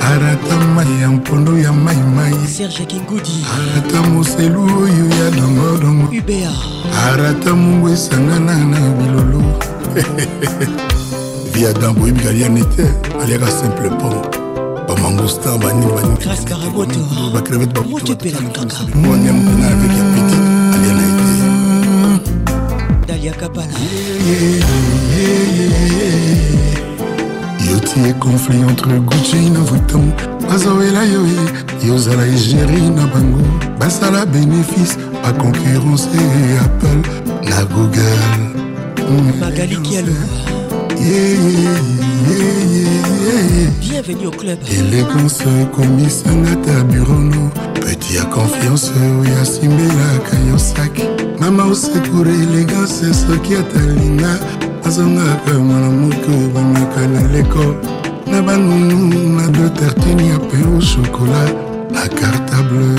arata 0.00 0.56
mai 0.74 1.00
ya 1.02 1.08
mpondo 1.10 1.58
ya 1.58 1.72
maimai 1.72 2.34
serge 2.48 2.84
kingudi 2.84 3.46
arata 3.56 4.08
moselu 4.10 4.62
oyo 4.62 5.04
ya 5.18 5.30
dongodongo 5.30 6.06
uba 6.08 6.50
arata 7.06 7.54
mungu 7.54 7.88
esangana 7.88 8.56
na 8.64 8.80
bilolo 8.90 9.42
viadan 11.52 11.94
boyebika 11.94 12.32
liane 12.32 12.64
te 12.64 12.84
aliaka 13.22 13.50
simple 13.50 13.90
pom 14.00 14.14
bamangostin 14.88 15.58
banini 15.58 15.92
banibacrevete 15.92 17.80
bamonyamtena 18.94 19.66
avec 19.74 19.92
ya 19.96 20.04
petit 20.12 20.44
aliana 20.74 21.04
ete 21.12 22.30
dalia 23.06 23.32
kapala 23.32 23.76
yeah, 24.26 24.58
yeah, 25.16 25.58
yeah, 25.58 25.68
yeah, 25.68 25.98
yeah. 25.98 26.73
eti 27.76 28.00
econflit 28.10 28.62
entre 28.70 28.98
gucci 29.00 29.50
na 29.50 29.60
vuitton 29.68 30.04
bazowela 30.48 31.02
yo 31.12 31.20
ye 31.34 31.44
yozala 31.88 32.24
egérie 32.26 32.90
na 32.90 33.04
bango 33.12 33.44
basala 33.80 34.24
bénéfice 34.26 34.96
baconcurrence 35.22 36.08
e 36.14 36.56
apple 36.66 36.98
na 37.50 37.60
google 37.74 38.34
magalikialo 39.40 40.12
bienvenue 43.88 44.26
au 44.26 44.30
club 44.30 44.58
élégance 44.70 45.42
ekomisanga 45.62 46.54
ta 46.64 46.76
burono 46.88 47.50
petit 47.80 48.14
ya 48.16 48.24
confiance 48.26 48.92
oyo 49.20 49.34
asimbelaka 49.42 50.36
yo 50.48 50.58
sak 50.58 50.94
mama 51.40 51.64
osekure 51.64 52.30
élégance 52.44 53.06
soki 53.14 53.54
atalinga 53.56 54.38
azongaka 54.86 55.52
mwana 55.58 55.90
moke 55.90 56.32
bangaka 56.54 57.08
na 57.08 57.20
leko 57.32 57.64
na 58.26 58.42
banunu 58.42 59.18
na 59.36 59.44
de 59.54 59.66
tartinia 59.80 60.36
mpe 60.44 60.58
o 60.76 60.80
shokola 60.88 61.40
na 61.92 62.02
karta 62.18 62.58
bleu 62.68 62.96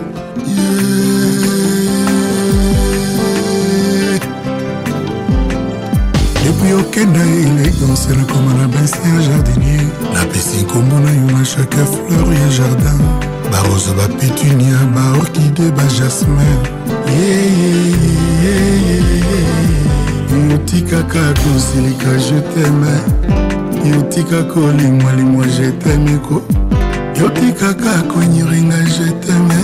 nakenda 6.87 7.19
elegance 7.19 8.07
nakoma 8.17 8.53
na 8.53 8.67
bese 8.67 8.99
ya 9.15 9.27
jardinier 9.27 9.85
napesi 10.13 10.57
nkombo 10.57 10.99
na 10.99 11.11
yo 11.13 11.21
na 11.39 11.45
chaque 11.45 11.83
fleur 11.85 12.33
ya 12.33 12.47
jardin 12.57 12.99
barose 13.51 13.91
bapetunia 13.93 14.77
baorkide 14.95 15.71
bajasmin 15.71 16.57
yotikaka 20.51 21.33
kosilika 21.33 22.13
jeteme 22.29 22.91
yotika 23.95 24.43
kolimwalimwa 24.43 25.47
jeteme 25.47 26.17
ko 26.17 26.41
yotikaka 27.21 28.01
konyiringa 28.01 28.77
jeteme 28.83 29.63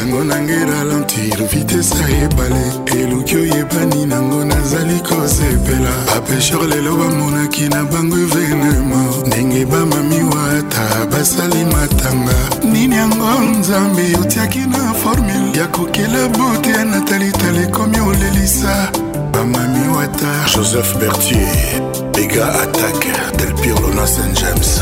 ntango 0.00 0.22
nangai 0.24 0.64
ralentir 0.64 1.40
vitesa 1.52 2.04
ebale 2.08 2.62
eluki 3.00 3.36
oyebani 3.36 4.06
nango 4.06 4.44
nazali 4.44 4.98
kosepela 5.08 5.92
bapesher 6.06 6.60
lelo 6.68 6.96
bamonaki 6.96 7.68
na 7.68 7.84
bango 7.84 8.16
evenema 8.16 9.02
ndenge 9.26 9.64
bamami 9.66 10.22
wata 10.22 11.06
basali 11.10 11.64
matanga 11.64 12.64
nini 12.72 12.96
yango 12.96 13.40
nzambe 13.58 14.02
otiaki 14.22 14.58
na 14.58 14.94
formule 14.94 15.58
ya 15.58 15.66
kokela 15.66 16.28
bote 16.28 16.70
ya 16.70 16.84
natalitala 16.84 17.60
ekomi 17.62 18.00
olelisa 18.00 18.90
bamami 19.32 19.88
wata 19.96 20.32
joseph 20.56 20.96
bertier 20.96 21.80
ega 22.22 22.60
attaque 22.62 23.12
del 23.38 23.54
pirlona 23.54 24.06
st 24.06 24.40
james 24.40 24.80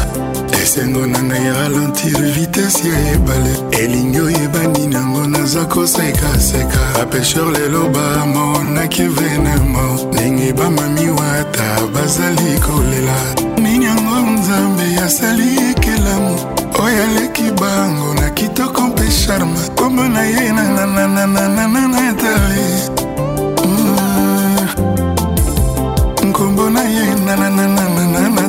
esengo 0.68 1.06
na 1.06 1.18
ngai 1.22 1.50
ralentir 1.56 2.16
vitese 2.34 2.88
ya 2.92 3.12
ebale 3.14 3.52
elingi 3.82 4.20
oyebani 4.20 4.86
nango 4.86 5.22
naza 5.32 5.64
kosekaseka 5.64 6.80
bapesher 6.94 7.46
lelo 7.54 7.82
bamonaki 7.94 9.02
venema 9.02 9.82
ndenge 10.12 10.52
bamami 10.52 11.08
wata 11.10 11.66
bazali 11.94 12.60
kolela 12.66 13.16
nini 13.62 13.84
yango 13.84 14.16
nzambe 14.32 14.84
asali 15.06 15.48
ekelamu 15.70 16.36
oyo 16.84 17.02
aleki 17.04 17.44
bango 17.60 18.14
na 18.20 18.30
kitoko 18.30 18.80
mpe 18.80 19.06
charme 19.26 19.60
kombo 19.74 20.02
na 20.02 20.22
ye 20.24 20.52
nanananananana 20.52 21.98
etari 22.10 22.66
nkombo 26.26 26.70
na 26.70 26.80
ye 26.82 27.06
nananananana 27.26 28.47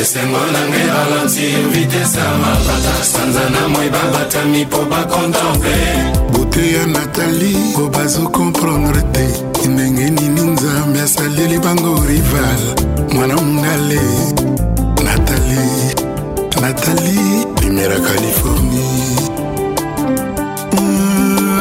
esengo 0.00 0.38
nanga 0.52 0.78
ebalantir 0.84 1.68
vitese 1.74 2.18
ya 2.18 2.32
mabata 2.42 3.04
sanza 3.12 3.44
na 3.54 3.62
moi 3.68 3.88
babatami 3.96 4.64
mpo 4.64 4.78
bakontemple 4.90 5.84
bote 6.32 6.64
ya 6.72 6.86
natali 6.86 7.54
po 7.74 7.82
bazokomprendre 7.94 9.02
te 9.12 9.26
ndenge 9.68 10.10
nini 10.10 10.40
nzambe 10.52 11.00
asaleli 11.00 11.58
bango 11.58 12.00
rival 12.08 12.60
mwana 13.14 13.36
mongale 13.36 14.00
natali 15.04 15.68
natali 16.62 17.18
limera 17.62 18.00
californie 18.08 19.04
hmm, 20.78 21.60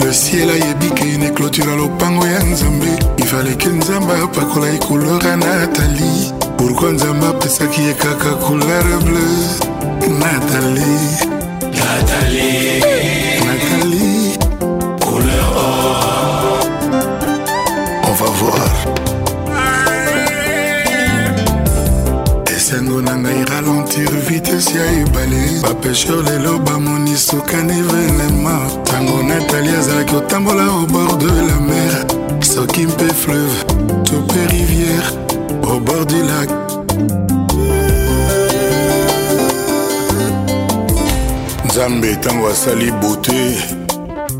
le 0.00 0.12
ciel 0.12 0.50
ayebi 0.50 0.90
kene 0.90 1.28
clôtura 1.30 1.76
lopango 1.76 2.26
ya 2.26 2.42
nzambe 2.44 2.88
ifaleke 3.16 3.68
nzambe 3.68 4.12
apakola 4.24 4.66
ekolora 4.74 5.36
natali 5.36 6.12
pourkua 6.56 6.90
nzambe 6.90 7.33
C'est 7.46 7.68
qui 7.70 7.82
est 7.90 7.98
caca 8.00 8.30
couleur 8.40 8.84
bleue. 9.04 10.08
Nathalie, 10.18 11.20
Nathalie, 11.60 12.80
Nathalie, 13.44 14.38
couleur 14.98 15.52
or. 15.54 16.66
On 18.04 18.12
va 18.12 18.26
voir. 18.40 18.70
esengo 22.50 23.02
na 23.02 23.12
ngai 23.14 23.44
ralentir 23.50 24.08
les 24.10 24.64
ya 24.72 24.84
ebale 25.02 25.60
bapesher 25.62 26.16
lelo 26.26 26.58
bamoni 26.60 27.14
sokani 27.16 27.82
venema 27.90 28.56
ntango 28.82 29.22
natali 29.22 29.68
azalaki 29.78 30.14
otambola 30.16 30.64
au 30.80 30.86
bord 30.86 31.18
de 31.18 31.26
la 31.26 31.58
mer 31.68 31.92
soki 32.42 32.86
mpe 32.86 33.08
fleuve 33.12 33.58
to 34.04 34.14
mpe 34.24 34.46
rivière 34.50 35.06
au 35.70 35.78
bord 35.78 36.06
du 36.06 36.22
lac 36.24 36.50
nzambe 41.74 42.10
ntango 42.12 42.46
asali 42.48 42.92
beauté 42.92 43.58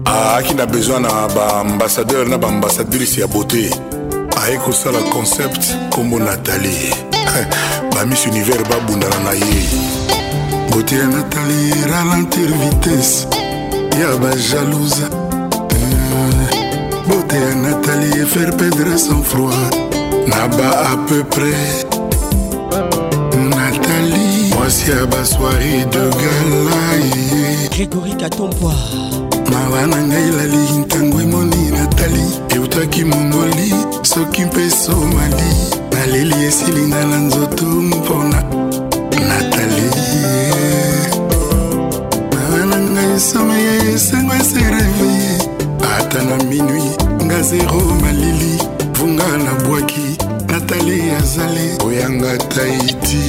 aaki 0.07 0.55
na 0.55 0.67
besoin 0.67 1.03
na 1.03 1.29
baambasadeur 1.29 2.29
na 2.29 2.39
baambasadrice 2.39 3.21
ya 3.21 3.27
beauté 3.27 3.71
aye 4.45 4.57
kosala 4.59 4.99
concept 5.13 5.65
nkombo 5.87 6.19
natali 6.19 6.95
bamis 7.95 8.27
univers 8.27 8.69
babundana 8.71 9.19
na 9.25 9.33
ye 9.33 9.67
beauté 10.71 10.97
ya 10.99 11.07
natali 11.07 11.75
ralentir 11.93 12.51
vitesse 12.55 13.27
ya 14.01 14.17
bajalousa 14.17 15.09
eh, 15.71 16.65
beauté 17.09 17.37
ya 17.37 17.55
natali 17.55 18.21
efaire 18.23 18.53
perdre 18.57 18.99
sans 18.99 19.25
froid 19.27 19.75
na 20.27 20.49
ba 20.49 20.69
à 20.93 20.97
peu 21.09 21.25
près 21.25 21.87
mwasi 24.65 24.91
ya 24.91 25.07
baswari 25.07 25.69
de 25.91 26.09
gala 26.09 26.87
grégori 27.69 28.15
katompoa 28.21 28.75
mawa 29.53 29.87
na 29.87 29.97
ngai 30.07 30.29
elali 30.29 30.61
ntango 30.85 31.21
emoni 31.21 31.71
natali 31.71 32.25
eutaki 32.57 33.05
mongoli 33.05 33.71
soki 34.03 34.45
mpe 34.45 34.71
somali 34.71 35.51
naleli 35.93 36.37
esilinga 36.49 37.05
na 37.11 37.17
nzoto 37.27 37.65
mpona 37.65 38.45
natali 39.29 39.85
mawa 42.35 42.61
na 42.71 42.77
ngai 42.91 43.21
someye 43.21 43.75
esengo 43.95 44.35
esereveye 44.41 45.31
ata 45.99 46.21
na 46.29 46.37
minui 46.49 46.89
nga 47.25 47.43
zero 47.43 47.83
malili 48.01 48.53
vunga 48.97 49.25
nabwaki 49.45 50.07
natali 50.53 50.97
azali 51.21 51.67
oyanga 51.87 52.39
taiti 52.39 53.25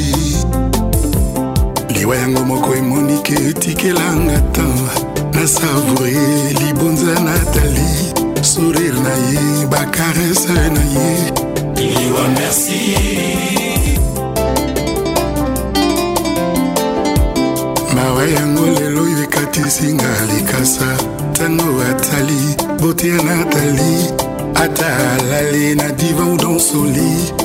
liwa 1.97 2.15
yango 2.15 2.41
moko 2.49 2.69
emoniki 2.79 3.33
etikelanga 3.49 4.37
tan 4.55 4.75
nasavoure 5.33 6.13
libonza 6.59 7.13
natali 7.27 7.87
sourire 8.51 8.99
na 9.05 9.13
ye 9.31 9.65
bakarese 9.71 10.53
na 10.75 10.83
ye 10.95 11.07
liwa 11.81 12.25
merci 12.35 12.81
mawa 17.95 18.23
yango 18.35 18.65
lelo 18.79 18.99
oyo 19.05 19.19
ekatisinga 19.27 20.11
likasa 20.31 20.87
ntango 21.31 21.81
atali 21.91 22.41
botia 22.81 23.17
natali 23.27 23.89
ata 24.63 24.87
alali 25.17 25.75
na 25.79 25.87
divan 25.99 26.37
dansoli 26.37 27.44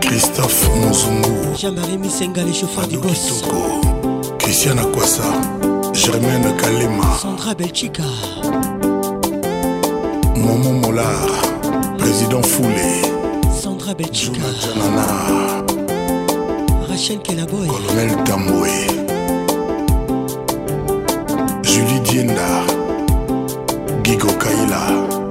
Christophe 0.00 0.68
Mozungu 0.78 1.56
Jean-Marie 1.58 1.98
Misenga 1.98 2.42
les 2.44 2.52
chauffeurs 2.52 2.86
du 2.86 2.98
boss 2.98 3.42
Christiane 4.38 4.80
Kwassa 4.92 5.24
Germaine 5.92 6.54
Kalema 6.56 7.04
Sandra 7.20 7.52
Belchika 7.54 8.04
Maman 10.36 10.72
Mola 10.72 11.02
Président 11.98 12.42
Foulé 12.42 13.02
Sandra 13.52 13.92
Belchika 13.94 14.42
Rachel 16.88 17.18
Kelaboy 17.20 17.66
Colonel 17.66 18.16
Tamboué 18.24 18.86
Julie 21.64 22.00
Dienda 22.04 22.62
Gigo 24.04 24.30
Kaila 24.34 25.23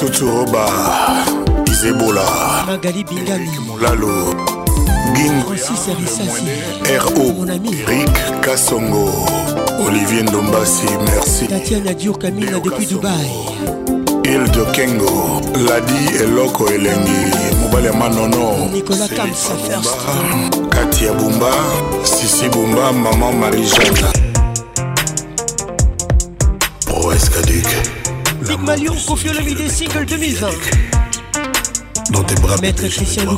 tuturoba 0.00 0.64
izebola 1.68 2.24
magali 2.66 3.04
bingami 3.04 3.48
molalo 3.68 4.32
gingo 5.12 5.52
rik 7.88 8.16
kasongo 8.40 9.12
olivier 9.86 10.22
ndombasi 10.24 10.88
merci 11.04 11.46
tatiana 11.48 11.92
dior 11.94 12.16
kamina 12.18 12.56
depuis 12.64 12.88
dubai 12.88 13.28
ile 14.24 14.48
de 14.48 14.64
kengo 14.72 15.40
ladi 15.68 16.16
eloko 16.24 16.64
elengi 16.68 17.20
mobali 17.60 17.86
ya 17.86 17.92
manono 17.92 18.70
kati 20.68 21.04
ya 21.04 21.12
bumba 21.12 21.52
sisi 22.04 22.48
bumba 22.48 22.92
mama 22.92 23.32
marie 23.32 23.66
jeanne 23.68 24.32
proescaduke 26.86 27.79
Thomas 28.72 28.82
Lyon 28.84 28.94
confie 29.04 29.30
l'ami 29.32 29.52
des 29.54 29.68
singles 29.68 30.06
mise 30.16 30.46
Dans 32.12 32.22
tes 32.22 32.36
bras, 32.36 32.54
Maître 32.62 32.86
Christian 32.86 33.24
Les 33.24 33.30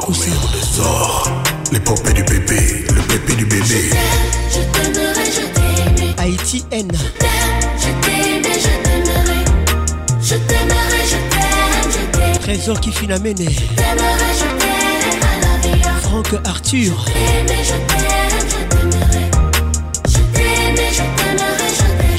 L'épopée 1.72 2.12
du 2.12 2.22
bébé, 2.22 2.84
le 2.94 3.00
bébé 3.00 3.34
du 3.36 3.46
bébé. 3.46 3.92
Haïti 6.18 6.62
N. 6.70 6.86
Je 7.80 10.36
t'aimerai. 10.36 10.36
Trésor 12.42 12.78
qui 12.80 12.92
finit 12.92 13.16
Je 13.40 13.50
Franck 16.02 16.28
Arthur. 16.44 17.06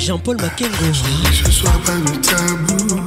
Jean-Paul 0.06 0.36
Makengo. 0.36 0.76
Eh 0.90 1.34
ce 1.46 1.50
soir, 1.50 1.72
pas 1.86 1.94
le 1.94 2.20
tabou. 2.20 3.00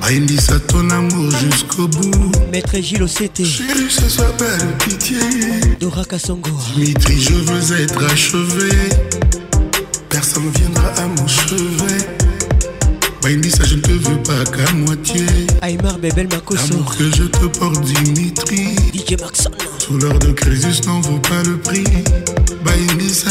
Ba 0.00 0.40
ça 0.40 0.60
ton 0.60 0.88
amour 0.90 1.30
jusqu'au 1.40 1.88
bout. 1.88 2.30
Maître 2.52 2.76
Gilles 2.80 3.04
J'ai 3.36 3.44
Chérie, 3.44 3.90
ce 3.90 4.08
soir, 4.08 4.30
pas 4.36 4.44
pitié. 4.84 5.16
Dora 5.80 6.04
Kassongo. 6.04 6.50
Dimitri, 6.76 7.20
je 7.20 7.32
veux 7.32 7.80
être 7.80 8.04
achevé. 8.12 8.68
Personne 10.08 10.44
viendra 10.54 10.86
à 11.02 11.06
mon 11.08 11.26
chevet. 11.26 11.98
ça 13.50 13.64
je 13.64 13.74
ne 13.74 13.80
te 13.80 13.90
veux 13.90 14.22
pas 14.22 14.44
qu'à 14.56 14.72
moitié. 14.74 15.26
Aymar 15.64 15.98
Bebel 15.98 16.28
Makoso. 16.28 16.62
L'amour 16.74 16.94
que 16.96 17.06
je 17.10 17.24
te 17.24 17.58
porte, 17.58 17.80
Dimitri. 17.80 18.68
DJ 18.94 19.20
Maxon. 19.20 19.50
Tout 19.84 19.98
l'heure 19.98 20.18
de 20.20 20.30
crise 20.30 20.80
n'en 20.86 21.00
vaut 21.00 21.18
pas 21.18 21.42
le 21.44 21.56
prix. 21.58 21.82
Brindis, 22.62 23.14
ça... 23.14 23.30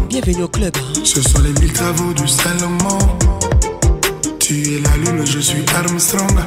Bienvenue 0.11 0.43
au 0.43 0.47
club. 0.49 0.73
Hein. 0.75 1.01
Ce 1.05 1.21
sont 1.21 1.39
les 1.39 1.53
mille 1.61 1.71
travaux 1.71 2.11
du 2.13 2.27
Salomon. 2.27 2.97
Tu 4.41 4.75
es 4.75 4.81
la 4.81 4.89
lune, 4.97 5.25
je 5.25 5.39
suis 5.39 5.63
Armstrong. 5.73 6.37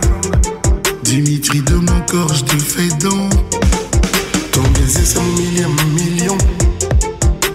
Dimitri 1.02 1.62
de 1.62 1.76
mon 1.76 1.98
corps, 2.06 2.34
je 2.34 2.44
te 2.44 2.58
fais 2.62 2.88
don. 3.00 3.26
Ton 4.52 4.60
baiser, 4.74 5.00
c'est 5.06 5.18
mon 5.18 5.30
millième 5.32 5.74
million. 5.94 6.36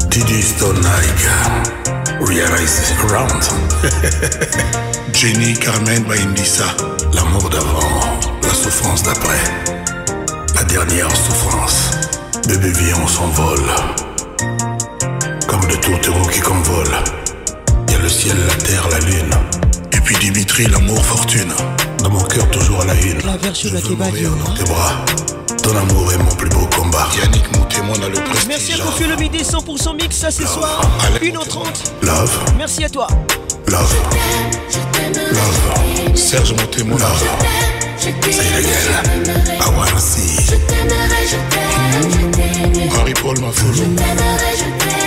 Didi 0.09 0.41
Stone 0.41 0.81
Realize 2.19 2.93
Ground. 2.99 3.43
Jenny 5.13 5.53
Carmen 5.53 6.03
Baindissa. 6.05 6.65
L'amour 7.13 7.47
d'avant, 7.49 8.17
la 8.41 8.49
souffrance 8.55 9.03
d'après. 9.03 9.37
La 10.55 10.63
dernière 10.63 11.11
souffrance. 11.15 11.91
Bébé 12.47 12.69
vie, 12.71 12.93
on 13.03 13.07
s'envole. 13.07 13.69
Comme 15.47 15.67
de 15.67 15.75
tourtereaux 15.75 16.25
qui 16.29 16.39
convole, 16.39 16.97
Il 17.89 17.93
y 17.93 17.95
a 17.97 17.99
le 17.99 18.09
ciel, 18.09 18.35
la 18.47 18.55
terre, 18.65 18.87
la 18.89 18.99
lune. 19.07 19.33
Et 19.91 19.99
puis 20.01 20.15
Dimitri, 20.15 20.65
l'amour, 20.65 21.05
fortune. 21.05 21.53
Dans 22.03 22.09
mon 22.09 22.19
cœur, 22.25 22.45
toujours 22.51 22.81
à 22.81 22.85
la 22.85 22.95
une. 22.95 23.17
La 23.25 23.37
vertu 23.37 23.69
de 23.69 23.75
la 23.75 23.81
mourir 23.95 24.29
hein. 24.45 25.05
Ton 25.61 25.73
amour 25.77 26.11
est 26.11 26.17
mon 26.17 26.35
plus 26.35 26.49
beau 26.49 26.67
combat. 26.77 27.07
Yannick, 27.21 27.45
mon 27.57 27.63
témoin, 27.65 27.95
a 28.01 28.09
le 28.09 28.21
prestige. 28.21 28.47
Merci 28.49 28.73
à 28.73 28.77
Kofi 28.83 29.05
le 29.05 29.15
midi, 29.15 29.37
100% 29.41 29.95
mix, 30.01 30.17
ça 30.17 30.29
c'est 30.29 30.45
soir. 30.45 30.81
1h30. 31.21 32.05
Love. 32.05 32.37
Merci 32.57 32.83
à 32.83 32.89
toi. 32.89 33.07
Love. 33.69 33.95
Love. 35.15 36.15
Serge, 36.15 36.51
mon 36.51 36.67
témoin. 36.67 36.99
Love. 36.99 37.23
C'est 37.97 38.11
illégal. 38.11 39.55
I 39.61 39.75
wanna 39.77 39.97
see. 39.97 40.57
Harry 42.99 43.13
paul 43.13 43.39
m'a 43.39 43.49
foule. 43.49 43.75
Je 43.75 43.83
t'aimerai, 43.83 44.57
je 44.57 44.85
t'aime. 44.85 45.02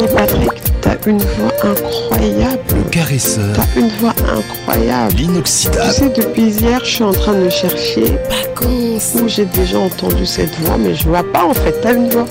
Mais 0.00 0.08
Patrick, 0.08 0.52
t'as 0.80 0.96
une 1.06 1.18
voix 1.18 1.52
incroyable. 1.62 2.62
Le 2.76 2.90
caresseur. 2.90 3.54
T'as 3.56 3.80
une 3.80 3.88
voix 4.00 4.14
incroyable. 4.28 5.14
L'inoxydable. 5.16 5.92
Tu 5.92 5.92
sais, 5.92 6.08
depuis 6.26 6.50
hier, 6.50 6.80
je 6.84 6.88
suis 6.90 7.04
en 7.04 7.12
train 7.12 7.34
de 7.34 7.48
chercher. 7.48 8.04
Pas 8.28 8.66
Où 8.66 9.28
j'ai 9.28 9.44
déjà 9.46 9.78
entendu 9.80 10.24
cette 10.24 10.54
voix, 10.60 10.76
mais 10.78 10.94
je 10.94 11.08
vois 11.08 11.24
pas 11.32 11.44
en 11.46 11.54
fait. 11.54 11.74
T'as 11.82 11.94
une 11.94 12.08
voix 12.10 12.26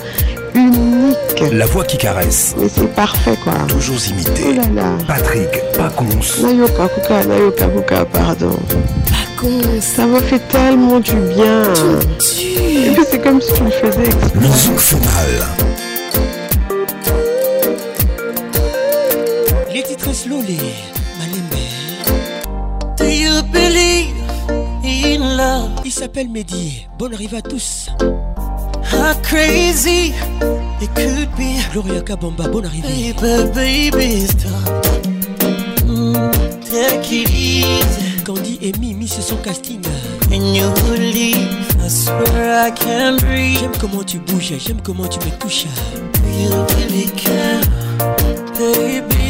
unique. 0.54 1.18
La 1.52 1.66
voix 1.66 1.84
qui 1.84 1.98
caresse. 1.98 2.54
Mais 2.58 2.68
c'est 2.68 2.92
parfait 2.94 3.36
quoi. 3.44 3.52
Toujours 3.68 3.98
imité. 4.10 4.42
Oh 4.48 4.52
là 4.74 4.82
là. 4.82 4.88
Patrick 5.06 5.48
Pacons. 5.76 6.08
Nayoka 6.42 6.88
Kuka, 6.88 7.24
Nayoka 7.26 7.66
Kuka, 7.66 8.04
pardon. 8.06 8.56
Pacons. 9.10 9.80
Ça 9.80 10.06
m'a 10.06 10.20
fait 10.20 10.40
tellement 10.48 11.00
du 11.00 11.12
bien. 11.36 11.64
c'est 12.18 13.22
comme 13.22 13.40
si 13.40 13.52
tu 13.54 13.64
le 13.64 13.70
faisais. 13.70 14.10
Musique 14.34 14.92
mal. 15.04 15.44
slowly, 20.14 20.58
Malembe. 21.18 21.64
Do 22.96 23.04
you 23.06 23.42
believe 23.52 24.14
in 24.84 25.36
love? 25.36 25.80
Il 25.84 25.90
s'appelle 25.92 26.28
Mehdi. 26.28 26.86
Bonne 26.98 27.14
arrivée 27.14 27.38
à 27.38 27.42
tous. 27.42 27.88
How 28.92 29.14
crazy 29.24 30.12
it 30.80 30.90
could 30.94 31.28
be. 31.36 31.58
Gloria 31.72 32.00
Kabamba, 32.02 32.46
bonne 32.48 32.66
arrivée. 32.66 33.12
Baby, 33.20 33.90
baby, 33.90 34.26
stop. 34.28 34.86
Mm, 35.86 36.30
take 36.70 37.12
it 37.22 37.30
easy. 37.30 38.22
Candy 38.24 38.58
et 38.62 38.72
Mimi, 38.78 39.08
c'est 39.08 39.20
son 39.20 39.36
casting. 39.38 39.82
And 40.32 40.54
you 40.54 40.68
believe, 40.88 41.48
I 41.84 41.88
swear 41.90 42.68
I 42.68 42.72
can 42.72 43.16
breathe. 43.18 43.58
J'aime 43.58 43.72
comment 43.80 44.02
tu 44.04 44.18
bouges, 44.20 44.54
j'aime 44.64 44.80
comment 44.82 45.08
tu 45.08 45.18
me 45.26 45.32
touches. 45.40 45.64
You 46.24 46.64
really 46.78 47.10
can. 47.16 47.53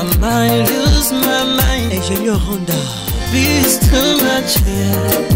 I 0.00 0.04
might 0.16 0.64
lose 0.78 1.12
my 1.12 1.44
mind. 1.60 1.92
Ingénieur 1.92 2.40
Honda. 2.48 2.80
Peace 3.30 3.76
to 3.86 4.00
my 4.24 4.40
child. 4.52 5.26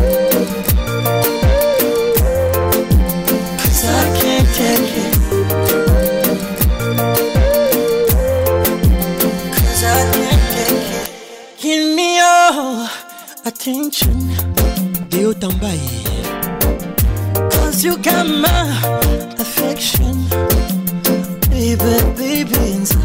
attention. 13.60 14.18
Deo 15.10 15.34
Tambai. 15.34 15.80
Cause 17.52 17.84
you 17.84 17.98
got 17.98 18.26
my 18.26 18.48
affection. 19.44 20.16
Baby, 21.50 21.92
baby, 22.20 22.62
so 22.92 23.02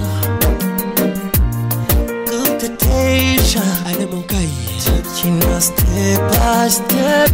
good 2.30 2.52
to 2.62 2.68
teach. 2.86 3.50
Alemonkai. 3.92 4.46
Taking 4.86 5.38
us 5.56 5.64
step 5.72 6.18
by 6.38 6.56
step 6.68 7.30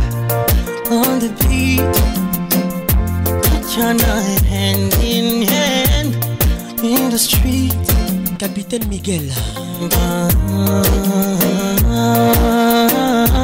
on 1.00 1.12
the 1.22 1.30
beat. 1.40 1.96
Your 3.76 3.92
night 3.94 4.42
hand 4.54 4.92
in 5.14 5.26
hand 5.52 6.10
in 6.90 7.10
the 7.12 7.18
street. 7.18 7.76
Capitaine 8.40 8.86
Miguel. 8.88 9.28
Bye. 9.92 10.28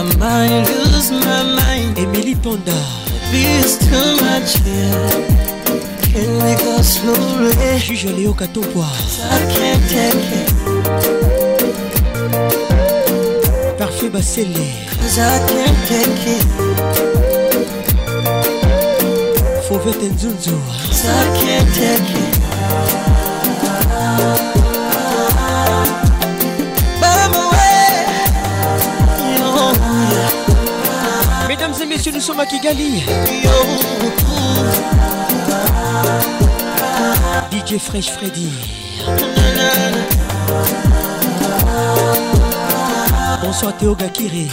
I 0.00 0.02
might 0.16 0.64
lose 0.78 1.10
my 1.12 1.42
mind. 1.58 1.98
Emily 1.98 2.34
Ponda. 2.34 2.74
Feels 3.30 3.76
too 3.76 4.16
much 4.24 4.56
here. 4.64 5.10
Can 6.08 6.32
we 6.42 6.52
go 6.64 6.74
slowly? 6.80 7.78
Juge 7.84 8.06
Léo 8.08 8.32
Katopwa. 8.32 8.86
I 8.88 8.88
can't 9.52 9.84
take 9.90 10.36
it. 10.40 10.50
Parfait 13.78 14.08
Bassele. 14.08 14.72
Cause 15.02 15.18
I 15.18 15.20
can't 15.50 15.80
take 15.90 16.28
it. 16.36 16.48
Fauvette 19.68 20.06
Nzunzu. 20.12 20.56
I 21.18 21.20
can't 21.40 21.68
take 21.74 22.12
it. 24.56 24.59
Mesdames 31.62 31.82
et 31.82 31.84
messieurs, 31.94 32.12
nous 32.14 32.20
sommes 32.22 32.40
à 32.40 32.46
Kigali. 32.46 33.02
DJ 37.52 37.78
Fresh 37.78 38.08
Freddy. 38.12 38.48
Bonsoir 43.42 43.76
Théo 43.76 43.94
Gakiri. 43.94 44.48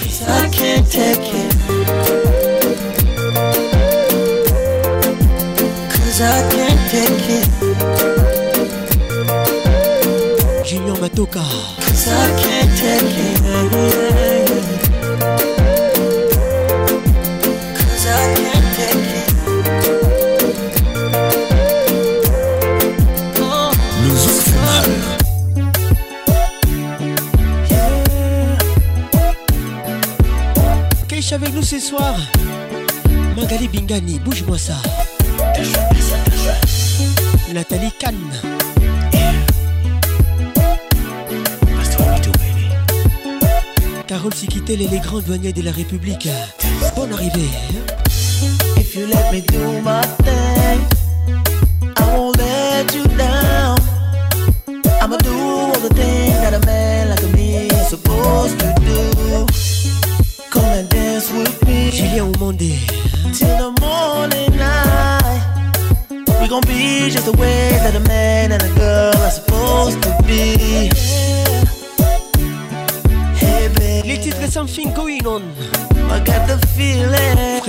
Junior 10.65 10.99
Matoka. 10.99 11.39
ce 31.68 31.80
soir. 31.80 32.15
Magali 33.35 33.68
Bingani, 33.68 34.19
bouge-moi 34.19 34.57
ça. 34.57 34.76
Nathalie 37.53 37.91
Cannes. 37.99 38.15
Carole 44.07 44.34
Sikitel 44.34 44.81
et 44.81 44.88
les 44.88 44.99
grands 44.99 45.19
douaniers 45.19 45.52
de 45.52 45.61
la 45.61 45.72
République. 45.73 46.30
Bonne 46.95 47.11
arrivée. 47.11 47.34
Hein. 47.69 48.06
If 48.77 48.95
you 48.95 49.06
let 49.07 49.34
me 49.34 49.41
do 49.41 49.81
my 49.81 50.02
thing. 50.23 50.97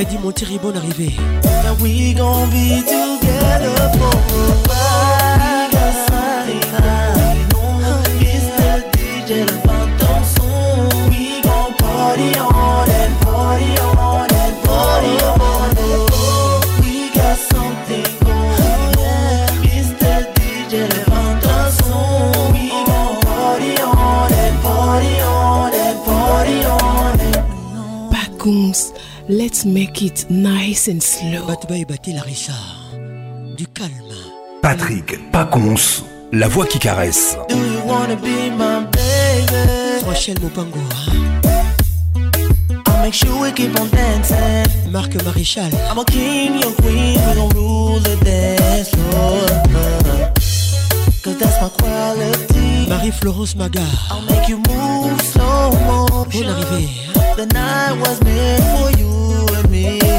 dit 0.08 0.18
mon 0.20 0.32
Thierry, 0.32 0.58
bonne 0.62 0.76
arrivée. 0.76 1.14
And 1.66 1.80
we 1.80 2.14
gon' 2.16 2.48
be 2.50 2.80
together 2.80 3.98
for 3.98 4.67
Let's 29.58 29.66
make 29.66 30.02
it 30.02 30.24
nice 30.30 30.86
and 30.86 31.02
slow. 31.02 31.44
Batba 31.48 31.78
et 31.78 32.12
la 32.12 32.20
Richard, 32.22 32.94
du 33.56 33.66
calme. 33.66 33.90
Patrick 34.62 35.18
Pacons, 35.32 36.04
la 36.30 36.46
voix 36.46 36.64
qui 36.64 36.78
caresse. 36.78 37.36
Do 37.48 37.56
you 37.56 37.64
wanna 37.84 38.14
be 38.14 38.52
my 38.56 38.86
baby? 38.92 40.04
Rochelle 40.06 40.38
Mopango. 40.40 40.78
Hein. 40.78 42.22
I'll 42.86 43.02
make 43.02 43.14
sure 43.14 43.36
we 43.42 43.50
keep 43.52 43.76
on 43.80 43.86
dancing. 43.86 44.92
Marc 44.92 45.14
Maréchal. 45.24 45.72
I'm 45.90 45.98
a 45.98 46.04
king, 46.04 46.60
your 46.62 46.72
queen, 46.76 47.18
we 47.18 47.34
don't 47.34 47.52
lose 47.56 48.04
the 48.04 48.16
dance 48.24 48.90
floor. 48.90 49.40
Cause 51.24 51.36
that's 51.36 51.60
my 51.60 51.68
quality. 51.70 52.88
Marie-Florence 52.88 53.56
Maga. 53.56 53.80
I'll 54.08 54.22
make 54.30 54.48
you 54.48 54.58
move 54.68 55.20
slow 55.22 55.72
motion. 55.88 56.46
Hein. 56.46 57.36
The 57.36 57.46
night 57.52 57.98
was 57.98 58.22
made 58.22 58.62
for 58.78 58.96
you. 58.96 59.17
me. 59.82 60.17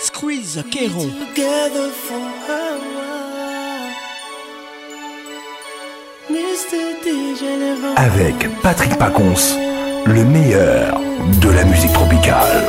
Squeeze, 0.00 0.64
Kero. 0.72 0.98
Avec 7.96 8.60
Patrick 8.62 8.98
Pacons, 8.98 9.54
le 10.06 10.24
meilleur 10.24 10.98
de 11.40 11.50
la 11.50 11.64
musique 11.64 11.92
tropicale. 11.92 12.64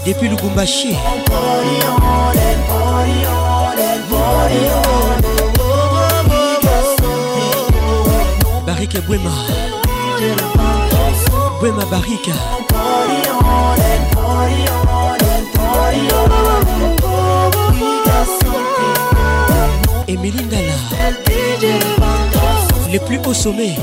Depuis 0.03 0.29
Lubumbashi. 0.29 0.95
et 8.67 9.01
Bouema 9.01 9.29
Bouema 11.59 11.83
et 20.07 20.11
Emilie 20.13 20.43
Ndalla 20.45 21.11
Les 22.91 22.97
plus 22.99 23.19
hauts 23.23 23.33
sommets. 23.35 23.75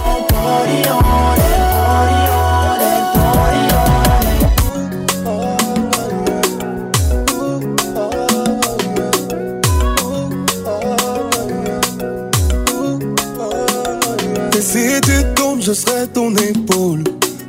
je 15.66 15.72
serai 15.72 16.06
ton 16.06 16.32
épaule. 16.36 17.02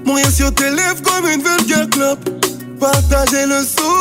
Mourir 0.04 0.26
sur 0.32 0.52
tes 0.56 0.72
lèvres 0.72 1.04
comme 1.04 1.28
une 1.30 1.42
vulgaire 1.44 1.88
clope. 1.90 2.28
Partager 2.80 3.46
le 3.46 3.62
saut. 3.64 3.97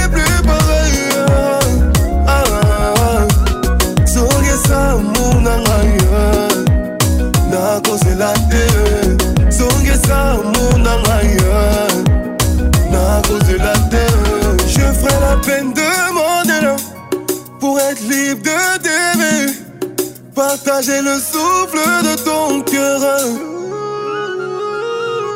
J'ai 20.82 21.02
le 21.02 21.18
souffle 21.20 21.78
de 22.04 22.16
ton 22.24 22.60
cœur. 22.62 23.02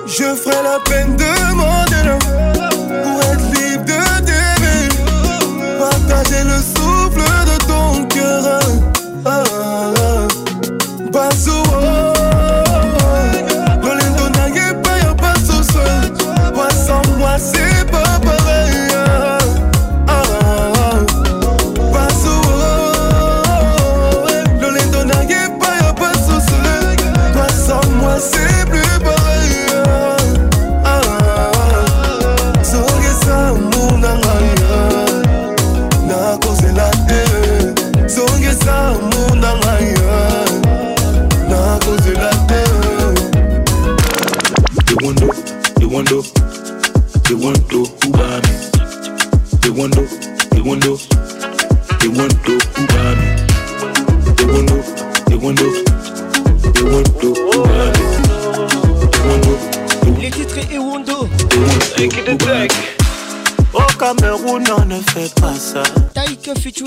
Je 0.06 0.36
ferai 0.36 0.64
la 0.64 0.80
peine 0.84 1.16
de 1.16 1.56
mort. 1.56 1.79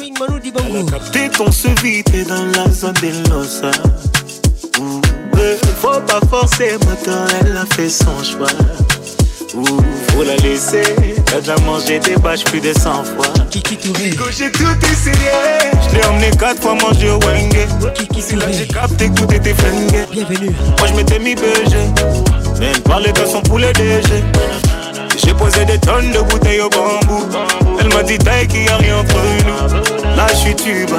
T'es 0.02 0.10
Capté 0.90 1.28
ton 1.28 1.52
se 1.52 1.68
dans 1.68 2.64
la 2.64 2.68
zone 2.72 2.92
des 3.00 3.12
Losa. 3.30 3.70
Faut 5.80 6.00
pas 6.00 6.20
forcer, 6.28 6.72
maintenant 6.88 7.24
elle 7.40 7.56
a 7.56 7.64
fait 7.76 7.88
son 7.88 8.20
choix. 8.20 8.48
faut 9.48 10.22
la 10.24 10.34
laisser. 10.38 10.82
a 11.36 11.40
déjà 11.40 11.54
mangé 11.64 12.00
des 12.00 12.16
bâches 12.16 12.42
plus 12.44 12.60
de 12.60 12.72
100 12.72 13.04
fois. 13.14 13.26
Kiki 13.48 13.76
Touré. 13.76 14.10
J'ai 14.36 14.50
tout 14.50 14.64
essayé. 14.82 15.30
Je 15.88 15.94
l'ai 15.96 16.04
emmené 16.06 16.30
4 16.36 16.60
fois 16.60 16.74
manger 16.74 17.10
au 17.10 17.20
Wenge. 17.20 17.92
Kiki 17.94 18.22
Touré. 18.24 18.52
J'ai 18.58 18.66
capté 18.66 19.08
que 19.08 19.22
tes 19.26 19.36
était 19.36 19.54
Bienvenue. 20.10 20.50
Moi 20.78 20.88
je 20.88 20.94
m'étais 20.94 21.20
mis 21.20 21.36
BG. 21.36 21.76
même 22.58 22.72
elle 22.74 22.82
parlait 22.82 23.12
de 23.12 23.24
son 23.24 23.40
poulet 23.42 23.72
DG. 23.74 24.02
J'ai 25.24 25.34
posé 25.34 25.64
des 25.64 25.78
tonnes 25.78 26.10
de 26.10 26.22
bouteilles 26.22 26.60
au 26.62 26.70
bambou. 26.70 27.24
Elle 27.84 27.92
m'a 27.94 28.02
dit 28.04 28.16
taille 28.18 28.46
qu'il 28.46 28.60
n'y 28.62 28.68
a 28.68 28.76
rien 28.76 28.98
entre 28.98 29.16
nous. 29.46 30.16
Là, 30.16 30.26
je 30.30 30.34
suis 30.36 30.54
tube. 30.54 30.90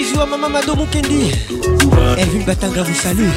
bisous 0.00 0.18
à 0.20 0.24
maman 0.26 0.48
Mado 0.48 0.74
Mukendi. 0.74 1.32
Elvin 2.18 2.44
Batanga 2.46 2.82
vous 2.82 2.94
salue. 2.94 3.28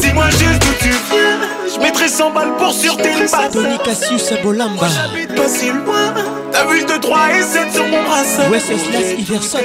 Dis-moi 0.00 0.28
juste 0.30 0.62
où 0.64 0.74
tu 0.82 0.90
veux. 0.90 1.74
Je 1.74 1.80
mettrai 1.80 2.08
100 2.08 2.30
balles 2.32 2.54
pour 2.58 2.72
sur 2.72 2.96
tes 2.96 3.08
pattes. 3.30 3.52
Tony 3.52 3.78
Cassius 3.84 4.32
à 4.32 4.42
Bolamba. 4.42 4.88
J'habite 4.88 5.34
pas 5.34 5.48
si 5.48 5.66
loin. 5.70 6.12
T'as 6.52 6.66
vu 6.66 6.84
2, 6.84 7.00
3 7.00 7.18
et 7.38 7.42
7 7.42 7.72
sur 7.72 7.84
mon 7.86 8.02
bras. 8.02 8.22
Ouais, 8.50 8.60
c'est 8.60 8.78
Slash 8.78 9.18
Iverson. 9.18 9.58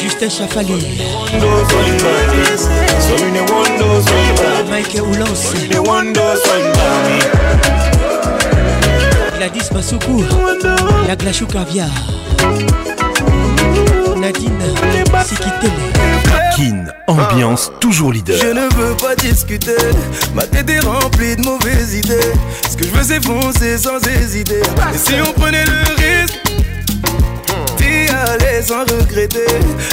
Justin 0.00 0.28
Chafali. 0.28 0.86
Mike 4.70 4.98
Oulance. 5.02 6.20
Gladys 9.36 9.68
Masuku 9.70 10.24
La 11.06 11.14
Glachou 11.14 11.46
Caviar 11.46 11.88
Nadine 14.16 14.58
Sikitele 15.26 16.48
Kin, 16.56 16.86
ambiance 17.06 17.70
toujours 17.80 18.12
leader 18.12 18.36
Je 18.38 18.46
ne 18.48 18.62
veux 18.74 18.94
pas 18.96 19.14
discuter 19.16 19.76
Ma 20.34 20.42
tête 20.44 20.70
est 20.70 20.80
remplie 20.80 21.36
de 21.36 21.42
mauvaises 21.42 21.94
idées 21.96 22.32
Ce 22.70 22.76
que 22.78 22.84
je 22.84 22.90
veux 22.90 23.02
c'est 23.04 23.22
foncer 23.22 23.76
sans 23.76 23.98
hésiter 24.08 24.60
Et 24.94 24.96
si 24.98 25.12
on 25.20 25.32
prenait 25.38 25.64
le 25.66 25.82
risque 26.22 26.40
les 28.40 28.72
en 28.72 28.80
regretter. 28.80 29.46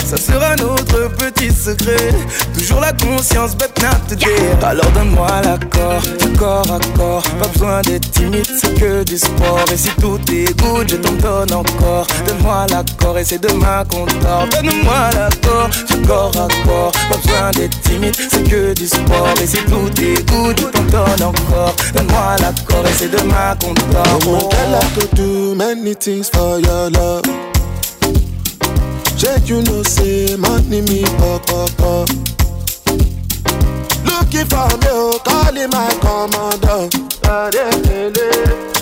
Ça 0.03 0.17
sera 0.17 0.55
notre 0.55 1.07
petit 1.15 1.51
secret. 1.53 2.09
Toujours 2.57 2.79
la 2.79 2.91
conscience, 2.93 3.53
but 3.55 3.69
not 3.79 3.93
today. 4.09 4.31
Alors 4.63 4.89
donne-moi 4.91 5.27
l'accord, 5.43 6.01
corps 6.39 6.65
à 6.73 6.79
corps. 6.97 7.21
Pas 7.39 7.47
besoin 7.49 7.81
d'être 7.81 8.09
timide, 8.11 8.47
c'est 8.59 8.73
que 8.79 9.03
du 9.03 9.19
sport. 9.19 9.63
Et 9.71 9.77
si 9.77 9.89
tout 10.01 10.19
est 10.31 10.59
good, 10.59 10.89
je 10.89 10.95
t'en 10.95 11.13
donne 11.13 11.53
encore. 11.53 12.07
Donne-moi 12.25 12.65
l'accord 12.71 13.19
et 13.19 13.23
c'est 13.23 13.39
demain 13.39 13.83
qu'on 13.91 14.05
dort. 14.21 14.47
Donne-moi 14.51 15.09
l'accord, 15.13 15.69
corps 16.07 16.31
à 16.35 16.47
corps. 16.67 16.91
Pas 17.11 17.17
besoin 17.17 17.51
d'être 17.51 17.79
timide, 17.81 18.15
c'est 18.15 18.49
que 18.49 18.73
du 18.73 18.87
sport. 18.87 19.29
Et 19.43 19.47
si 19.47 19.57
tout 19.57 19.91
est 20.01 20.27
good, 20.31 20.57
je 20.59 20.65
t'en 20.65 20.83
donne 21.03 21.23
encore. 21.27 21.75
Donne-moi 21.93 22.35
l'accord 22.39 22.83
et 22.87 22.93
c'est 22.97 23.11
demain 23.11 23.55
qu'on 23.61 23.73
dort. 23.91 24.19
Oh. 24.25 24.49
many 25.55 25.93
things 25.93 26.29
for 26.29 26.59
your 26.59 26.89
love. 26.89 27.21
Check 29.17 29.47
you 29.47 29.61
know 29.61 29.83
say 29.83 30.35
money 30.37 30.81
me 30.81 31.03
pop 31.03 31.43
oh, 31.47 31.47
pop 31.47 31.69
oh, 31.81 32.05
pop. 32.05 32.09
Oh. 32.87 32.93
Looking 34.03 34.45
for 34.47 34.67
me, 34.79 35.19
calling 35.23 35.69
my 35.69 35.91
commander. 36.01 36.89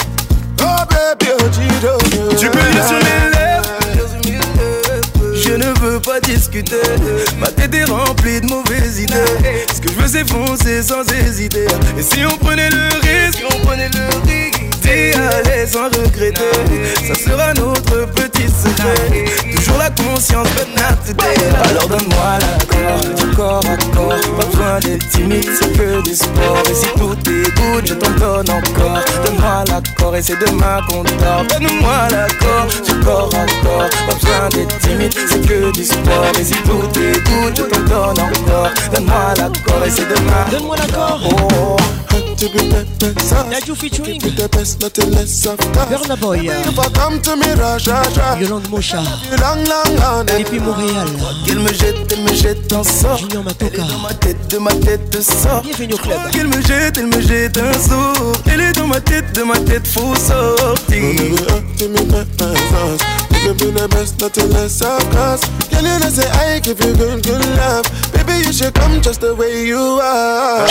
Oh 0.60 0.86
baby, 0.90 1.30
oh 1.30 1.48
Jiro, 2.36 3.30
you. 3.30 3.35
ne 5.58 5.78
veux 5.80 6.00
pas 6.00 6.20
discuter. 6.20 6.80
Ma 7.40 7.46
tête 7.48 7.74
est 7.74 7.84
remplie 7.84 8.40
de 8.40 8.46
mauvaises 8.46 9.00
idées. 9.00 9.62
Ce 9.74 9.80
que 9.80 9.88
je 9.92 10.00
veux, 10.00 10.08
c'est 10.08 10.28
foncer 10.28 10.82
sans 10.82 11.04
hésiter. 11.12 11.66
Et 11.98 12.02
si 12.02 12.20
on 12.24 12.36
prenait 12.44 12.70
le 12.70 12.84
risque, 13.02 13.42
on 13.50 13.66
prenait 13.66 13.88
le 13.94 14.04
risque. 14.28 14.62
T'es 14.82 15.12
sans 15.72 15.84
regretter. 15.84 16.42
Ça 17.08 17.14
sera 17.14 17.54
notre 17.54 18.06
petit 18.12 18.46
secret. 18.46 19.24
Toujours 19.56 19.78
la 19.78 19.90
conscience, 19.90 20.46
but 20.50 20.68
not 20.76 21.24
Alors 21.70 21.88
donne-moi 21.88 22.38
l'accord, 22.40 23.14
du 23.16 23.34
corps 23.34 23.60
à 23.66 23.76
corps. 23.96 24.08
Pas 24.38 24.46
besoin 24.46 24.78
d'être 24.80 25.08
timide, 25.10 25.48
c'est 25.60 25.76
que 25.76 26.02
du 26.02 26.14
sport. 26.14 26.62
Et 26.70 26.74
si 26.74 26.86
tout 26.96 27.14
t'écoute, 27.16 27.86
je 27.86 27.94
t'en 27.94 28.10
donne 28.12 28.48
encore. 28.50 29.00
Donne-moi 29.24 29.64
l'accord 29.70 30.14
et 30.16 30.22
c'est 30.22 30.38
demain 30.38 30.78
qu'on 30.88 31.02
dort. 31.02 31.44
Donne-moi 31.48 32.08
l'accord, 32.10 32.66
du 32.84 33.04
corps 33.04 33.30
à 33.34 33.64
corps. 33.66 33.90
Pas 34.08 34.14
besoin 34.14 34.48
d'être 34.50 34.78
timide, 34.78 35.12
que 35.46 35.70
du 35.72 35.84
sport 35.84 36.26
Mais 36.36 36.44
si 36.44 36.54
tout 36.66 36.82
je 36.94 37.52
te 37.62 37.88
donne 37.88 38.18
encore 38.18 38.72
Donne-moi 38.92 39.34
l'accord 39.38 39.82
et 39.86 39.90
c'est 39.90 40.08
demain 40.08 40.42
Donne-moi 40.50 40.76
l'accord 40.76 41.20
oh. 41.24 41.76
you 42.38 42.48
oh, 42.50 42.52
oh. 42.52 43.74
featuring 43.74 44.20
Boy 46.20 46.50
Qu'il 51.44 51.58
me 51.60 51.68
jette, 51.72 52.18
me 52.20 52.34
jette, 52.34 52.72
un 52.72 52.82
sort 52.82 53.16
Junior 53.18 53.42
dans 53.44 53.98
ma 54.00 54.14
tête, 54.14 54.48
de 54.50 54.58
ma 54.58 54.72
tête, 54.72 55.10
de 55.12 55.20
sort 55.20 55.62
Bienvenue 55.62 55.94
Qu'il 56.32 56.46
me 56.48 56.60
jette, 56.62 56.98
me 57.02 57.20
jette 57.20 57.58
un 57.58 57.72
sort 57.78 58.32
Elle 58.52 58.60
est 58.60 58.72
dans 58.72 58.86
ma 58.86 59.00
tête, 59.00 59.32
de 59.34 59.42
ma 59.42 59.56
tête, 59.58 59.86
give 63.46 63.60
you 63.60 63.70
the 63.70 63.86
best, 63.88 64.20
nothing 64.20 64.50
less, 64.50 64.82
of 64.82 65.02
course. 65.14 65.42
Girl, 65.70 65.82
you 65.82 65.98
know, 66.00 66.10
say 66.10 66.28
I 66.46 66.58
give 66.58 66.80
you 66.80 66.94
good, 66.96 67.22
good 67.24 67.44
love. 67.60 67.86
Baby, 68.12 68.42
you 68.44 68.52
should 68.52 68.74
come 68.74 69.00
just 69.00 69.20
the 69.20 69.34
way 69.36 69.64
you 69.66 69.78
are. 70.02 70.66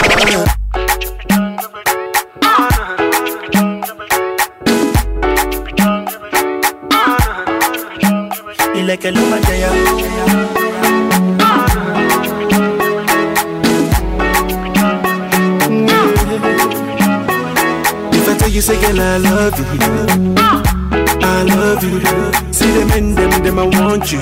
Like 8.87 9.03
a 9.03 9.09
luma 9.09 9.41
jaya. 9.41 9.71
If 18.13 18.29
I 18.29 18.37
tell 18.37 18.47
you, 18.49 18.61
say, 18.61 18.79
girl, 18.81 19.01
I 19.01 19.17
love 19.17 20.59
you. 20.61 20.64
I 21.27 21.41
love 21.41 21.83
you. 21.83 21.97
See 22.53 22.69
them 22.69 22.91
in 22.91 23.15
them, 23.15 23.31
them 23.43 23.57
I 23.57 23.65
want 23.65 24.11
you. 24.11 24.21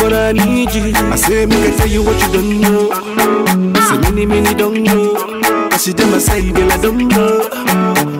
But 0.00 0.12
I 0.14 0.30
need 0.30 0.72
you. 0.72 0.92
I 0.94 1.16
say, 1.16 1.44
me 1.44 1.56
I 1.66 1.70
tell 1.76 1.88
you 1.88 2.04
what 2.04 2.14
you 2.22 2.30
don't 2.32 2.60
know. 2.60 3.74
I 3.74 3.80
say, 3.88 3.98
many, 3.98 4.26
many 4.26 4.54
don't 4.54 4.80
know. 4.84 5.16
I 5.72 5.76
see 5.76 5.92
them, 5.92 6.14
I 6.14 6.18
say, 6.18 6.52
girl, 6.52 6.70
I 6.70 6.76
don't 6.80 7.08
know. 7.08 7.48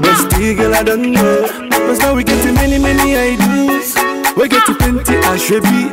But 0.03 0.17
still, 0.27 0.57
girl, 0.57 0.75
I 0.75 0.83
don't 0.83 1.13
know. 1.13 1.47
Cause 1.71 2.01
now 2.01 2.17
we 2.17 2.25
get 2.25 2.43
to 2.43 2.53
many, 2.53 2.79
many 2.83 3.15
ideas. 3.17 3.95
We 4.37 4.49
get 4.49 4.67
to 4.67 4.75
plenty, 4.75 5.17
I 5.17 5.37
should 5.37 5.63
be. 5.63 5.85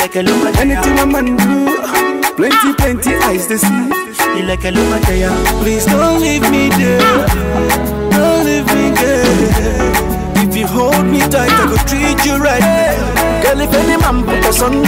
Like 0.00 0.16
a 0.16 0.22
lover, 0.22 0.48
anything 0.58 0.98
a 0.98 1.04
man 1.06 1.36
do. 1.36 1.76
Plenty, 2.40 2.72
plenty 2.72 3.16
eyes 3.28 3.46
to 3.48 3.58
see. 3.58 4.42
Like 4.48 4.64
a 4.64 4.70
lover, 4.70 5.62
Please 5.62 5.84
don't 5.84 6.22
leave 6.22 6.50
me 6.50 6.70
there. 6.70 7.12
Don't 8.16 8.46
leave 8.46 8.66
me 8.72 8.96
there 8.96 9.85
you 10.72 10.78
hold 10.78 11.06
me 11.06 11.20
tight, 11.20 11.50
I 11.50 11.64
go 11.70 11.76
treat 11.86 12.18
you 12.26 12.36
right. 12.38 12.62
Girl, 13.42 13.60
if 13.60 13.72
any 13.74 13.96
man 14.00 14.24
put 14.24 14.42
us 14.46 14.60
under, 14.62 14.80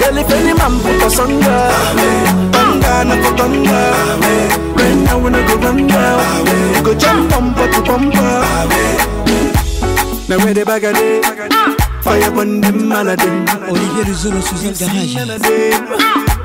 Girl, 0.00 0.16
if 0.22 0.30
any 0.38 0.54
man 0.60 0.74
put 0.84 0.98
us 1.08 1.18
under, 1.18 1.58
banga 2.54 2.94
na 3.10 3.16
go 3.24 3.30
Right 4.78 4.98
now 5.06 5.16
we 5.22 5.28
no 5.34 5.40
go 5.50 5.54
run 5.66 5.86
down. 5.86 6.46
You 6.76 6.82
go 6.88 6.94
jump 6.94 7.30
bumper 7.30 7.66
to 7.74 7.80
bumper. 7.82 8.28
Now 10.28 10.36
where 10.44 10.54
the 10.54 10.64
bagger 10.64 10.92
dey? 10.92 11.22
Fire 12.02 12.32
on 12.40 12.60
them 12.60 12.92
Aladdin. 12.92 13.36
Olivier 13.70 14.04
Luzolo 14.08 14.40
Suzanne 14.48 14.76
Garage. 14.78 15.42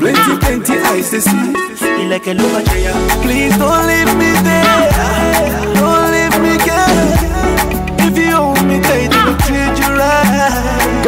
plenty, 0.00 0.38
plenty 0.38 0.74
I 0.78 1.00
see. 1.00 2.02
He 2.02 2.08
like 2.08 2.26
a 2.28 2.34
lover 2.34 2.62
Please 3.22 3.56
don't 3.58 3.86
leave 3.86 4.14
me 4.16 4.30
there. 4.44 5.23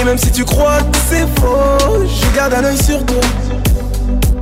Et 0.00 0.04
même 0.04 0.16
si 0.16 0.30
tu 0.32 0.44
crois 0.46 0.78
que 0.78 0.98
c'est 1.10 1.26
faux, 1.40 1.58
je 2.06 2.34
garde 2.34 2.54
un 2.54 2.64
oeil 2.64 2.82
sur 2.82 3.04
toi. 3.04 3.20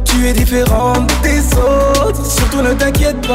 Tu 0.05 0.29
es 0.29 0.33
différente 0.33 1.11
des 1.25 1.41
autres, 1.57 2.25
surtout 2.25 2.63
ne 2.63 2.75
t'inquiète 2.75 3.27
pas. 3.27 3.35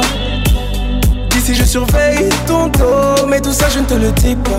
D'ici 1.31 1.53
je 1.53 1.65
surveille 1.65 2.29
ton 2.47 2.67
dos, 2.67 3.25
mais 3.27 3.41
tout 3.41 3.51
ça 3.51 3.65
je 3.69 3.79
ne 3.79 3.83
te 3.85 3.95
le 3.95 4.09
dis 4.13 4.37
pas. 4.37 4.51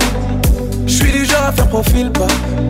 Je 0.86 0.93
suis 0.93 1.12
du 1.12 1.24
genre 1.24 1.41
à 1.49 1.53
faire 1.53 1.66
profil 1.69 2.11
pas 2.12 2.27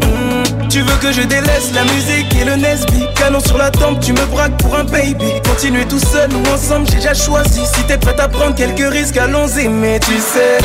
hmm, 0.06 0.68
Tu 0.68 0.82
veux 0.82 0.96
que 1.02 1.10
je 1.10 1.22
délaisse 1.22 1.72
la 1.74 1.82
musique 1.82 2.32
et 2.40 2.44
le 2.44 2.54
Nesby 2.54 3.04
Canon 3.16 3.40
sur 3.40 3.58
la 3.58 3.72
tempe, 3.72 3.98
tu 3.98 4.12
me 4.12 4.24
braques 4.26 4.56
pour 4.62 4.76
un 4.76 4.84
baby 4.84 5.24
Continuer 5.44 5.84
tout 5.86 5.98
seul 5.98 6.30
ou 6.32 6.54
ensemble, 6.54 6.86
j'ai 6.88 6.96
déjà 6.98 7.12
choisi 7.14 7.62
Si 7.74 7.82
t'es 7.88 7.98
prête 7.98 8.20
à 8.20 8.28
prendre 8.28 8.54
quelques 8.54 8.88
risques, 8.92 9.16
allons-y 9.16 9.66
Mais 9.66 9.98
tu 9.98 10.12
sais, 10.12 10.58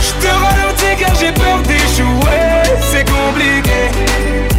je 0.00 0.24
te 0.24 0.30
ralentis 0.32 1.02
car 1.04 1.12
j'ai 1.20 1.32
peur 1.32 1.58
des 1.66 1.78
jours 2.00 2.21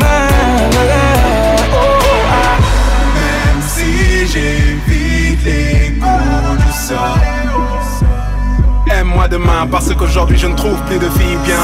Parce 9.72 9.94
qu'aujourd'hui 9.94 10.38
je 10.38 10.48
ne 10.48 10.56
trouve 10.56 10.78
plus 10.88 10.98
de 10.98 11.10
filles 11.10 11.38
bien 11.44 11.56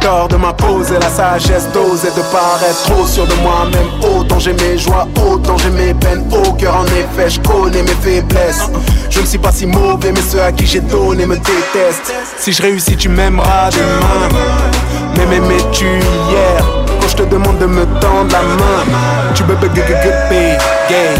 tort 0.00 0.28
de 0.28 0.36
ma 0.36 0.52
pose 0.52 0.92
et 0.92 0.98
la 1.00 1.08
sagesse 1.08 1.66
d'oser 1.72 2.08
de 2.10 2.22
paraître 2.32 2.80
trop 2.86 3.04
sûr 3.06 3.26
de 3.26 3.34
moi-même 3.42 4.16
Autant 4.16 4.38
j'ai 4.38 4.52
mes 4.52 4.78
joies, 4.78 5.08
autant 5.28 5.56
j'ai 5.56 5.70
mes 5.70 5.92
peines 5.94 6.24
Au 6.32 6.52
cœur 6.52 6.76
en 6.76 6.86
effet, 6.86 7.28
je 7.30 7.40
connais 7.40 7.82
mes 7.82 7.88
faiblesses 8.02 8.70
Je 9.10 9.20
ne 9.20 9.26
suis 9.26 9.38
pas 9.38 9.50
si 9.50 9.66
mauvais 9.66 10.12
mais 10.12 10.20
ceux 10.20 10.42
à 10.42 10.52
qui 10.52 10.66
j'ai 10.66 10.80
donné 10.80 11.26
me 11.26 11.34
détestent 11.36 12.14
Si 12.38 12.52
je 12.52 12.62
réussis 12.62 12.96
tu 12.96 13.08
m'aimeras 13.08 13.70
demain 13.70 14.46
Mais 15.16 15.26
m'aimais-tu 15.26 15.84
hier 15.86 16.85
quand 17.00 17.08
je 17.08 17.16
te 17.16 17.22
demande 17.24 17.58
de 17.58 17.66
me 17.66 17.84
tendre 18.00 18.30
la 18.30 18.42
main 18.92 19.32
Tu 19.34 19.42
peux 19.42 19.54
gueule 19.68 19.84
yeah 19.88 21.14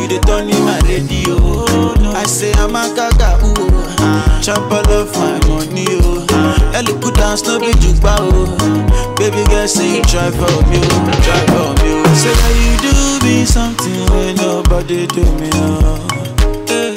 you 0.00 0.08
the 0.08 0.18
turn 0.26 0.48
in 0.48 0.64
my 0.64 0.80
radio. 0.88 1.36
Oh. 1.36 2.14
I 2.16 2.24
say 2.24 2.54
I'm 2.54 2.74
a 2.74 2.88
kaka, 2.96 3.36
ooh. 3.44 4.42
chop 4.42 4.72
all 4.72 4.90
of 4.92 5.12
my 5.12 5.36
money, 5.46 5.84
yo. 5.92 6.24
Uh, 6.30 6.72
Ellie 6.72 6.96
put 7.02 7.16
down 7.16 7.36
snow, 7.36 7.60
be 7.60 7.66
you 7.84 7.92
bow. 8.00 8.30
Baby 9.20 9.44
girl, 9.52 9.68
say 9.68 9.94
you 9.98 10.02
try 10.08 10.30
for 10.30 10.56
me, 10.72 10.80
try 11.20 11.44
for 11.52 11.68
me. 11.84 12.00
Say 12.16 12.32
that 12.32 12.54
you 12.56 12.88
do 12.88 13.26
me 13.26 13.44
something 13.44 14.08
when 14.08 14.41
body 14.72 15.06
do 15.08 15.20
me 15.38 15.50
oh. 15.52 16.00
Hey, 16.66 16.94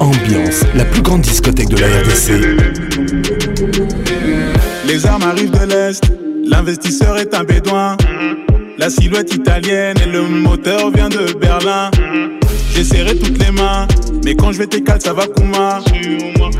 ambiance, 0.00 0.62
la 0.74 0.84
plus 0.84 1.02
grande 1.02 1.22
discothèque 1.22 1.68
de 1.68 1.76
la 1.80 1.86
RDC. 1.86 3.82
Les 4.88 5.06
armes 5.06 5.22
arrivent 5.22 5.50
de 5.50 5.66
l'Est, 5.66 6.02
l'investisseur 6.46 7.16
est 7.18 7.34
un 7.34 7.44
bédouin. 7.44 7.96
La 8.78 8.90
silhouette 8.90 9.32
italienne 9.34 9.96
et 10.04 10.08
le 10.10 10.22
moteur 10.22 10.90
vient 10.90 11.08
de 11.08 11.32
Berlin. 11.38 11.90
J'ai 12.74 12.84
serré 12.84 13.16
toutes 13.16 13.38
les 13.42 13.50
mains, 13.50 13.86
mais 14.24 14.34
quand 14.34 14.52
je 14.52 14.58
vais 14.58 14.66
t'écale 14.66 15.00
ça 15.00 15.12
va 15.14 15.26
Kuma. 15.26 15.80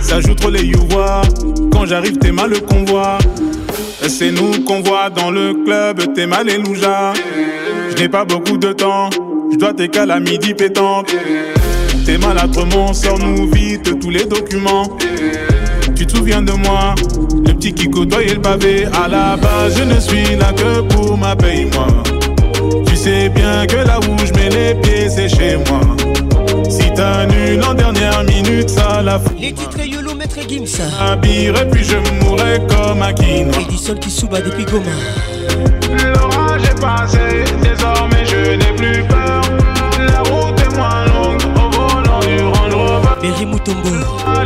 Ça 0.01 0.21
joue 0.21 0.35
trop 0.35 0.51
les 0.51 0.65
Youvois, 0.65 1.21
quand 1.73 1.85
j'arrive 1.87 2.17
t'es 2.19 2.33
mal 2.33 2.51
le 2.51 2.61
convoi. 2.61 3.19
C'est 4.09 4.31
nous 4.31 4.65
qu'on 4.65 4.81
voit 4.81 5.11
dans 5.11 5.31
le 5.31 5.53
club, 5.65 6.15
t'es 6.15 6.27
mal 6.27 6.49
et 6.49 6.57
Louja. 6.59 7.13
Je 7.95 8.01
n'ai 8.03 8.09
pas 8.09 8.25
beaucoup 8.25 8.57
de 8.57 8.73
temps, 8.73 9.11
je 9.53 9.57
dois 9.59 9.75
t'écaler 9.75 10.13
à 10.13 10.21
midi 10.21 10.55
pétante 10.55 11.11
T'es 12.07 12.19
maladrement, 12.19 12.87
mon 12.87 12.93
sors-nous 12.93 13.51
vite 13.51 13.99
tous 13.99 14.11
les 14.11 14.25
documents. 14.27 14.97
Tu 15.97 16.07
te 16.07 16.17
souviens 16.17 16.41
de 16.41 16.53
moi, 16.53 16.95
le 17.45 17.53
petit 17.53 17.75
qui 17.75 17.91
côtoyait 17.91 18.35
le 18.35 18.39
bavé. 18.39 18.87
À 19.05 19.09
la 19.09 19.35
base, 19.37 19.77
je 19.77 19.83
ne 19.83 19.99
suis 19.99 20.37
là 20.37 20.53
que 20.53 20.83
pour 20.83 21.19
ma 21.19 21.35
paye, 21.35 21.67
moi. 21.75 21.89
Tu 22.87 22.95
sais 22.95 23.29
bien 23.29 23.67
que 23.67 23.85
là 23.85 23.99
où 23.99 24.17
je 24.25 24.33
les 24.57 24.77
pieds, 24.81 25.11
c'est 25.11 25.29
chez 25.29 25.57
moi. 25.69 25.81
Si 26.71 26.89
nul 26.93 27.61
en 27.69 27.75
dernière 27.75 28.23
minute, 28.23 28.69
ça 28.71 29.03
la 29.03 29.19
fout. 29.19 29.33
Les 29.41 29.51
titres 29.53 29.85
Yolo, 29.85 30.15
Maître 30.15 30.39
Gimsa 30.49 30.85
Habirait, 31.11 31.69
puis 31.71 31.83
je 31.83 31.97
mourrai 32.25 32.61
comme 32.69 33.03
un 33.03 33.13
Et 33.17 33.65
du 33.69 33.77
sol 33.77 33.99
qui 33.99 34.11
souba 34.11 34.41
des 34.43 34.51
pigomains 34.53 34.85
L'orage 36.15 36.63
est 36.71 36.81
passé, 36.81 37.45
désormais 37.65 38.25
je 38.25 38.51
n'ai 38.55 38.77
plus 38.77 39.03
peur. 39.09 39.43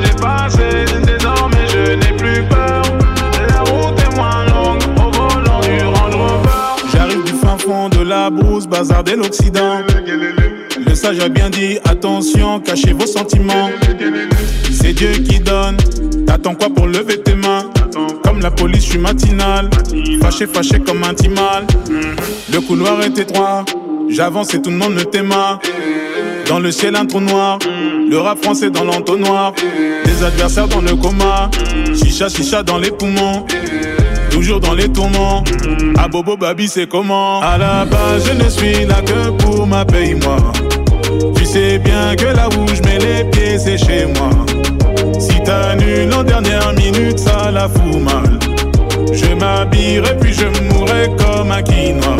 J'ai 0.03 0.15
passé 0.21 0.85
désormais, 1.07 1.57
je 1.69 1.93
n'ai 1.95 2.17
plus 2.17 2.43
peur. 2.49 2.83
La 3.51 3.61
route 3.61 3.99
est 4.01 4.17
moins 4.17 4.47
longue 4.47 4.83
au 4.97 5.11
volant 5.11 5.61
du 5.61 5.85
Range 5.85 6.47
J'arrive 6.93 7.25
du 7.25 7.33
fin 7.33 7.59
fond 7.59 7.89
de 7.91 8.03
la 8.03 8.31
brousse, 8.31 8.67
bazar 8.67 9.05
de 9.05 9.13
l'Occident. 9.13 9.83
Le 10.87 10.95
sage 10.95 11.21
a 11.21 11.29
bien 11.29 11.51
dit 11.51 11.79
attention, 11.89 12.59
cachez 12.61 12.93
vos 12.95 13.07
sentiments. 13.07 13.71
C'est 14.73 14.95
Dieu 14.95 15.13
qui 15.29 15.41
donne. 15.41 15.77
T'attends 16.27 16.55
quoi 16.55 16.69
pour 16.75 16.87
lever 16.87 17.21
tes 17.21 17.35
mains 17.35 17.65
Comme 18.25 18.41
la 18.41 18.51
police, 18.51 18.85
je 18.87 18.91
suis 18.91 18.99
matinal. 18.99 19.69
Fâché, 20.23 20.47
fâché 20.47 20.81
comme 20.81 21.03
un 21.05 21.13
timal. 21.13 21.67
Le 22.53 22.61
couloir 22.63 23.03
est 23.03 23.19
étroit. 23.19 23.63
J'avance 24.09 24.55
et 24.55 24.63
tout 24.63 24.71
le 24.71 24.77
monde 24.77 24.95
me 24.95 25.05
téma. 25.05 25.59
Dans 26.51 26.59
le 26.59 26.73
ciel, 26.73 26.97
un 26.97 27.07
trou 27.07 27.21
noir. 27.21 27.61
Le 28.11 28.19
rap 28.19 28.43
français 28.43 28.71
dans 28.71 28.83
l'entonnoir. 28.83 29.53
Des 30.05 30.25
adversaires 30.27 30.67
dans 30.67 30.81
le 30.81 30.97
coma. 30.97 31.49
Chicha, 31.95 32.29
chicha 32.29 32.65
dans 32.65 32.77
les 32.79 32.91
poumons. 32.91 33.45
Toujours 34.33 34.59
dans 34.59 34.75
les 34.75 34.89
tourments. 34.89 35.45
À 35.97 36.03
ah, 36.03 36.09
Bobo 36.09 36.37
Babi, 36.37 36.67
c'est 36.67 36.89
comment 36.89 37.41
À 37.41 37.57
la 37.57 37.85
base, 37.85 38.25
je 38.27 38.43
ne 38.45 38.49
suis 38.51 38.85
là 38.85 38.97
que 39.01 39.31
pour 39.41 39.65
ma 39.65 39.85
paye, 39.85 40.15
moi. 40.17 40.39
Tu 41.37 41.45
sais 41.45 41.79
bien 41.79 42.17
que 42.17 42.27
là 42.35 42.49
où 42.49 42.67
je 42.67 42.83
les 42.83 43.31
pieds, 43.31 43.57
c'est 43.57 43.79
chez 43.79 44.07
moi. 44.07 44.31
Si 45.21 45.41
t'annules 45.45 46.13
en 46.13 46.25
dernière 46.25 46.73
minute, 46.73 47.21
ça 47.21 47.53
la 47.53 47.69
fout 47.69 48.03
mal. 48.03 48.41
Je 49.13 49.35
m'habillerai 49.37 50.17
puis 50.21 50.33
je 50.35 50.47
mourrai 50.73 51.13
comme 51.17 51.53
un 51.53 51.63
quinoa. 51.63 52.20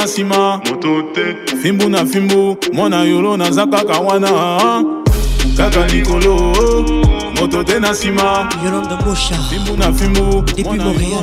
na 0.00 0.04
nsima 0.04 0.60
fimbu 1.62 1.88
na 1.88 2.06
fimbu 2.06 2.56
mwana 2.72 3.02
yolo 3.02 3.36
naza 3.36 3.66
kaka 3.66 4.00
wana 4.00 4.84
kaka 5.56 5.86
likolo 5.86 6.34
moto 7.40 7.64
te 7.64 7.80
na 7.80 7.90
nsima 7.90 8.48
fimbu 9.50 9.76
na 9.76 9.92
fimbu 9.92 10.44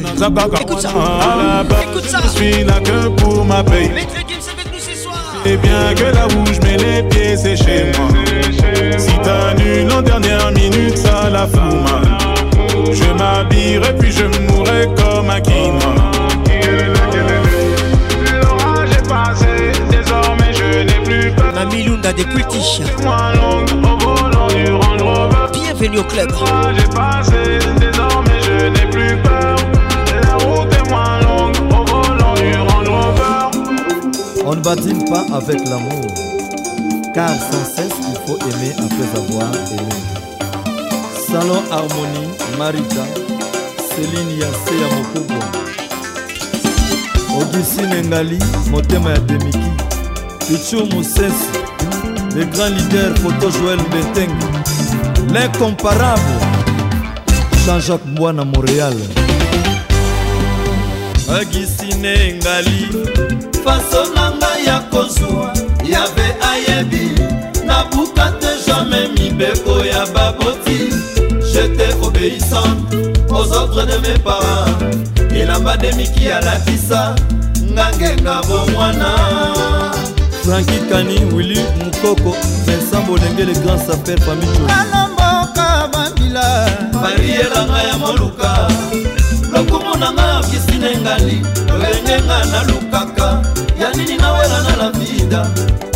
naza 0.01 0.29
je 2.21 2.29
suis 2.29 2.65
na 2.65 2.79
que 2.79 3.09
pour 3.17 3.45
ma 3.45 3.63
paye 3.63 3.89
Et 5.45 5.57
bien 5.57 5.93
que 5.95 6.13
la 6.15 6.23
rouge 6.25 6.59
met 6.61 6.77
les 6.77 7.03
pieds, 7.07 7.37
c'est 7.37 7.55
chez 7.55 7.85
moi. 7.97 8.07
Si 8.97 9.13
t'annules 9.23 9.89
en 9.97 10.01
dernière 10.01 10.51
minute, 10.51 10.97
ça 10.97 11.29
la 11.31 11.47
fout 11.47 11.55
mal. 11.55 12.91
Je 12.91 13.13
m'habillerai 13.17 13.95
puis 13.97 14.11
je 14.11 14.25
mourrai 14.25 14.89
comme 14.97 15.29
un 15.29 15.39
quinoa. 15.39 16.06
Mami 21.53 21.83
Lunda 21.83 22.13
des 22.13 22.23
chiens 22.61 22.85
Bienvenue 25.53 25.99
au 25.99 26.03
club. 26.03 26.31
J'ai 26.75 26.83
passé, 26.83 27.43
désormais 27.79 28.39
je 28.43 28.65
n'ai 28.67 28.89
plus 28.89 29.17
peur. 29.21 29.55
La 30.23 30.33
route 30.43 30.89
longue 31.23 31.57
au 31.71 32.85
On 34.47 34.55
ne 34.55 34.61
badine 34.61 35.03
pas 35.09 35.23
avec 35.35 35.59
l'amour, 35.67 36.07
car 37.13 37.29
sans 37.29 37.75
cesse 37.75 37.95
il 38.09 38.15
faut 38.25 38.37
aimer 38.49 38.71
après 38.77 39.19
avoir 39.19 39.53
aimé. 39.53 40.87
Salon 41.29 41.61
Harmonie, 41.71 42.29
Marita, 42.57 43.03
Céline 43.91 44.37
Yassé 44.37 44.75
Amokobo. 44.91 45.45
Augustine 47.43 48.07
Ngali, 48.09 48.39
Motema 48.71 49.13
Demiki 49.27 49.59
Pichu 50.47 50.77
Moussens, 50.95 51.49
le 52.33 52.45
grand 52.45 52.67
leader 52.69 53.13
photo 53.17 53.51
Joël 53.51 53.79
Beteng, 53.91 54.31
l'incomparable 55.33 56.21
Jean-Jacques 57.65 58.05
Mbouana 58.05 58.45
Montréal. 58.45 58.93
agisine 61.29 62.07
ngali 62.37 62.87
faso 63.61 64.05
na 64.15 64.31
ngai 64.37 64.65
ya 64.67 64.79
kozwa 64.79 65.51
yabe 65.83 66.25
ayebi 66.49 67.11
nabuka 67.65 68.31
te 68.39 68.47
jamai 68.67 69.09
mibeko 69.19 69.79
ya 69.85 70.05
baboti 70.13 70.89
jete 71.53 71.91
obéissante 72.01 72.95
aux 73.29 73.51
ordres 73.51 73.85
de 73.85 73.97
mes 74.07 74.19
parents 74.19 74.79
elamba 75.35 75.75
demiki 75.75 76.29
alakisa 76.29 77.13
ngangenga 77.73 78.41
bomwana 78.47 79.11
franki 80.47 80.79
kani 80.89 81.25
wili 81.35 81.59
mukoko 81.83 82.31
vincent 82.65 83.01
bolenge 83.07 83.45
le 83.45 83.53
grand 83.53 83.79
saper 83.91 84.17
famicoalamboka 84.21 85.89
bambila 85.91 86.67
bariyelanga 87.01 87.81
ya 87.87 87.97
moluka 87.97 88.67
lokumunanga 89.51 90.41
kisine 90.49 90.97
ngali 91.01 91.41
lolengenga 91.69 92.45
na 92.45 92.63
lukaka 92.63 93.41
ya 93.81 93.93
nini 93.93 94.17
nawela 94.17 94.61
na 94.63 94.75
lavida 94.75 95.47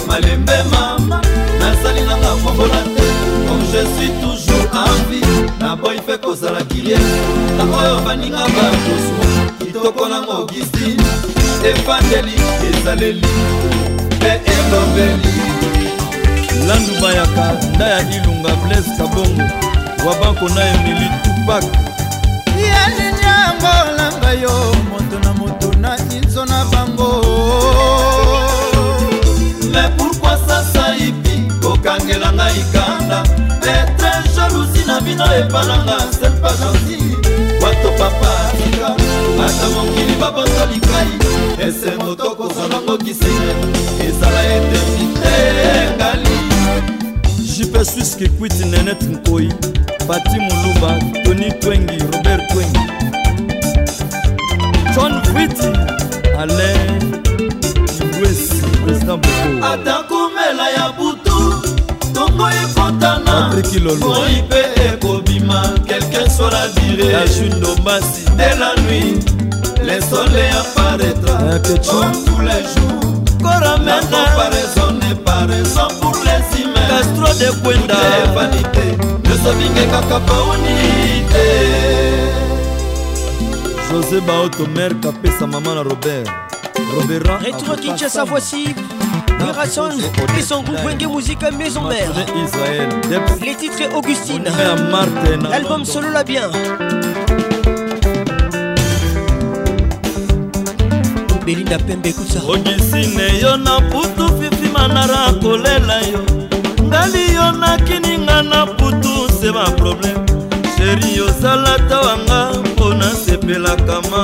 malembe 0.07 0.63
mama 0.71 1.21
nasali 1.59 2.01
nanga 2.01 2.35
kombola 2.43 2.83
te 2.95 3.03
comme 3.47 3.63
je 3.71 3.85
suis 3.93 4.11
toujours 4.21 4.67
envi 4.73 5.21
na 5.59 5.75
boy 5.75 5.95
mpe 5.97 6.17
kozala 6.17 6.61
kirie 6.63 6.97
na 7.57 7.63
oyo 7.63 7.99
baninga 8.05 8.37
bakosu 8.37 9.15
kitoko 9.59 10.07
nango 10.09 10.45
gisine 10.45 11.03
efandeli 11.71 12.33
ezaleli 12.69 13.27
mpe 14.21 14.27
elobeli 14.51 15.33
landu 16.67 16.93
bayaka 17.01 17.53
nda 17.75 17.87
ya 17.87 17.99
ilunga 18.15 18.49
bles 18.55 18.85
kabongo 18.97 19.43
wabako 20.07 20.49
na 20.49 20.63
emili 20.65 21.09
tupak 21.23 21.63
yaninyango 22.67 24.01
yo 24.41 24.49
moto 24.89 25.19
na 25.23 25.33
moto 25.33 25.73
na 25.79 25.97
inso 26.17 26.45
na 26.45 26.65
bango 26.65 27.21
me 29.73 29.83
pourkui 29.97 30.29
sasa 30.47 30.95
ipi 30.95 31.51
kokangela 31.61 32.31
ngai 32.37 32.65
kanda 32.73 33.23
etre 33.73 34.11
jalousi 34.35 34.83
na 34.87 35.01
bino 35.05 35.25
epananga 35.39 35.97
selpa 36.19 36.51
gentil 36.53 37.17
bato 37.61 37.89
papa 37.99 38.31
tika 38.57 38.87
ata 39.45 39.67
mokili 39.75 40.15
babota 40.21 40.65
likai 40.65 41.11
esengo 41.67 42.15
tokozala 42.15 42.81
ngokisene 42.81 43.80
francis 48.01 48.15
kikwiti 48.17 48.65
nenet 48.65 49.01
nkoi 49.03 49.53
pati 50.07 50.37
moluba 50.39 50.99
tony 51.23 51.51
twengi 51.51 51.97
robert 52.11 52.51
twengi 52.53 52.79
john 54.95 55.21
viti 55.33 55.67
alain 56.39 57.15
iwesi 58.19 58.55
président 58.85 59.17
boko 59.19 59.65
atakomela 59.73 60.69
ya 60.69 60.89
butu 60.91 61.53
tongo 62.13 62.49
ekotana 62.63 63.49
moi 63.99 64.41
mpe 64.47 64.83
ekobima 64.87 65.61
quelqu'un 65.87 66.29
sur 66.37 66.51
la 66.51 66.67
durée 66.67 67.11
la 67.11 67.25
june 67.27 67.59
dombasi 67.61 68.23
de 68.37 68.59
la 68.59 68.75
nuit 68.83 69.19
le 69.85 70.01
soleil 70.09 70.51
apparaîtra 70.59 71.39
comme 71.89 72.25
tous 72.25 72.41
les 72.41 72.65
jours 72.71 73.11
la 73.85 73.99
comparaison 74.01 74.93
n'est 75.01 75.15
pas 75.23 75.45
raison 75.45 75.87
pour 76.01 76.15
les 76.25 76.60
maestro 77.01 77.33
de 77.33 77.51
kwenda 77.61 77.95
nyonso 79.23 79.53
binge 79.57 79.85
kaka 79.87 80.19
paoni 80.19 81.23
te 81.31 81.47
josé 83.89 84.21
baotomer 84.21 84.93
kapesa 85.01 85.47
mama 85.47 85.75
na 85.75 85.83
robert 85.83 86.29
roberin 86.95 87.37
retro 87.43 87.75
kinshasa 87.75 88.23
voici 88.23 88.75
Mirason 89.39 89.89
et 90.37 90.41
son 90.43 90.61
groupe 90.61 90.83
Wenge 90.85 91.07
Musique 91.07 91.41
Maison 91.57 91.81
Mère. 91.87 92.11
Israël. 92.45 92.89
Les 93.43 93.55
titres 93.55 93.91
Augustine. 93.95 94.43
album 95.51 95.83
Solo 95.83 96.09
la 96.11 96.23
bien. 96.23 96.51
Belinda 101.43 101.77
Pembe 101.79 102.05
écoute 102.05 102.29
ça. 102.31 102.39
Augustine 102.47 103.19
yo 103.41 103.57
na 103.57 103.81
putu 103.89 104.27
fifi 104.39 104.71
manara 104.71 105.33
kolela 105.41 106.01
yo. 106.03 106.40
tali 106.91 107.33
yo 107.35 107.51
nakininga 107.61 108.37
na 108.51 108.61
putu 108.77 109.15
se 109.39 109.47
baproblème 109.55 110.23
sheri 110.77 111.11
ozala 111.25 111.73
tawanga 111.89 112.39
mpo 112.65 112.87
nasepelaka 112.99 113.95
ma 114.11 114.23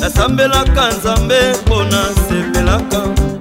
nasambelaka 0.00 0.84
nzambe 0.96 1.36
mpo 1.66 1.78
nasepelaka 1.92 2.98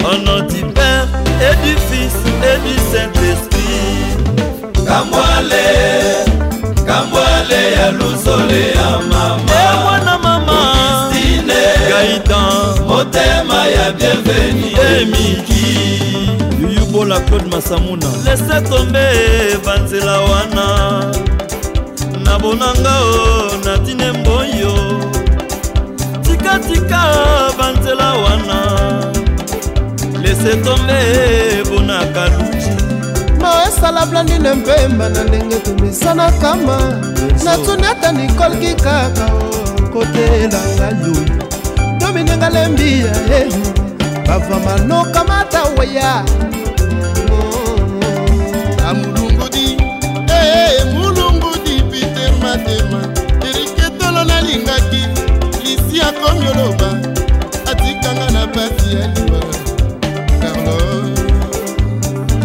ono 0.10 0.36
du 0.52 0.62
père 0.76 1.08
et 1.48 1.56
du 1.66 1.74
fils 1.90 2.18
et 2.52 2.58
du 2.66 2.76
saint-esprit 2.92 4.06
kamwale 4.88 5.68
kambwale 6.88 7.62
ya 7.78 7.88
lusole 7.98 8.62
ya 8.78 8.90
mama 9.12 9.60
eh, 9.66 9.74
mwana 9.84 10.14
mama 10.26 10.60
gaïtan 11.90 12.52
motema 12.90 13.60
ya 13.76 13.88
bienveni 13.98 14.68
emiki 14.96 15.66
eh, 16.22 16.27
bola 16.92 17.20
claude 17.26 17.46
masamuna 17.52 18.08
lese 18.26 18.62
tombe 18.70 19.08
banzela 19.66 20.20
wana 20.20 21.12
nabonanga 22.24 22.96
o 23.02 23.58
natine 23.66 24.12
mboyo 24.12 24.72
tikatika 26.22 27.02
banzela 27.60 28.14
wana 28.14 28.62
lese 30.22 30.56
tombe 30.64 30.98
ebonaka 31.60 32.30
luki 32.30 32.72
noesala 33.40 34.06
blandine 34.06 34.54
mpemba 34.54 35.10
na 35.10 35.24
ndenge 35.24 35.56
tomisanakama 35.56 36.80
natuni 37.46 37.84
oh. 37.84 37.92
ata 37.92 38.12
nikolki 38.12 38.76
kaka 38.76 39.26
oh, 39.26 39.82
kotelanga 39.94 40.88
yoyo 41.02 41.44
dominenga 42.00 42.50
lembiya 42.50 43.08
e 43.30 43.32
eh, 43.32 43.42
eh. 43.48 43.54
bavamanokamata 44.28 45.64
weya 45.64 46.24
ndema 52.68 53.02
eriketolo 53.50 54.24
nalingaki 54.24 55.06
lisi 55.64 56.02
akomi 56.10 56.46
oloba 56.50 56.90
atikanga 57.72 58.30
na 58.32 58.48
pasi 58.48 58.94
ya 58.96 59.08
liwa 59.08 59.40
carlo 60.42 60.78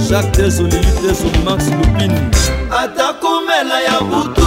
jacques 0.08 0.36
dezolili 0.36 0.92
dezo 1.02 1.28
max 1.44 1.64
lupine 1.68 2.20
atakomela 2.82 3.80
ya 3.80 4.00
butu 4.00 4.41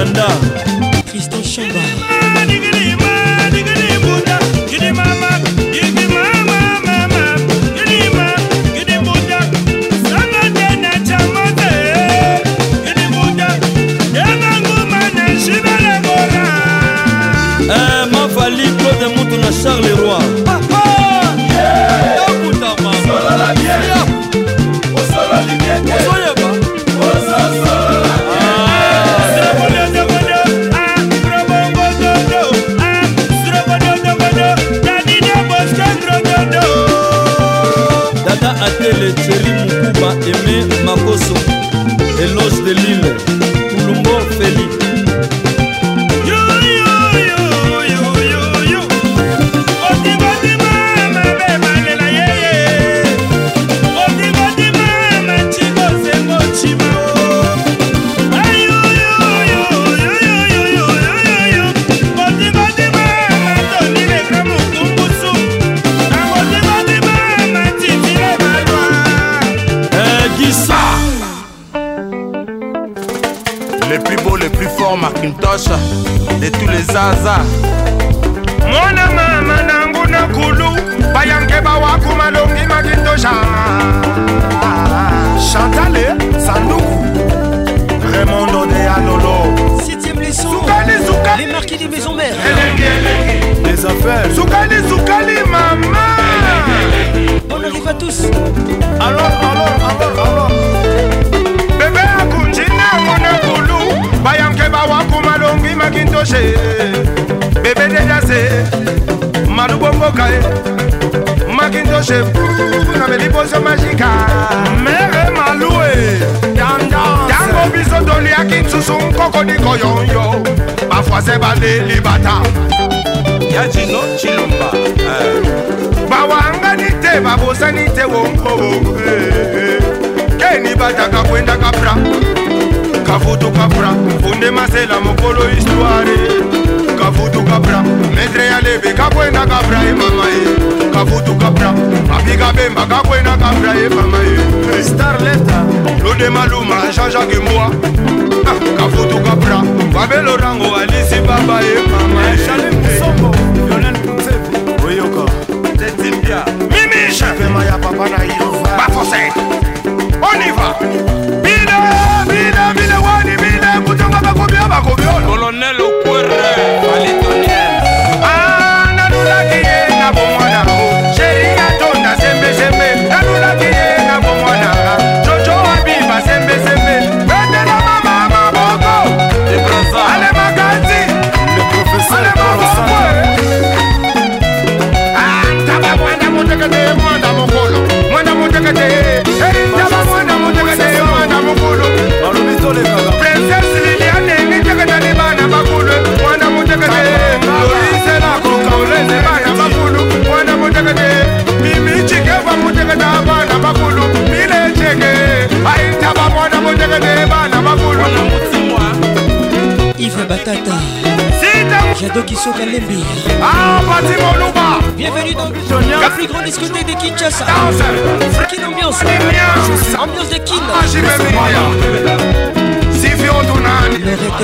London 0.00 0.49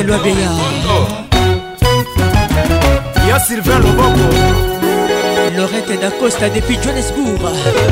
elwa 0.07 0.25
beya 0.25 0.51
ya 3.29 3.41
sylvain 3.43 3.83
loboko 3.83 4.29
lorete 5.57 5.97
dacosta 5.99 6.47
depuis 6.55 6.79
johannesbourg 6.85 7.43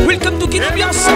welcome 0.06 0.38
to 0.38 0.46
kinabiansa 0.46 1.10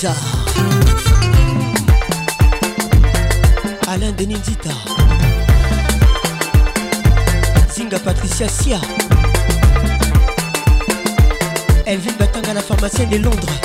Nzita 0.00 0.14
Alain 3.86 4.12
Denis 4.16 4.38
Nzita 4.38 4.74
Zinga 7.74 7.98
Patricia 7.98 8.48
Sia 8.48 8.80
Elvin 11.84 12.12
Batanga 12.18 12.54
la 12.54 12.62
pharmacienne 12.62 13.10
de 13.10 13.18
Londres 13.18 13.60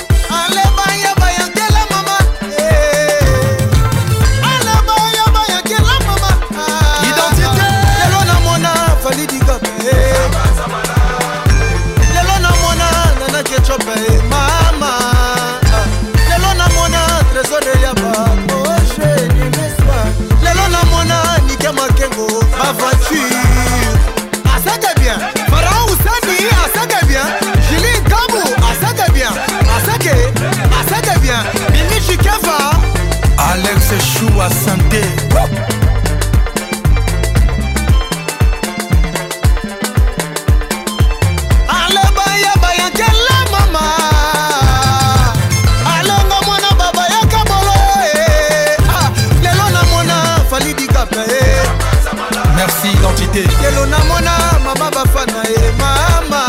te 53.44 53.62
lelo 53.62 53.86
namona 53.86 54.34
mama 54.64 54.90
bafana 54.92 55.44
ye 55.52 55.66
mama 55.82 56.42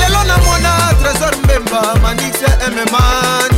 lelo 0.00 0.20
namona 0.30 0.70
trésor 1.00 1.34
mbemba 1.42 1.82
manix 2.02 2.36
mmani 2.72 3.57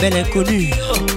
belle 0.00 0.20
inconnue 0.20 0.70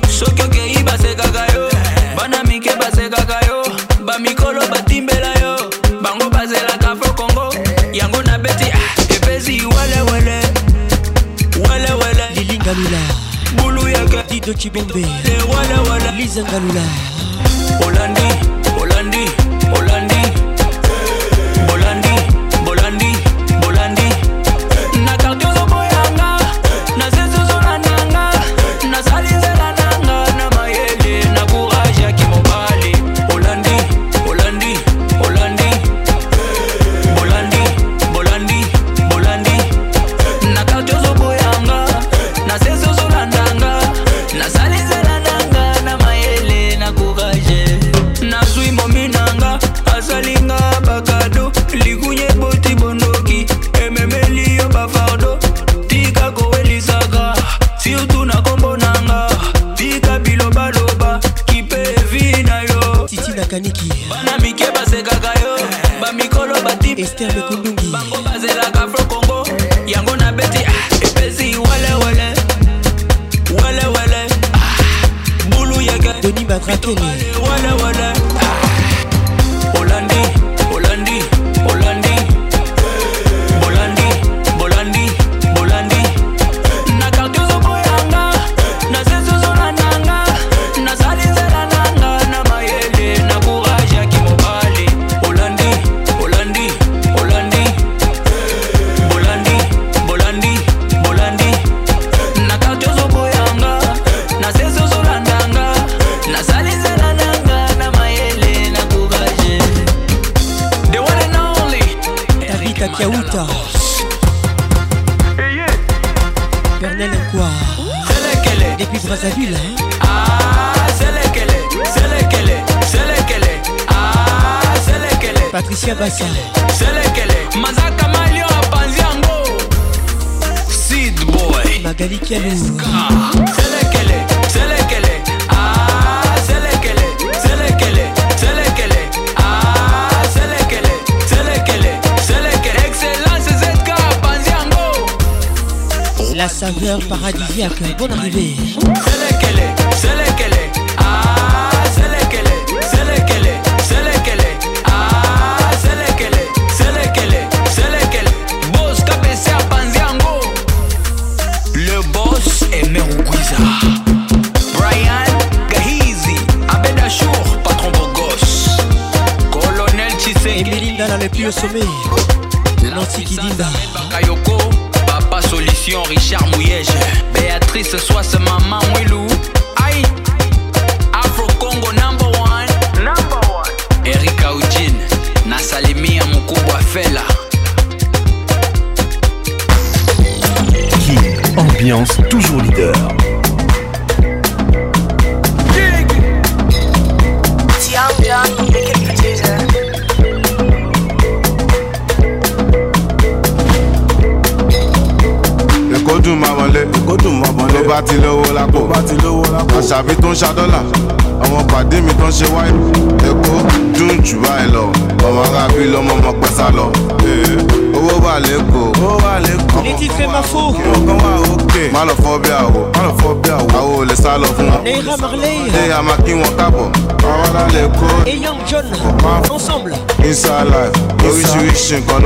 soki 0.09 0.41
okei 0.41 0.83
basekaka 0.83 1.45
yo 1.53 1.69
bana 2.17 2.43
mike 2.43 2.71
basekaka 2.79 3.37
yo 3.47 3.63
bamikolo 4.05 4.61
batimbela 4.69 5.33
yo 5.41 5.55
bango 6.01 6.29
bazelaka 6.29 6.95
fo 6.99 7.13
kongo 7.13 7.53
yango 7.93 8.21
nabeti 8.23 8.71
ah, 8.73 9.01
epesi 9.15 9.61
welewele 9.65 10.39
welewele 11.67 12.23
lilingalula 12.35 12.99
bulu 13.55 13.87
yeke 13.87 14.23
dido 14.29 14.53
cibombe 14.53 15.01
lewelewele 15.25 16.11
lizengalula 16.17 16.83
olandi 17.85 18.50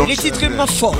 Les 0.07 0.15
titres 0.15 0.37
vraiment 0.37 0.67
forts. 0.67 0.93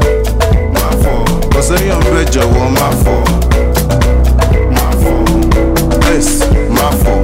séyàn 1.68 2.00
bẹ́ẹ̀ 2.06 2.26
jọ̀wọ́ 2.34 2.66
má 2.80 2.88
fọ́ 3.02 3.18
má 4.76 4.86
fọ́ 5.02 5.18
please 6.02 6.36
má 6.76 6.88
fọ́ 7.02 7.18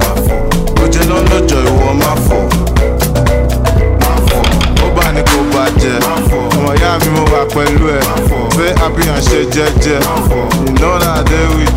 má 0.00 0.10
fọ́ 0.24 0.38
ó 0.82 0.84
jẹ́ 0.94 1.04
lọ́n 1.10 1.24
lọ́jọ́ 1.30 1.60
ìwọ 1.70 1.88
má 2.02 2.10
fọ́ 2.26 2.42
má 4.02 4.12
fọ́ 4.26 4.40
ó 4.84 4.86
bá 4.96 5.06
ní 5.14 5.22
kó 5.28 5.38
bá 5.52 5.64
jẹ 5.80 5.92
ọmọ 6.14 6.70
ìyá 6.78 6.92
mi 7.02 7.08
mo 7.16 7.22
wà 7.32 7.42
pẹ̀lú 7.54 7.84
ẹ̀ 7.96 8.00
fẹ́ 8.56 8.76
àbíyàn 8.86 9.20
ṣe 9.26 9.38
jẹ́jẹ́ 9.54 9.98
ìnáwó 10.66 10.90
náà 11.04 11.18
dé 11.30 11.40
wí. 11.54 11.67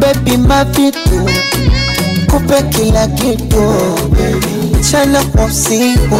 baby 0.00 0.36
ma 0.36 0.64
vitu 0.64 1.26
kupe 2.30 2.62
kila 2.70 3.06
kitu 3.06 3.64
chana 4.90 5.22
kwa 5.24 5.44
usiku 5.44 6.18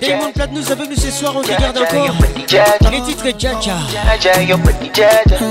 Damon 0.00 0.32
Platt 0.32 0.50
nous 0.52 0.70
avons 0.72 0.88
nous 0.88 0.96
ce 0.96 1.10
soir 1.10 1.34
on 1.36 1.40
regarde 1.42 1.78
encore 1.78 2.16
les 2.90 3.00
titres 3.02 3.30
Jaja 3.38 3.76
Jaja 3.92 4.42
yo 4.42 4.56
petit 4.58 4.90
Jaja 4.94 5.44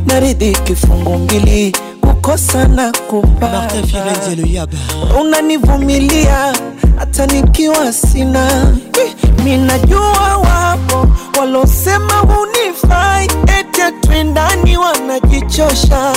naridhi 0.06 0.54
kifungu 0.64 1.18
mbili 1.18 1.76
kukosa 2.02 2.68
na 2.68 2.92
kupata, 2.92 3.68
unanivumilia 5.22 6.56
hata 7.00 7.26
nikiwa 7.26 7.94
sina. 7.94 8.76
Minajua 9.44 10.38
wapo 10.38 11.08
walosema 11.40 12.14
hunifai, 12.14 13.28
eti 13.60 13.82
atwendani 13.82 14.78
wanajichosha 14.78 16.14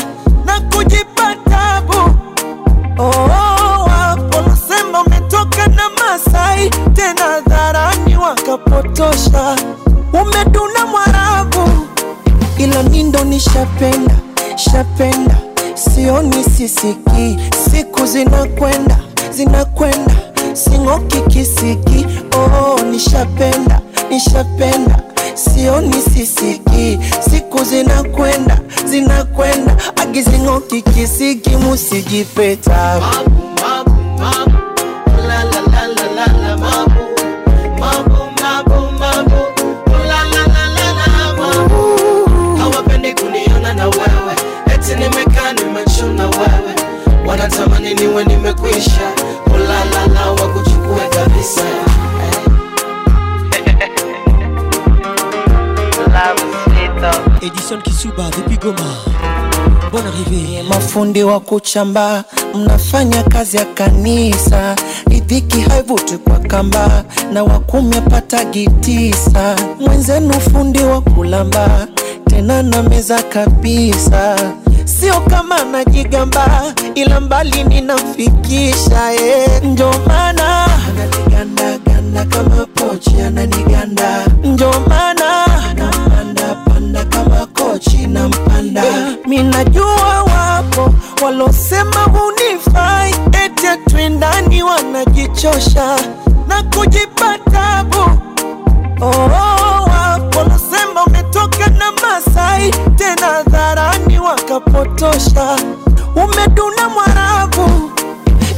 na 0.47 0.61
kujipatabu 0.61 1.93
oh, 2.99 3.05
oh. 3.09 3.60
Wamasai 6.11 6.71
tena 6.95 7.41
dharani 7.49 8.17
wakapotosha. 8.17 9.57
Umetuna 10.13 10.87
Mwarabu, 10.91 11.71
ila 12.59 12.83
mi 12.83 13.03
nishapenda 13.25 14.19
shapenda, 14.57 15.37
sioni 15.75 16.45
sisikii. 16.45 17.37
Siku 17.71 18.07
zinakwenda 18.07 18.97
zinakwenda, 19.33 20.15
sing'oki 20.53 21.21
kisiki. 21.21 22.07
Oh, 22.37 22.81
nishapenda 22.91 23.81
nishapenda 24.11 25.03
sioni 25.35 25.93
sisiki, 26.15 26.99
siku 27.31 27.65
zinakwenda 27.65 28.59
zinakwenda, 28.85 29.77
agizing'oki 29.97 30.83
kisiki, 30.83 31.51
musijipeta 31.57 33.01
mabu, 33.01 33.41
mabu, 33.63 34.11
mabu. 34.23 34.60
natamani 47.51 47.95
niwe 47.95 48.25
nimekwisha 48.25 49.13
ulalala 49.47 50.31
wa 50.33 50.49
kuchukue 50.55 51.09
kabisa 51.11 51.63
Edison 57.43 57.83
Kisuba 57.83 58.31
depuis 58.37 58.59
Goma. 58.61 58.97
Bonne 59.91 60.07
arrivée. 60.09 60.63
Mafundi 60.69 61.23
wa 61.23 61.41
kuchamba 61.41 62.25
mnafanya 62.55 63.23
kazi 63.23 63.57
ya 63.57 63.65
kanisa, 63.65 64.77
idhiki 65.11 65.61
haivuti 65.61 66.17
kwa 66.19 66.39
kamba, 66.39 67.05
na 67.33 67.45
wakumepata 67.45 68.45
gitisa, 68.45 69.57
mwenzenu 69.81 70.41
fundi 70.41 70.79
wa 70.83 71.01
kulamba 71.01 71.87
tena 72.31 72.63
na 72.63 72.83
meza 72.83 73.23
kabisa 73.23 74.37
sio 74.85 75.21
kama 75.21 75.57
najigamba, 75.73 76.73
ila 76.95 77.21
mbali 77.21 77.65
ninafikisha 77.65 79.13
eh, 79.15 79.63
ndio 79.65 79.95
maana 80.07 80.67
ananiganda 80.87 81.79
ganda 81.79 82.25
kama 82.25 82.67
pochi, 82.75 83.21
ananiganda 83.27 84.27
ndio 84.45 84.75
maana 84.89 85.47
nampanda 85.77 86.55
panda 86.55 87.05
kama 87.05 87.47
kochi 87.47 88.07
na 88.07 88.29
mpanda 88.29 88.83
yeah. 88.85 89.11
Minajua 89.29 90.23
wapo 90.23 90.95
walosema 91.25 92.01
hunifai, 92.03 93.15
eti 93.45 93.67
atwendani 93.67 94.63
wanajichosha 94.63 95.97
na 96.49 96.63
kujipa 96.63 97.39
tabu 97.39 97.99
oh, 99.01 99.07
oh. 99.07 99.60
Masai 102.03 102.71
tena 102.97 103.43
dharani 103.51 104.19
wakapotosha, 104.19 105.57
umeduna 106.17 106.89
Mwarabu, 106.89 107.91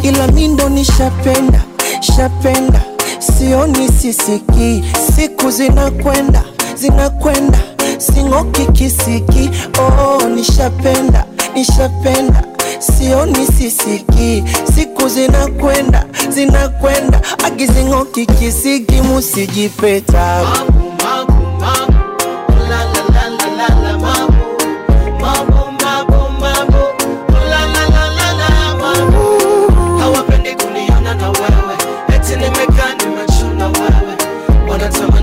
ila 0.03 0.27
mindo 0.27 0.69
ni 0.69 0.85
shapenda 0.85 1.61
shapenda, 2.01 2.81
sioni 3.19 3.89
sisiki, 3.89 4.85
siku 5.17 5.51
zinakwenda 5.51 6.45
zinakwenda, 6.75 7.59
sing'oki 7.99 8.67
kisiki, 8.73 9.51
oh 9.81 10.29
nishapenda 10.29 11.25
nishapenda 11.55 12.45
sioni 12.79 13.47
sisiki, 13.47 14.45
siku 14.75 15.09
zinakwenda 15.09 16.05
zinakwenda, 16.35 17.21
agizing'oki 17.45 18.27
kisiki, 18.27 19.01
musijipeta 19.03 20.43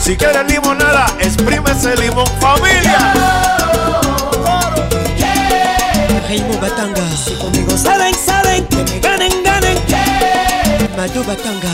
Si 0.00 0.16
quieres 0.16 0.46
limonada, 0.50 1.06
exprime 1.20 1.70
ese 1.70 1.96
limón, 1.96 2.26
familia. 2.40 3.12
Raymond 6.28 6.60
Batanga. 6.60 7.02
Si 7.22 7.34
conmigo 7.34 7.76
saben 7.76 8.14
saben 8.14 8.66
que 8.68 8.76
me 8.76 8.98
ganen, 9.00 9.42
ganen. 9.44 9.78
Yeah. 9.86 10.88
Batanga. 10.96 11.70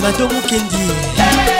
Mado 0.00 0.28
Mukendi. 0.28 0.76
Yeah. 1.16 1.59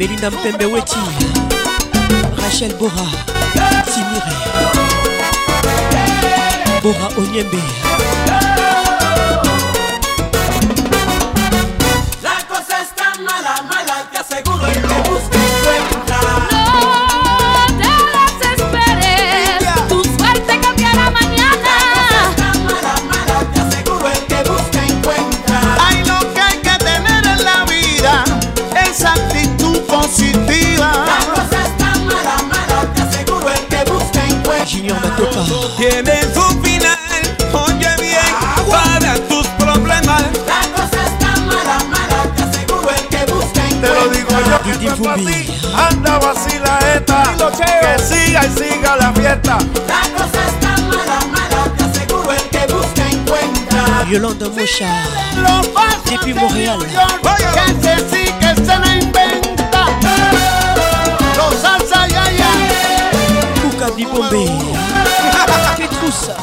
belinda 0.00 0.30
mpembe 0.30 0.66
weti 0.66 0.96
rachel 2.42 2.72
bora 2.74 3.06
timire 3.84 4.32
bora 6.82 7.06
onyembe 7.18 7.58
ti. 45.24 45.46
Anda 45.74 46.18
esta 46.94 47.50
que 47.52 48.02
siga 48.04 48.40
y 48.46 48.50
siga 48.58 48.96
la 48.96 49.12
fiesta. 49.12 49.58
La 49.86 50.02
cosa 50.14 50.46
está 50.48 50.82
mala, 50.82 51.20
mala, 51.32 51.72
que 51.76 51.98
seguro 51.98 52.32
el 52.32 52.42
que 52.50 52.66
busca 52.72 53.02
encuentra. 53.10 54.04
Yolanda 54.10 54.48
Moucha, 54.48 55.04
depuis 56.08 56.34
Montréal. 56.36 56.78
Que 56.84 57.66
se 57.82 57.96
sí, 58.26 58.32
que 58.40 58.54
se 58.56 58.78
la 58.78 58.96
inventa. 58.96 59.86
Los 61.36 61.60
salsa 61.60 62.06
yaya. 62.06 62.52
Cuca 63.78 63.86
bombe 63.90 64.46
Que 65.76 65.88
pusa 65.88 66.36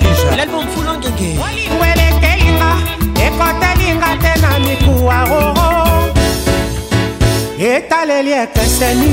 Prince 0.00 0.24
l'album 0.36 0.66
fulongege 0.72 1.30
olingwelekelinga 1.46 2.70
ekotelinga 3.26 4.10
te 4.22 4.32
na 4.42 4.50
mikuwa 4.64 5.18
roro 5.30 5.86
etaleli 7.58 8.32
ekeseni 8.42 9.12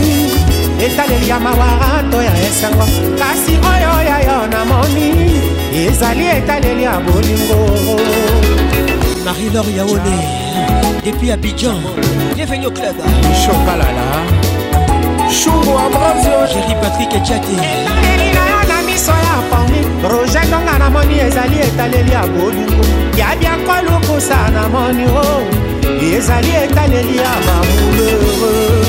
etaleli 0.86 1.30
ya 1.30 1.40
mawaranto 1.40 2.20
ya 2.28 2.32
esengo 2.48 2.86
kasi 3.20 3.54
oyo 3.72 3.92
ya 4.10 4.18
yo 4.28 4.38
namoni 4.52 5.08
ezali 5.88 6.26
etaleli 6.38 6.84
ya 6.84 7.00
bolingo 7.00 7.60
marie-laure 9.26 9.72
yaone 9.78 10.18
depuis 11.06 11.32
abidjan 11.32 11.78
bienvenue 12.36 12.66
au 12.66 12.72
club 12.74 12.96
chokalala 13.42 14.06
chungo 15.44 15.74
abrazio 15.86 16.38
jéri 16.60 16.76
patrick 16.82 17.14
echate 17.16 17.72
proje 20.02 20.40
ntonga 20.50 20.76
namoni 20.82 21.16
ezali 21.26 21.58
etaleli 21.68 22.12
ya 22.18 22.24
bolingo 22.34 22.86
ya 23.20 23.28
bianko 23.40 23.74
lukusa 23.86 24.38
namoni 24.56 25.06
o 25.24 25.26
oh. 25.36 25.44
ezali 26.18 26.52
etaleli 26.64 27.16
ya 27.24 27.32
bamoulere 27.46 28.30
oh. 28.50 28.88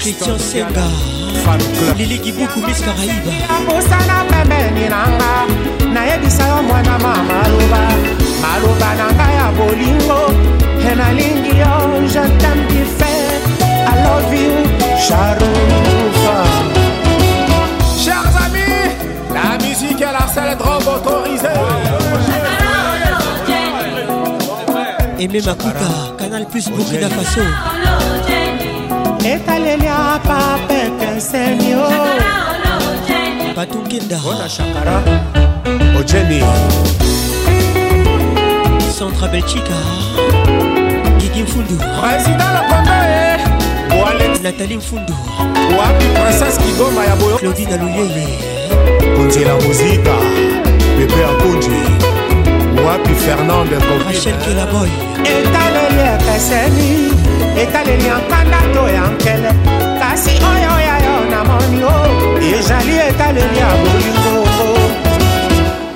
christian 0.00 0.38
senga 0.48 0.86
lili 1.98 2.18
kibuku 2.24 2.58
mis 2.66 2.80
karaiba 2.86 3.32
abosana 3.56 4.16
pembeni 4.30 4.86
nanga 4.94 5.32
nayebisa 5.94 6.46
yo 6.52 6.62
mwana 6.68 6.96
ma 7.04 7.14
maloba 7.30 7.82
maloba 8.44 8.90
na 9.00 9.06
ngai 9.16 9.34
ya 9.40 9.46
bolingo 9.58 10.22
e 10.90 10.92
nalingi 11.00 11.52
yo 11.64 11.72
jetem 12.14 12.58
dife 12.70 13.12
alovi 13.92 14.44
charufa 15.06 16.38
musique 19.98 19.98
à 20.02 20.12
la 20.12 20.26
salle 20.26 20.56
drogue 20.56 20.94
autorisée. 20.96 21.46
à 25.16 25.18
Makuta, 25.18 25.88
Canal 26.18 26.46
Plus 26.46 26.68
Burkina 26.70 27.08
Faso. 27.08 27.40
etalelia 29.24 30.20
Jenny 31.18 31.20
senio 31.20 31.88
Chakara 33.58 34.48
shakara 34.48 35.02
ojeni 35.98 36.40
centre 38.96 39.28
belchika 39.28 39.76
gigi 41.18 41.42
mfundu 41.42 41.74
président 42.00 42.38
la 42.38 42.60
lakonde 42.60 44.38
Nathalie 44.44 44.76
Mfundu 44.78 45.12
Wapi 45.78 46.04
princesse 46.14 46.58
Kigoma 46.58 47.04
ya 47.04 47.16
Claudine 47.38 47.72
Aluyeye 47.72 48.57
konzela 49.16 49.54
muzika 49.54 50.14
pepe 50.96 51.20
akunji 51.30 51.80
wapi 52.86 53.14
fernande 53.24 53.76
kovielkelaboy 53.86 54.90
etaleli 55.32 56.04
ekeseni 56.14 56.88
etaleli 57.62 58.06
ya 58.08 58.16
nkanda 58.18 58.60
to 58.74 58.82
ya 58.96 59.04
nkele 59.12 59.52
kasi 60.00 60.32
oyo 60.52 60.72
ya 60.88 60.94
yo 61.06 61.14
namoni 61.30 61.82
o 61.84 61.94
ezali 62.58 62.94
etaleli 63.08 63.58
ya 63.60 63.68
bolingo 63.82 64.36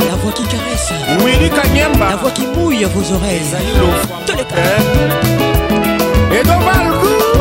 la 0.00 0.16
voix 0.16 0.32
qui 0.32 0.42
caresse, 0.44 0.92
la 2.00 2.16
voix 2.16 2.30
qui 2.30 2.46
mouille 2.56 2.84
vos 2.92 3.14
oreilles. 3.14 3.40
Et 6.34 7.31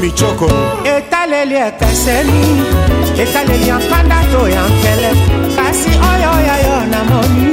michoko 0.00 0.46
etaleli 0.96 1.56
ekeseni 1.56 2.40
etaleli 3.24 3.68
ya 3.68 3.78
nkanda 3.78 4.18
to 4.32 4.42
ya 4.54 4.62
nkele 4.72 5.10
kasi 5.56 5.90
oyo 6.10 6.32
ya 6.48 6.56
yo 6.66 6.76
namoni 6.92 7.46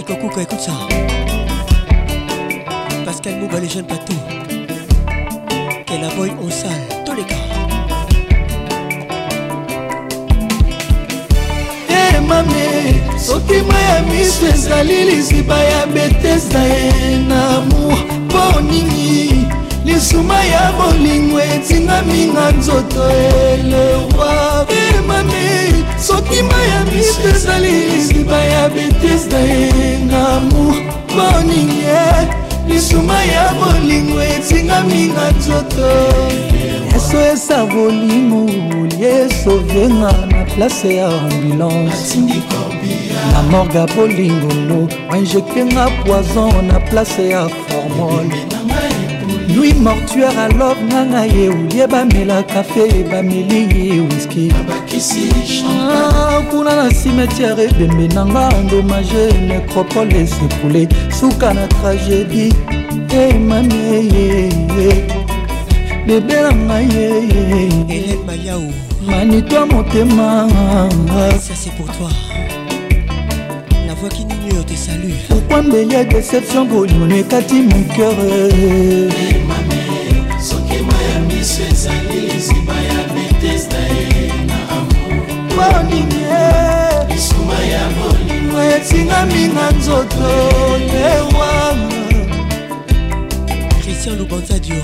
Eric 0.00 0.10
Okuka, 0.22 0.42
écoute 0.42 0.60
ça. 0.60 0.70
Pascal 3.04 3.34
Mouba, 3.40 3.58
les 3.58 3.68
jeunes 3.68 3.84
patous. 3.84 4.14
Quel 5.86 6.04
aboy 6.04 6.30
on 6.40 6.48
sale, 6.48 7.02
tous 7.04 7.14
les 7.14 7.24
gars. 7.24 8.06
Hey, 11.88 12.14
eh, 12.16 12.20
mame 12.20 13.18
soki 13.18 13.58
mai 13.68 13.82
ya 13.88 14.00
miso 14.12 14.46
ezali 14.46 15.04
liziba 15.10 15.56
ya 15.58 15.84
betesda 15.86 16.60
ye 16.60 17.16
na 17.28 17.60
mour 17.70 17.98
mpo 18.28 18.60
nini 18.60 19.48
lisuma 19.84 20.36
ya 20.44 20.72
bolingo 20.78 21.40
etingami 21.40 22.26
na 22.34 22.50
nzoto 22.52 23.02
elewa 23.10 24.64
mame 25.08 25.48
soki 26.06 26.40
mai 26.50 26.66
ya 26.72 26.80
biso 26.90 27.20
ezali 27.32 27.72
liziba 27.88 28.38
ya 28.54 28.62
betesda 28.74 29.40
ye 29.50 29.88
na 30.10 30.20
amour 30.36 30.76
boninge 31.14 32.10
lisuma 32.68 33.18
ya 33.34 33.44
bolingo 33.60 34.18
etingami 34.34 35.02
na 35.16 35.24
nzoto 35.38 35.90
yeso 36.92 37.16
esa 37.32 37.58
bolimo 37.72 38.40
yeso 39.04 39.52
venga 39.70 40.12
na 40.32 40.40
place 40.52 40.88
ya 41.00 41.08
ambulance 41.22 42.14
na 43.32 43.38
morga 43.50 43.82
bolingolo 43.96 44.80
injektenga 45.16 45.84
poison 46.04 46.52
na 46.68 46.78
place 46.88 47.20
ya 47.34 47.42
formol 47.66 48.26
nui 49.54 49.72
mortuare 49.84 50.36
alor 50.46 50.76
nanga 50.90 51.22
ye 51.36 51.44
olie 51.54 51.86
bamelaka 51.92 52.60
fe 52.70 52.84
bameli 53.10 53.60
ye 53.78 53.96
wiski 54.08 54.46
Ah, 55.00 56.42
kuna 56.50 56.74
na 56.76 56.90
cimetiare 56.90 57.64
ebembe 57.64 58.08
na 58.14 58.26
nga 58.26 58.48
endomage 58.58 59.30
necropole 59.48 60.20
esekule 60.20 60.88
suka 61.20 61.54
na 61.54 61.66
tragédie 61.66 62.52
emami 63.12 63.74
eh, 63.74 63.94
eyeye 63.94 64.48
eh, 64.48 64.88
eh, 64.88 65.04
bebe 66.06 66.34
na 66.42 66.52
ngai 66.52 66.96
eyeye 66.98 68.18
manitwa 69.06 69.66
motema 69.66 70.46
voix 74.00 74.08
qui 74.14 74.24
nous 74.24 74.36
mûre 74.46 74.64
te 74.64 74.74
salue 74.74 75.14
Pourquoi 75.28 75.60
me 75.62 75.84
la 75.92 76.04
déception 76.04 76.64
pour 76.66 76.86
nous, 76.86 77.06
mais 77.06 77.22
qu'à 77.24 77.40
mon 77.40 77.82
cœur 77.96 78.12
nini 85.90 86.24
etingami 88.74 89.48
na 89.48 89.70
nzoto 89.70 90.28
lewama 90.94 91.88
christian 93.82 94.18
lubanza 94.18 94.58
dior 94.58 94.82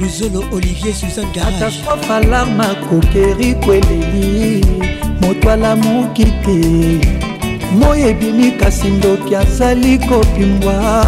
luzolo 0.00 0.44
olivier 0.52 0.94
suzan 0.94 1.26
garaatastrophe 1.34 2.12
alarma 2.14 2.74
kokeri 2.74 3.54
kweleli 3.54 4.64
moto 5.22 5.50
alamuki 5.50 6.24
te 6.24 7.08
moi 7.78 8.02
ebimi 8.02 8.52
kasi 8.52 8.88
ndoki 8.88 9.34
azali 9.36 9.98
kopimbwa 9.98 11.04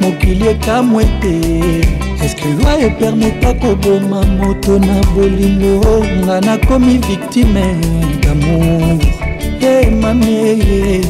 mokili 0.00 0.48
ekamwe 0.48 1.04
te 1.04 1.99
loi 2.46 2.84
epermeta 2.84 3.52
koboma 3.60 4.24
moto 4.24 4.78
na 4.78 4.94
bolingo 5.14 6.04
nga 6.24 6.40
nakomi 6.40 6.96
viktime 7.08 7.76
damour 8.22 8.98
e 9.60 9.90
mamie 9.90 11.00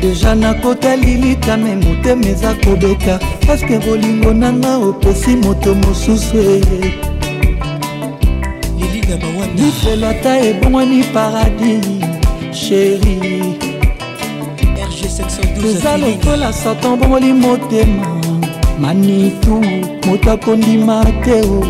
deja 0.00 0.34
nakotali 0.34 1.14
litame 1.22 1.76
motema 1.82 2.26
eza 2.32 2.54
kobeta 2.64 3.18
paske 3.46 3.78
bolingo 3.84 4.32
nanga 4.32 4.76
opesi 4.76 5.36
moto 5.36 5.74
mosusu 5.74 6.36
e 6.38 6.60
lifelo 9.56 10.08
ata 10.08 10.38
ebongwani 10.40 11.04
paradis 11.12 11.86
sheri 12.52 13.20
eza 15.70 15.96
lokola 15.98 16.52
satan 16.52 16.96
bongoli 16.98 17.32
motema 17.32 18.19
manitu 18.80 19.54
moto 20.06 20.32
akondima 20.32 21.04
te 21.24 21.40
o 21.42 21.60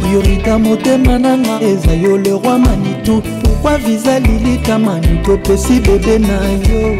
priorita 0.00 0.58
motema 0.58 1.14
nanga 1.18 1.56
eza 1.70 1.92
yo 2.02 2.16
le 2.18 2.30
roi 2.30 2.58
manitu 2.58 3.22
pourkua 3.42 3.78
viza 3.78 4.18
lilika 4.18 4.78
manitu 4.78 5.32
opesi 5.32 5.80
bebe 5.80 6.18
na 6.18 6.36
yo 6.68 6.96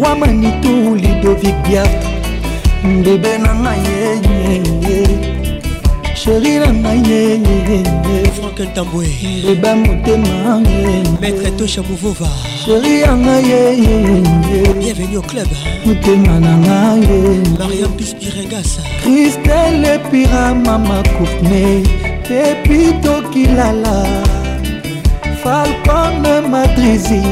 roi 0.00 0.14
manitu 0.20 0.72
lidovic 1.02 1.56
biaf 1.66 1.90
bebe 3.04 3.32
na 3.44 3.50
ngai 3.62 3.82
yeye 3.90 4.98
sheri 6.20 6.52
na 6.62 6.70
ngai 6.82 7.00
yeye 7.10 8.18
frank 8.38 8.58
ntamboe 8.70 9.08
eba 9.52 9.70
motema 9.74 10.62
maître 11.20 11.50
tosha 11.58 11.82
muvova 11.88 12.30
sheri 12.64 13.00
yanga 13.04 13.36
yeyeyeyebienvenu 13.50 15.16
au 15.16 15.22
club 15.30 15.48
motema 15.86 16.34
nanga 16.40 16.76
ye 17.06 17.18
mariam 17.58 17.92
pispiregasa 17.98 18.80
kristel 19.02 19.84
epira 19.94 20.54
mama 20.54 20.98
courtney 21.16 21.82
tepi 22.28 22.78
tokilala 23.02 23.96
falcone 25.42 26.34
madrizi 26.52 27.22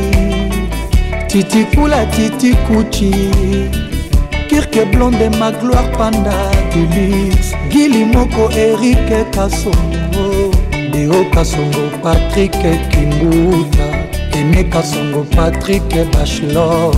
titikula 1.29 2.07
titikuchi 2.17 3.11
kirke 4.49 4.85
blonde 4.85 5.29
magloire 5.41 5.91
panda 5.99 6.39
delis 6.75 7.47
gili 7.73 8.05
moko 8.15 8.45
erike 8.67 9.21
kasongo 9.35 10.25
deo 10.93 11.21
kasongo 11.35 11.85
patrik 12.03 12.57
kimbuta 12.93 13.90
rené 14.53 14.65
kasongo 14.71 15.25
patrik 15.35 15.83
bachelor 16.13 16.93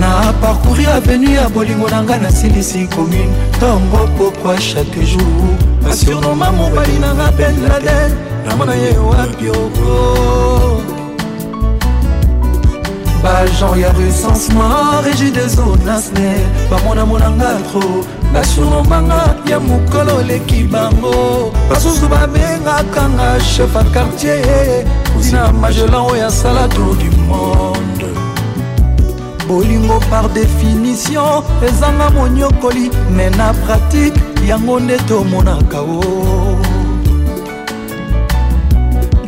na 0.00 0.10
parcouri 0.42 0.84
avenu 0.96 1.26
ya 1.36 1.44
bolingo 1.54 1.86
na 1.92 1.98
ngai 2.06 2.20
nasilisi 2.24 2.80
commune 2.94 3.30
ntongo 3.58 4.00
pokwa 4.16 4.52
chaque 4.66 5.02
jour 5.02 5.50
asurnoma 5.90 6.48
mobali 6.58 6.96
na 7.02 7.10
nga 7.18 7.28
ben 7.36 7.54
laden 7.68 8.10
namona 8.46 8.74
ye 8.82 8.90
wapi 9.10 9.46
oko 9.60 10.61
bajan 13.22 13.78
ya 13.78 13.92
resence 13.92 14.50
mar 14.52 15.06
egideso 15.06 15.76
nasne 15.86 16.34
bamonamonanga 16.70 17.60
tro 17.70 18.04
nationomanga 18.32 19.34
ya 19.50 19.60
mokolo 19.60 20.16
oleki 20.18 20.64
bango 20.64 21.52
basusu 21.70 22.08
babengaka 22.08 23.08
nga 23.08 23.40
chef 23.40 23.76
a 23.76 23.84
quartier 23.94 24.84
tina 25.22 25.52
magelan 25.52 26.02
oyo 26.10 26.26
asala 26.26 26.68
tour 26.74 26.96
du 26.98 27.10
monde 27.26 28.06
bolingo 29.48 30.00
par 30.10 30.28
définition 30.28 31.42
ezanga 31.66 32.10
monyokoli 32.10 32.90
me 33.16 33.30
na 33.38 33.52
pratike 33.54 34.18
yango 34.46 34.80
nde 34.80 34.98
tomonaka 35.06 35.78
o 35.80 36.41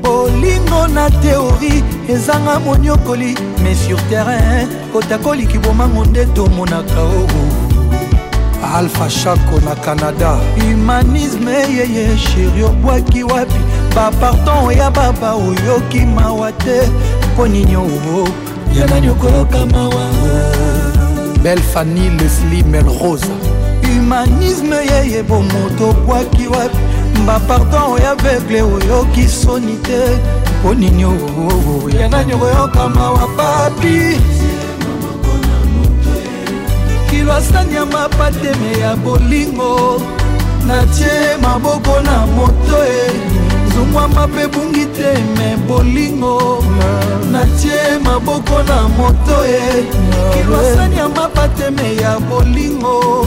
bolingo 0.04 0.86
na 0.88 1.10
teori 1.10 1.82
ezanga 2.08 2.58
moniokoli 2.60 3.34
mais 3.62 3.78
sur 3.86 3.98
terrain 4.10 4.68
kotakoliki 4.92 5.58
bomango 5.58 6.04
nde 6.04 6.26
tomonaka 6.26 7.00
oo 7.00 7.44
alpha 8.74 9.10
shako 9.10 9.60
na 9.64 9.74
canada 9.74 10.38
humanisme 10.60 11.52
yeye 11.52 12.18
sheri 12.18 12.62
obwaki 12.64 13.22
wapi 13.24 13.60
baparton 13.96 14.64
oya 14.64 14.90
baba 14.90 15.34
oyoki 15.34 16.00
mawa 16.00 16.52
te 16.52 16.78
mpo 17.32 17.48
nini 17.48 17.76
oo 17.76 18.28
ya 18.74 18.86
nani 18.86 19.08
okoyoka 19.08 19.66
mawa 19.66 20.06
belle 21.42 21.62
fani 21.62 22.10
lesli 22.10 22.62
melrosa 22.62 23.34
humanisme 23.86 24.76
yeye 24.76 25.22
bomoto 25.22 25.88
obwaki 25.90 26.46
wapi 26.46 26.93
yamba 27.24 27.40
pardon 27.48 27.92
oya 27.92 28.14
vegle 28.22 28.62
oyoki 28.62 29.26
soni 29.28 29.76
te 29.86 30.00
mpo 30.60 30.74
nini 30.74 31.02
ya 31.98 32.08
nani 32.08 32.34
okoyokama 32.34 33.10
wa 33.10 33.26
papi 33.36 34.18
kilwasani 37.10 37.74
ya 37.74 37.86
mapateme 37.86 38.78
ya 38.80 38.96
bolingo 38.96 40.02
natie 40.66 41.36
maboko 41.42 42.00
na 42.00 42.26
moto 42.26 42.80
e 42.86 43.10
zongwama 43.74 44.26
mpe 44.26 44.44
bungi 44.52 44.84
te 44.96 45.10
me 45.36 45.56
bolingo 45.68 46.62
natie 47.32 47.84
maboko 48.04 48.56
na 48.68 48.76
moto 48.98 49.38
e 49.48 49.84
kilwasani 50.34 50.96
ya 50.96 51.08
mapateme 51.08 51.96
ya 51.96 52.20
bolingo 52.20 53.26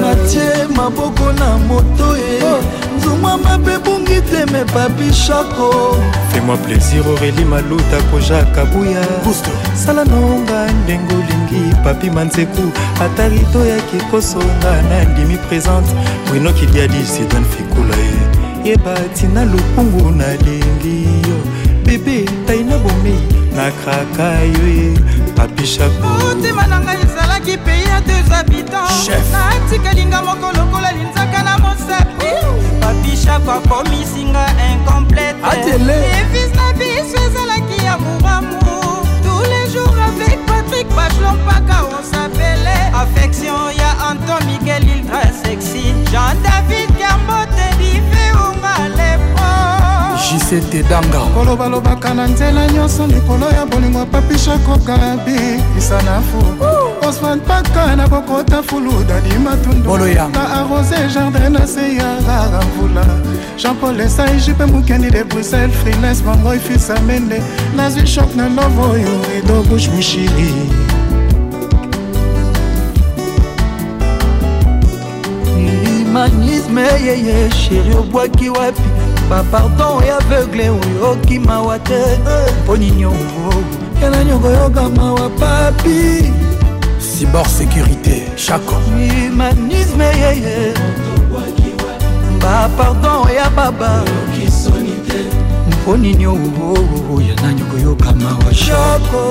natie 0.00 0.52
maboko 0.76 1.32
na 1.38 1.48
moto 1.68 2.08
e 2.16 2.42
zongwa 3.04 3.38
mabe 3.38 3.78
bungi 3.78 4.20
teme 4.30 4.64
papi 4.74 5.12
shako 5.12 5.96
fais-moi 6.30 6.56
plaisir 6.64 7.04
aurélie 7.06 7.44
maluta 7.44 7.98
koja 8.10 8.44
kabuya 8.54 9.02
sala 9.84 10.04
nonga 10.04 10.72
ndenge 10.72 11.14
olingi 11.14 11.74
papi 11.84 12.10
manzeku 12.10 12.62
ata 13.04 13.28
rido 13.28 13.64
yaki 13.66 13.96
kosonga 14.10 14.72
na 14.88 15.04
ndimi 15.04 15.36
présente 15.48 15.90
winokiliadi 16.32 17.04
sidan 17.04 17.44
fikula 17.44 17.96
ye 17.96 18.12
eh. 18.12 18.66
yeba 18.66 18.94
tina 19.14 19.44
lokungu 19.44 20.10
nalingi 20.10 21.02
yo 21.28 21.36
bebe 21.86 22.24
tai 22.46 22.64
na 22.64 22.76
bomei 22.78 23.20
nakraka 23.56 24.28
yo 24.44 24.68
ye 24.76 24.92
eh. 24.92 25.21
papishakmotema 25.42 26.66
na 26.70 26.76
ngai 26.80 27.00
ezalaki 27.04 27.54
pei 27.66 27.82
ya 27.90 27.98
deux 28.08 28.26
habitants 28.30 29.08
natikalinga 29.34 30.18
moko 30.28 30.48
lokola 30.58 30.90
linzaka 30.96 31.42
na 31.42 31.52
mosapi 31.62 32.30
papishako 32.82 33.50
akomisinga 33.58 34.44
incompleteevis 34.70 36.50
na 36.58 36.66
biso 36.78 37.18
ezalaki 37.26 37.76
ya 37.86 37.94
mouramu 37.98 38.54
tous 39.24 39.42
les 39.52 39.66
jours 39.74 39.98
avec 40.10 40.38
patrik 40.50 40.88
bachelon 40.96 41.36
mpaka 41.42 41.76
osapele 41.98 42.76
affection 43.02 43.58
ya 43.82 43.90
anton 44.10 44.42
miguel 44.50 44.84
ildra 44.94 45.22
sexy 45.42 45.84
jean 46.10 46.34
david 46.46 46.90
kambote 47.00 47.66
dife 47.78 48.24
ongala 48.46 48.91
jct 50.38 50.88
danga 50.88 51.18
kolobalobaka 51.36 52.14
na 52.14 52.26
nzela 52.26 52.66
nyonso 52.66 53.06
likolo 53.06 53.46
ya 53.50 53.66
bolingo 53.66 54.06
papishako 54.06 54.78
karabi 54.86 55.60
isanafu 55.78 56.40
osman 57.08 57.40
paka 57.40 57.96
na 57.96 58.08
kokota 58.08 58.62
fulu 58.62 58.92
dadi 59.08 59.34
matunduna 59.38 60.52
arose 60.54 60.96
jardin 61.14 61.52
na 61.52 61.66
se 61.66 61.94
ya 61.96 62.16
rara 62.26 62.64
mvula 62.64 63.04
jean-paul 63.58 64.00
esai 64.00 64.40
jupe 64.46 64.64
mokendi 64.66 65.10
de 65.10 65.24
bruxelles 65.24 65.76
frines 65.82 66.22
bangoi 66.22 66.58
fisamende 66.58 67.42
nazwi 67.76 68.06
shok 68.06 68.34
na 68.36 68.48
love 68.48 68.82
oyo 68.92 69.10
rido 69.34 69.62
bush 69.62 69.88
mushiri 69.88 70.52
humanisme 75.44 76.82
yeye 77.06 77.50
sheri 77.50 77.94
obwaki 78.00 78.48
wapi 78.50 79.01
bapardon 79.32 79.94
ya 80.06 80.16
aveugle 80.16 80.66
oyo 80.76 81.04
okimawa 81.12 81.76
te 81.88 82.00
mpo 82.64 82.72
eh. 82.74 82.78
nini 82.80 83.04
ongo 83.06 83.64
yana 84.02 84.24
nyongo 84.24 84.48
yoka 84.58 84.84
mawa 84.96 85.26
papi 85.40 86.28
cibor 87.00 87.46
sécurité 87.56 88.16
chaco 88.36 88.74
humanisme 88.92 90.04
yeye 90.04 90.74
bapardon 92.42 93.32
ya 93.34 93.48
baba 93.56 94.04
mpo 95.70 95.96
nini 95.96 96.26
oo 96.26 96.36
yana 97.28 97.48
nyongo 97.56 97.78
yoka 97.82 98.12
mawa 98.12 98.52
chako 98.54 99.22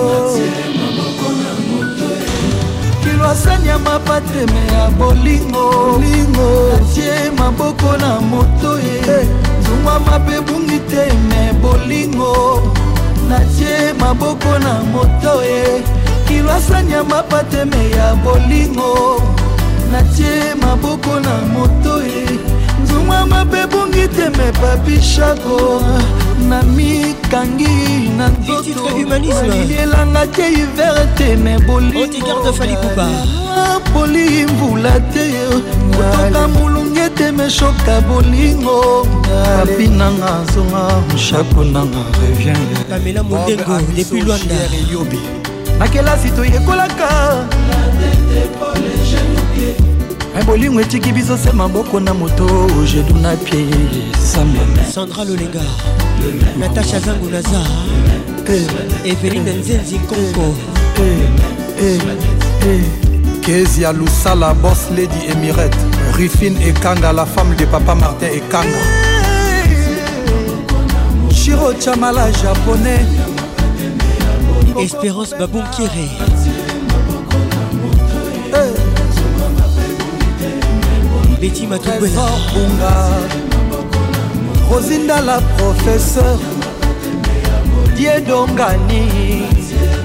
kilwasani 3.03 3.67
ya 3.67 3.80
mapatreme 3.80 4.61
ya 4.73 4.89
bolingo 4.89 6.01
atie 6.75 7.30
maboko 7.38 7.97
na 7.97 8.19
moto 8.21 8.80
ye 8.80 9.01
hey. 9.05 9.50
tungwa 9.72 10.00
mabe 10.00 10.40
bungi 10.41 10.80
te 10.90 11.06
me 11.30 11.53
bolingo 11.61 12.33
natie 13.30 13.93
maboko 14.00 14.59
na 14.59 14.74
moto 14.91 15.41
ye 15.43 15.83
kilwasani 16.27 16.91
ya 16.91 17.03
mapateme 17.03 17.90
ya 17.90 18.16
bolingo 18.16 19.22
natie 19.91 20.56
maboko 20.61 21.19
na 21.19 21.38
moto 21.53 22.01
ye 22.03 22.25
nzungwa 22.83 23.25
mabe 23.25 23.66
bungi 23.67 24.08
te 24.08 24.30
me 24.38 24.51
papishako 24.51 25.83
na 26.50 26.64
mikangi 26.64 28.09
na 28.17 28.27
nzotoalielanga 28.27 30.27
te 30.27 30.43
hiver 30.43 31.16
te 31.16 31.35
me 31.38 31.58
bolingo 31.59 32.08
poli 33.93 34.43
ah, 34.43 34.45
mbula 34.48 35.00
te 35.00 35.32
toka 35.91 36.48
mulu 36.48 36.80
soki 37.01 37.01
ete 37.01 37.31
meshoka 37.31 38.01
bolingo 38.07 39.03
papi 39.23 39.88
nanga 39.88 40.39
azonga 40.39 41.03
mshako 41.13 41.63
nanga 41.63 42.05
revienpamela 42.21 43.23
modengo 43.23 43.81
depuis 43.95 44.23
lwanda 44.23 44.55
yobi 44.91 45.19
na 45.80 45.88
kelasi 45.88 46.30
toyekolaka 46.30 47.47
me 50.35 50.43
bolingo 50.45 50.81
etiki 50.81 51.11
biso 51.13 51.38
se 51.38 51.51
maboko 51.51 51.99
na 51.99 52.13
moto 52.13 52.69
jedu 52.93 53.15
na 53.21 53.35
pie 53.35 53.65
sandra 54.93 55.23
lolenga 55.23 55.61
natasha 56.59 56.99
zangu 56.99 57.30
naza 57.30 57.61
eveline 59.05 59.53
nzenzi 59.53 59.95
nkonko 59.97 60.53
kezi 63.41 63.81
ya 63.83 63.91
lusala 63.91 64.53
bos 64.53 64.77
lady 64.95 65.25
emirete 65.31 65.90
Rufine 66.13 66.59
Ekanga, 66.67 67.11
la 67.13 67.25
femme 67.25 67.55
de 67.55 67.65
papa 67.65 67.95
Martin 67.95 68.27
Ekanga. 68.27 68.81
Shiro 71.31 71.73
Chamala, 71.80 72.31
japonais. 72.33 73.05
Espérance 74.80 75.33
Babonkiré. 75.38 76.09
Eh. 78.53 78.71
Betty 81.39 81.67
Matoubeunga. 81.67 82.91
Rosinda 84.69 85.21
la 85.21 85.39
professeure. 85.57 86.39
Diedongani. 87.95 89.43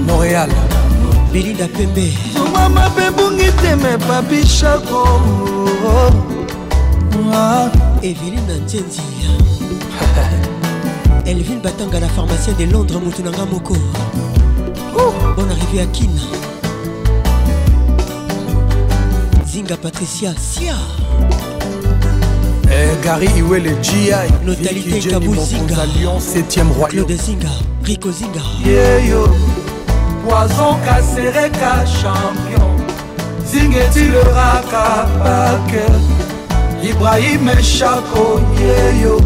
Montréal. 0.01 0.49
Belinda 1.33 1.67
Pembe. 1.69 2.36
mama 2.69 2.89
mpe 2.95 3.11
bungi 3.17 3.51
teme 3.63 3.97
papi 4.09 4.47
shako 4.47 5.21
ah. 7.33 7.71
eveline 8.03 8.53
antienzi 8.57 9.03
elvine 11.27 11.61
batanga 11.63 12.01
na 12.01 12.09
pharmacien 12.09 12.55
de 12.59 12.65
londres 12.67 13.01
motu 13.05 13.23
na 13.23 13.31
nga 13.31 13.45
moko 13.53 13.75
bon 15.37 15.45
arrivé 15.51 15.79
ya 15.79 15.87
kina 15.87 16.21
zinga 19.47 19.77
patricia 19.77 20.35
sia 20.37 20.75
Eh, 22.69 22.93
Gary 23.03 23.29
Iwele 23.39 23.71
GI 23.81 24.29
Notalité 24.45 24.99
Kabou 24.99 25.37
Zinga 25.37 25.87
Lyon 25.97 26.19
7ème 26.19 26.69
Royaume 26.73 27.07
Claude 27.07 27.13
Zinga 27.17 27.49
Rico 27.85 28.11
Zinga 28.11 28.43
yeah, 28.67 29.07
yo. 29.09 29.25
poison 30.25 30.75
kasereka 30.87 31.83
champion 32.01 32.75
zingetileraka 33.47 34.87
pake 35.23 35.87
ibrahim 36.91 37.49
eshako 37.49 38.41
yeyo 38.61 39.19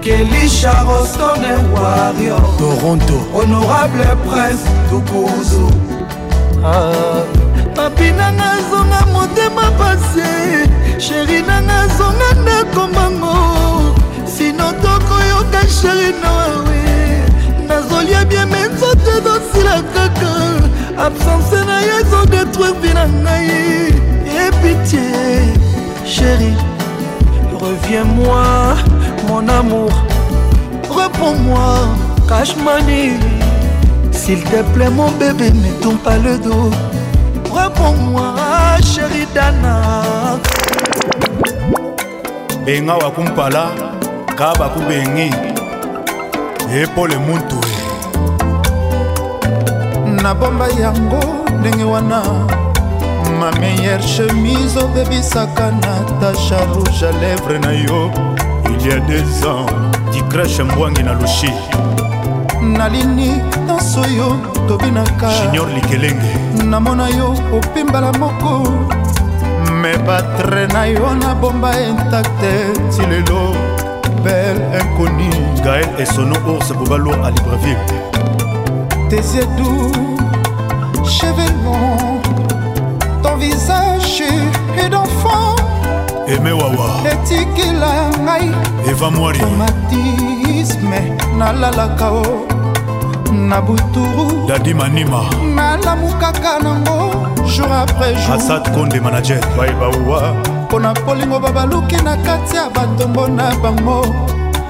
kelisha 0.00 0.74
rostone 0.88 1.52
wario 1.74 2.38
toronto 2.58 3.18
honorable 3.34 4.06
prince 4.30 4.64
tukuzu 4.90 5.66
ah. 6.66 7.22
papi 7.76 8.10
nanga 8.12 8.52
azonga 8.58 9.02
motema 9.12 9.68
pasi 9.78 10.32
sheri 10.98 11.42
nanga 11.42 11.80
azonga 11.86 12.30
ndako 12.42 12.86
mbango 12.88 13.36
sino 14.38 14.72
tokoyoka 14.82 15.60
sheri 15.82 16.12
nawawe 16.22 16.82
nazolia 17.68 18.24
bie 18.24 18.44
menzote 18.46 19.20
nasila 19.54 19.82
kaka 19.94 21.04
absence 21.06 21.66
na 21.66 21.78
ye 21.80 21.92
ezodetruire 22.00 22.72
vi 22.80 22.90
na 22.94 23.04
ngai 23.06 23.92
epitie 24.46 25.54
chéri 26.12 26.52
reviens-moi 27.60 28.42
mon 29.28 29.48
amour 29.48 29.92
reponds-moi 30.90 31.88
cashmani 32.28 33.12
s'il 34.12 34.42
te 34.44 34.62
plaît 34.74 34.90
mon 34.90 35.10
bébé 35.12 35.50
ne 35.50 35.72
tombe 35.82 35.98
pas 35.98 36.18
le 36.18 36.38
dos 36.38 36.70
reponds-moi 37.52 38.34
chéri 38.92 39.26
dana 39.34 39.80
benga 42.66 42.94
wakumpala 42.96 43.64
ka 44.36 44.52
bakubengi 44.58 45.30
epole 46.82 47.16
muntue 47.26 47.73
nabomba 50.24 50.66
yango 50.80 51.20
ndenge 51.60 51.84
wana 51.84 52.22
ma 53.40 53.50
meilleure 53.60 54.02
chemise 54.02 54.76
obebisaka 54.78 55.66
natasha 55.82 56.58
rouge 56.72 57.02
a 57.08 57.10
lèvre 57.20 57.58
na 57.58 57.72
yo 57.74 58.10
il 58.70 58.86
y 58.86 58.92
a 58.92 59.00
des 59.00 59.46
ans 59.46 59.66
dikrashe 60.12 60.62
mbwangi 60.62 61.02
na 61.02 61.12
lushi 61.12 61.52
nalini 62.62 63.30
nyonso 63.66 64.00
yo 64.18 64.28
tobinaka 64.68 65.28
junior 65.42 65.68
likelenge 65.76 66.30
namona 66.64 67.08
yo 67.08 67.28
opimbala 67.56 68.10
moko 68.12 68.52
me 69.82 69.92
batre 70.06 70.66
na 70.72 70.86
yo 70.86 71.14
nabomba 71.20 71.70
intakte 71.88 72.52
ti 72.96 73.02
lelo 73.10 73.42
bel 74.24 74.56
inconi 74.80 75.28
gael 75.64 75.86
esono 75.98 76.36
ours 76.48 76.72
bobalo 76.78 77.12
a 77.24 77.28
libreville 77.30 77.86
tesiedu 79.10 80.13
cheveux 81.06 81.52
longs, 81.64 82.20
ton 83.22 83.36
visage 83.36 84.22
et 84.82 84.88
d'enfant. 84.88 85.56
Aimé 86.26 86.52
Wawa, 86.52 86.96
etikila 87.12 87.92
ngai 88.24 88.50
eva 88.88 89.10
mwari 89.10 89.38
romatisme 89.40 91.12
nalalaka 91.38 92.10
o 92.12 92.24
na 93.32 93.60
buturu 93.60 94.46
dadi 94.48 94.72
manima 94.74 95.20
nalamukaka 95.54 96.58
nango 96.62 97.26
jour 97.46 97.70
après 97.72 98.14
jour 98.14 98.34
asad 98.34 98.72
konde 98.74 98.98
manager 99.00 99.40
baibawa 99.56 100.32
mpo 100.68 100.80
na 100.80 100.94
polingo 100.94 101.38
babaluki 101.38 101.96
na 101.96 102.16
kati 102.16 102.56
ya 102.56 102.70
batombo 102.70 103.28
na 103.28 103.54
bango 103.56 104.00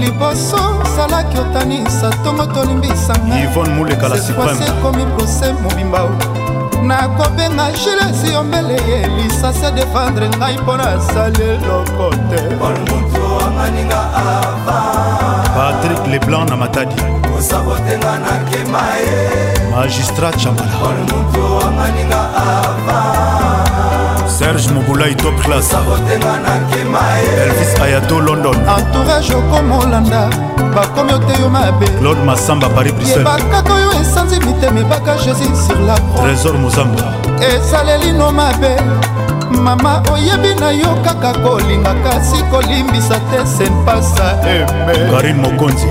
liboso 0.00 0.58
salaki 0.96 1.38
otanisa 1.38 2.10
tongo 2.24 2.46
tolimbisanga 2.46 3.38
ivone 3.42 3.72
mulekala 3.74 4.18
supreme 4.18 4.64
ekomi 4.78 5.04
prose 5.16 5.52
mobimba 5.52 6.08
nakobenga 6.88 7.66
gilesi 7.80 8.32
yombele 8.34 8.74
ye 8.88 9.00
lisasi 9.16 9.64
adefendre 9.66 10.28
ngai 10.28 10.56
mpo 10.62 10.72
nasali 10.76 11.44
eloko 11.54 12.06
te 12.30 12.40
patrik 15.56 16.02
leblanc 16.10 16.48
na 16.50 16.56
matadi 16.60 17.02
kosabotenga 17.28 18.12
nakema 18.26 18.82
ye 19.04 19.14
magistrat 19.74 20.36
chambala 20.36 20.74
serge 24.38 24.70
mobulai 24.74 25.14
top 25.22 25.34
class 25.44 25.72
elvis 27.42 27.72
ayato 27.84 28.16
london 28.26 28.54
entourage 28.74 29.32
okomolanda 29.40 30.22
bakomi 30.74 31.12
ote 31.18 31.34
yo 31.42 31.48
mabe 31.54 31.86
claude 32.00 32.20
masamba 32.28 32.68
paris 32.74 32.92
briselebakaka 32.96 33.72
oyo 33.74 33.92
esanzi 34.00 34.38
mitema 34.46 34.80
ebaka 34.80 35.12
jésus 35.24 35.54
sur 35.66 35.78
la 35.88 35.94
trésor 36.18 36.54
mozamba 36.64 37.06
esalelino 37.56 38.26
mabe 38.38 38.72
mama 39.66 39.92
oyebi 40.12 40.52
na 40.60 40.70
yo 40.82 40.90
kaka 41.06 41.32
kolinga 41.44 41.94
kasi 42.04 42.42
kolimbisa 42.50 43.16
te 43.30 43.40
senpasa 43.58 44.28
eme 44.42 44.92
eh, 44.98 45.06
karine 45.12 45.40
mokonzi 45.48 45.88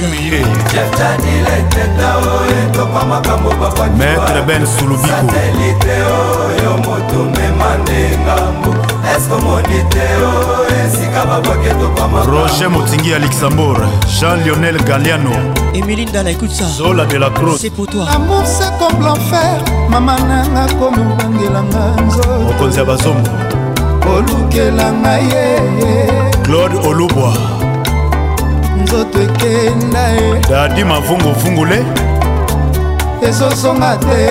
chef 0.72 0.90
jadileteta 1.00 2.10
o 2.30 2.32
etoka 2.60 3.06
makambo 3.06 3.50
babwaki 3.50 3.96
maître 4.00 4.42
ben 4.48 4.66
sulubiko 4.68 5.08
satelite 5.08 5.94
oyo 6.22 6.72
moto 6.78 7.18
mema 7.36 7.70
nde 7.82 8.00
ngambo 8.24 8.99
Oh, 9.12 10.66
roger 12.46 12.70
motingi 12.70 13.10
ya 13.10 13.20
luxembourg 13.20 13.88
jean 14.20 14.44
lionel 14.44 14.84
galiano 14.84 15.32
emilindala 15.74 16.30
ekuta 16.30 16.66
zola 16.78 17.06
de 17.06 17.18
la 17.20 17.30
croix 17.32 17.58
c'est 17.58 17.70
pour 17.72 17.88
toi 17.88 18.06
amour 18.14 18.44
c'est 18.46 18.72
comme 18.78 19.02
l'enfer 19.04 19.62
mama 19.90 20.16
nanga 20.30 20.68
komobangelanga 20.76 22.02
nzo 22.08 22.22
mokonzi 22.48 22.80
ya 22.80 22.86
bazombo 22.86 23.30
olukelanga 24.16 25.14
ye 25.18 25.60
claude 26.44 26.78
olubwa 26.88 27.34
nzoto 28.84 29.22
ekenda 29.22 30.08
ye 30.10 30.40
dadi 30.50 30.84
mavunguvungule 30.84 31.80
ezosonga 33.22 33.96
te 33.98 34.30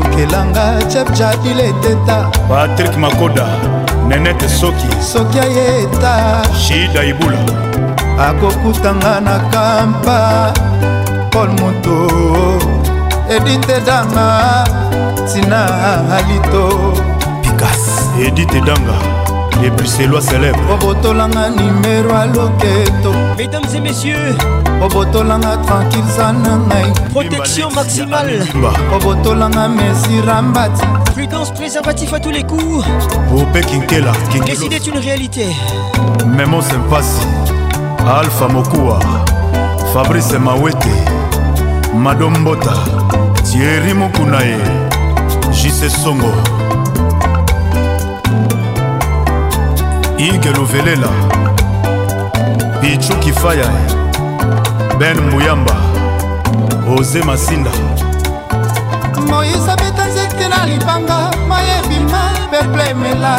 lukelanga 0.00 0.78
chefjadile 0.92 1.66
eteta 1.72 2.16
patrik 2.48 2.94
makoda 3.02 3.46
nenete 4.08 4.48
soki 4.60 4.86
soki 5.12 5.38
ayeta 5.40 6.12
shida 6.64 7.04
ibula 7.04 7.38
akokutanga 8.28 9.20
na 9.20 9.36
kampa 9.52 10.20
paul 11.32 11.50
moto 11.60 11.96
edite 13.36 13.76
danga 13.86 14.28
tina 15.32 15.62
alito 16.16 16.64
pikas 17.42 17.84
edite 18.26 18.60
danga 18.64 18.96
les 19.62 19.68
bruxellois 19.70 20.22
célèbres. 20.22 20.58
Mesdames 23.36 23.74
et 23.74 23.80
messieurs, 23.80 24.34
obotolanga 24.80 25.56
tranquilleza 25.58 26.32
na 26.32 26.56
ngai 26.56 26.92
protection 27.12 27.70
maximale 27.74 28.40
obotolanga 28.94 29.68
mesirabat 29.68 30.72
prudence 31.14 31.50
préservatif 31.54 32.12
à 32.14 32.18
tous 32.20 32.30
les 32.30 32.42
coups 32.42 32.84
ope 33.36 33.60
kinkela 33.60 34.12
décide 34.46 34.72
est 34.72 34.86
une 34.86 34.98
réalité 34.98 35.46
memo 36.26 36.62
sempasi 36.62 37.26
alpha 38.18 38.48
mokuwa 38.48 38.98
fabrice 39.92 40.38
mawete 40.38 40.92
madombota 41.94 42.72
tieri 43.42 43.92
mokuna 43.94 44.40
ye 44.40 44.58
jise 45.52 45.90
songo 45.90 46.32
ige 50.18 50.50
lovelela 50.56 51.08
pichu 52.80 53.12
kifaya 53.16 53.70
ben 55.00 55.16
muyamba 55.22 55.72
oze 56.98 57.20
masinda 57.24 57.70
moise 59.28 59.70
abeta 59.72 60.04
nzete 60.10 60.48
na 60.48 60.66
libanga 60.66 61.30
mayebima 61.48 62.22
beplemela 62.52 63.36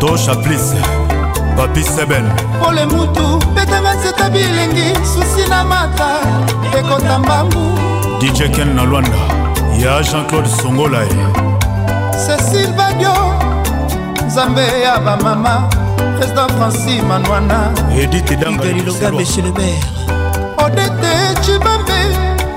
tosha 0.00 0.34
plis 0.42 0.66
papi 1.56 1.82
seben 1.84 2.24
pole 2.64 2.86
mutu 2.86 3.24
betanga 3.54 3.94
nzeta 3.94 4.30
bilengi 4.34 4.88
susi 5.12 5.48
na 5.50 5.64
mata 5.64 6.10
ekota 6.78 7.18
mbangu 7.18 7.66
dijeken 8.20 8.76
na 8.76 8.82
lwanda 8.84 9.20
ya 9.84 10.02
jean-claude 10.02 10.48
songolae 10.62 11.12
cecil 12.26 12.72
badio 12.72 13.14
nzambe 14.26 14.62
ya 14.84 14.98
bamama 14.98 15.62
président 16.18 16.50
franci 16.58 17.02
manwana 17.02 17.70
edite 18.02 18.36
dangalilonga 18.36 19.10
monsieur 19.12 19.44
le 19.46 19.52
maire 19.52 20.01
odete 20.64 21.34
cibambe 21.44 21.98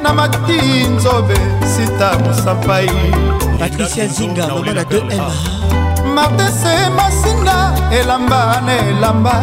na 0.03 0.13
mati 0.13 0.83
nzobe 0.95 1.33
sita 1.75 2.11
mosampai 2.23 2.89
patricia 3.59 4.07
zinga 4.07 4.47
mama 4.47 4.73
na 4.73 4.83
2m 4.83 5.19
ah. 5.21 5.33
martese 6.15 6.73
masinga 6.97 7.57
elamba 7.99 8.61
na 8.65 8.73
elamba 8.89 9.35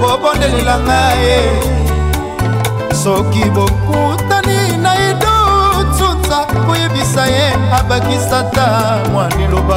bobondelela 0.00 0.78
ngaye 0.80 1.38
soki 3.02 3.44
bokutani 3.50 4.76
na 4.78 4.92
idotsutsa 5.10 6.38
koyebisa 6.66 7.26
ye 7.26 7.50
abakisata 7.78 9.02
mwa 9.12 9.28
liloba 9.36 9.76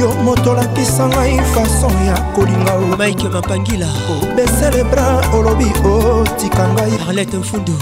yo 0.00 0.14
moto 0.22 0.50
olakisa 0.50 1.08
ngai 1.08 1.40
fason 1.54 1.94
ya 2.06 2.14
kolinga 2.34 2.72
mike 2.98 3.28
mapangila 3.28 3.86
obesele 4.14 4.84
bra 4.84 5.20
olobi 5.34 5.72
otika 5.84 6.68
ngai 6.68 6.92
arlet 7.08 7.34
mfundu 7.34 7.72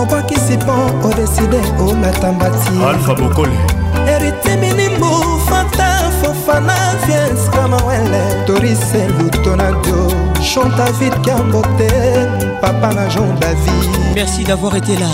obwakisi 0.00 0.56
mpo 0.56 0.72
odeside 1.08 1.56
olata 1.90 2.32
mbati 2.32 2.84
alfa 2.88 3.14
bokole 3.14 3.58
eritiminimu 4.08 5.08
fata 5.50 6.10
fofana 6.22 6.76
fiens 7.06 7.50
kamawele 7.50 8.22
torise 8.46 9.08
lutonadio 9.22 10.10
chanta 10.54 10.92
vite 10.92 11.18
kambote 11.30 11.90
papa 12.60 12.92
na 12.94 13.06
jean 13.08 13.40
david 13.40 13.88
merci 14.14 14.44
d'avoir 14.44 14.76
été 14.76 14.96
là 14.96 15.08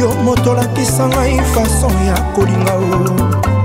yo 0.00 0.14
moto 0.24 0.50
olakisa 0.50 1.06
ngai 1.08 1.38
fason 1.54 1.92
ya 2.06 2.16
kolinga 2.34 2.74
o 2.74 3.57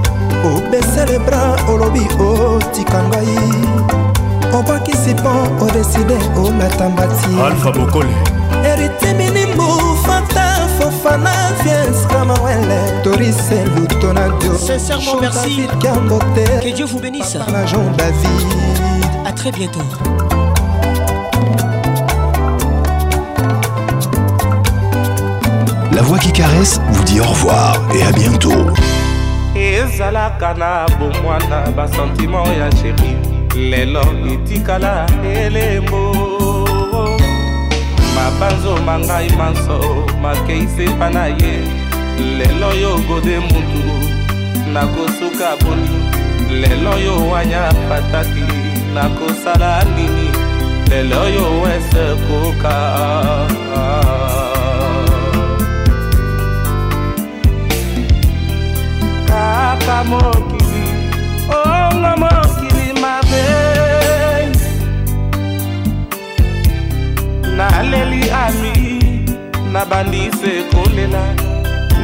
obesele 0.44 1.20
bra 1.20 1.56
olobi 1.72 2.08
otika 2.20 3.02
ngai 3.04 3.38
obwakisi 4.58 5.14
mpo 5.14 5.34
odeside 5.66 6.18
olata 6.44 6.90
mbatialfabokole 6.90 8.10
eritiminimu 8.72 9.68
fanta 10.06 10.48
fofana 10.78 11.34
fiens 11.64 12.08
camawele 12.08 12.80
torise 13.04 13.60
lutonadio 13.76 14.54
sincèrement 14.68 15.16
merci 15.22 15.52
que 16.62 16.74
dieu 16.78 16.86
vous 16.86 17.00
bénisse 17.06 17.38
agent 17.64 17.88
david 18.02 18.46
à 19.30 19.32
très 19.32 19.52
bientôt 19.52 19.84
La 25.98 26.02
voix 26.02 26.18
qui 26.18 26.32
caresse 26.32 26.82
vous 26.92 27.04
dit 27.04 27.20
au 27.22 27.24
revoir 27.24 27.76
et 27.96 28.02
à 28.04 28.12
bientôt. 28.12 28.66
ezalaka 29.94 30.54
na 30.54 30.86
bomwana 31.00 31.72
basentiment 31.78 32.48
ya 32.48 32.70
sheri 32.78 33.14
lelo 33.70 34.04
etikala 34.34 35.06
elembo 35.24 36.02
mabanzo 38.16 38.74
mangai 38.88 39.30
manso 39.40 39.80
makei 40.22 40.66
sepa 40.76 41.10
na 41.16 41.26
ye 41.26 41.54
lelo 42.38 42.70
yo 42.82 42.98
gode 43.08 43.40
mutu 43.48 43.84
nakosuka 44.74 45.50
boni 45.62 45.96
lelo 46.62 46.94
yo 47.06 47.30
wanya 47.32 47.64
pataki 47.90 48.46
nakosala 48.96 49.84
nini 49.96 50.28
lelo 50.90 51.22
yo 51.36 51.46
wese 51.62 52.04
koka 52.28 52.76
kaka 59.86 60.04
mokili 60.04 60.86
ongo 61.50 62.18
mokili 62.22 63.02
mabe 63.02 63.44
naleli 67.58 68.24
ami 68.32 69.30
nabandise 69.72 70.54
kolela 70.74 71.24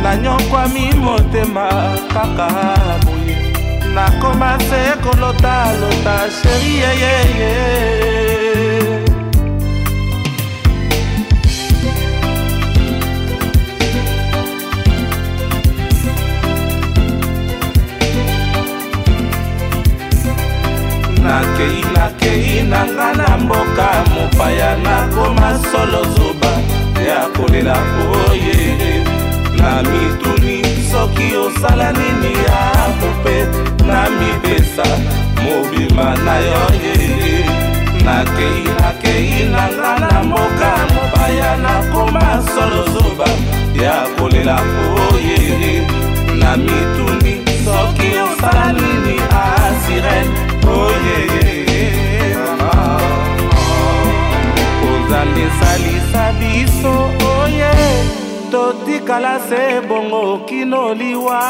nanyokwami 0.04 0.94
motema 1.04 1.68
kaka 2.14 2.48
boye 3.06 3.38
nakoma 3.96 4.58
se 4.70 4.82
kolota 5.04 5.56
lota 5.82 6.18
sheri 6.42 6.76
yeyeye 6.82 8.69
nakei 21.30 21.80
nakei 21.96 22.58
na 22.72 22.82
nga 22.96 23.08
na 23.20 23.28
mboka 23.44 23.88
mopaya 24.14 24.70
nakoma 24.86 25.50
solo 25.72 26.02
zoba 26.16 26.54
ya 27.08 27.20
kolela 27.36 27.78
oye 28.22 28.58
na 29.60 29.70
mituni 29.90 30.56
soki 30.92 31.28
osala 31.46 31.88
nini 31.98 32.32
ya 32.48 32.62
mope 33.00 33.38
na 33.88 34.00
mipesa 34.18 34.88
mobima 35.44 36.08
na 36.26 36.36
yo 36.48 36.62
ye 36.84 36.98
nakei 38.06 38.62
nakei 38.80 39.34
na 39.54 39.64
nga 39.78 39.92
na 40.04 40.12
mboka 40.28 40.72
mopaya 40.94 41.50
nakoma 41.66 42.26
solo 42.54 42.82
zoba 42.94 43.28
ya 43.84 43.96
kolela 44.18 44.58
oye 45.12 45.40
na 46.42 46.52
mituni 46.66 47.34
soki 47.66 48.10
osala 48.26 48.66
nini 48.80 49.16
asirene 49.44 50.59
ozalisalisa 54.90 56.24
biso 56.40 56.94
oye 57.44 57.72
totikala 58.52 59.36
se 59.50 59.62
bongo 59.88 60.24
kino 60.48 60.84
liwa 61.00 61.44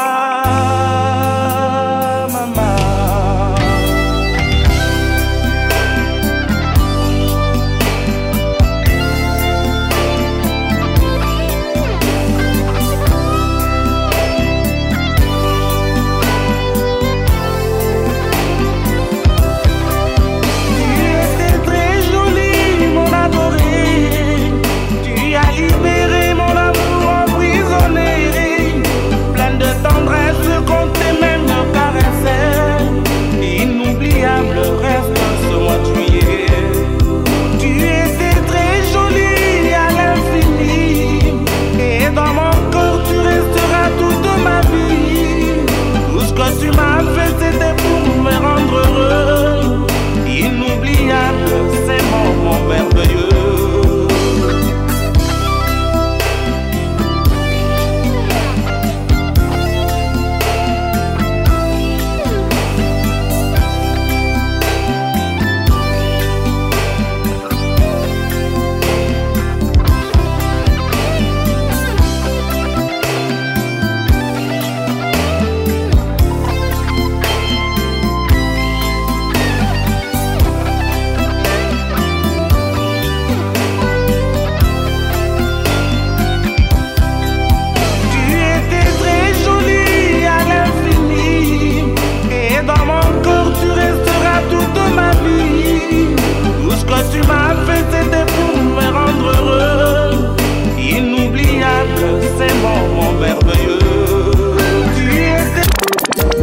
merveilleux. 103.18 103.78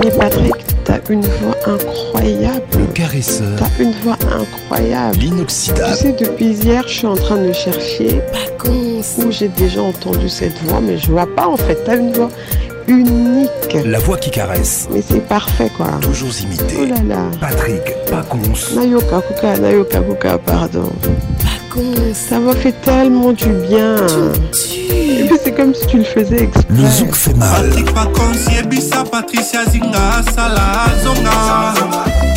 Mais 0.04 0.12
Patrick, 0.12 0.54
t'as 0.86 1.00
une 1.10 1.22
voix 1.22 1.56
incroyable. 1.66 2.62
Le 2.78 2.86
caresseur. 2.94 3.58
T'as 3.58 3.84
une 3.84 3.94
voix 4.04 4.18
incroyable. 4.32 5.18
L'inoxydable. 5.20 5.94
Tu 5.96 5.96
sais, 5.98 6.12
depuis 6.20 6.52
hier, 6.54 6.84
je 6.88 6.94
suis 6.94 7.08
en 7.08 7.16
train 7.16 7.38
de 7.38 7.52
chercher 7.52 8.22
où 9.26 9.32
j'ai 9.32 9.48
déjà 9.48 9.82
entendu 9.82 10.28
cette 10.28 10.58
voix, 10.64 10.82
mais 10.82 10.98
je 10.98 11.12
vois 11.12 11.28
pas 11.36 11.48
en 11.48 11.56
fait. 11.58 11.78
T'as 11.86 11.98
une 11.98 12.12
voix 12.14 12.30
unique. 12.88 13.50
La 13.86 14.00
voix 14.00 14.18
qui 14.18 14.30
caresse. 14.32 14.88
Mais 14.94 15.02
c'est 15.08 15.26
parfait 15.28 15.70
quoi. 15.78 15.88
Toujours 16.02 16.30
imité. 16.44 16.78
Oh 16.82 16.86
là 16.86 17.16
là. 17.16 17.22
Patrick 17.40 17.82
Pacons. 18.10 18.40
Nayoka 18.76 19.22
Kuka, 19.22 19.58
Nayoka 19.60 20.00
Kuka, 20.00 20.38
pardon. 20.40 20.90
Pacons. 21.44 22.14
Ça 22.14 22.40
m'a 22.40 22.54
fait 22.56 22.74
tellement 22.84 23.32
du 23.32 23.48
bien. 23.70 23.98
C'est 25.48 25.54
comme 25.56 25.74
si 25.74 25.88
tu 25.88 26.00
le 26.00 26.04
faisais 26.04 26.44
exprès. 26.44 26.66
Le 26.72 26.86
zouk 26.90 27.16
fait 27.16 27.34
mal. 27.36 27.50
Patrick 27.68 27.94
Pacons, 27.94 28.52
Yebisa, 28.52 29.06
Patricia 29.10 29.64
Zinga, 29.64 30.22
Salah, 30.36 30.88
Zonga. 31.06 32.37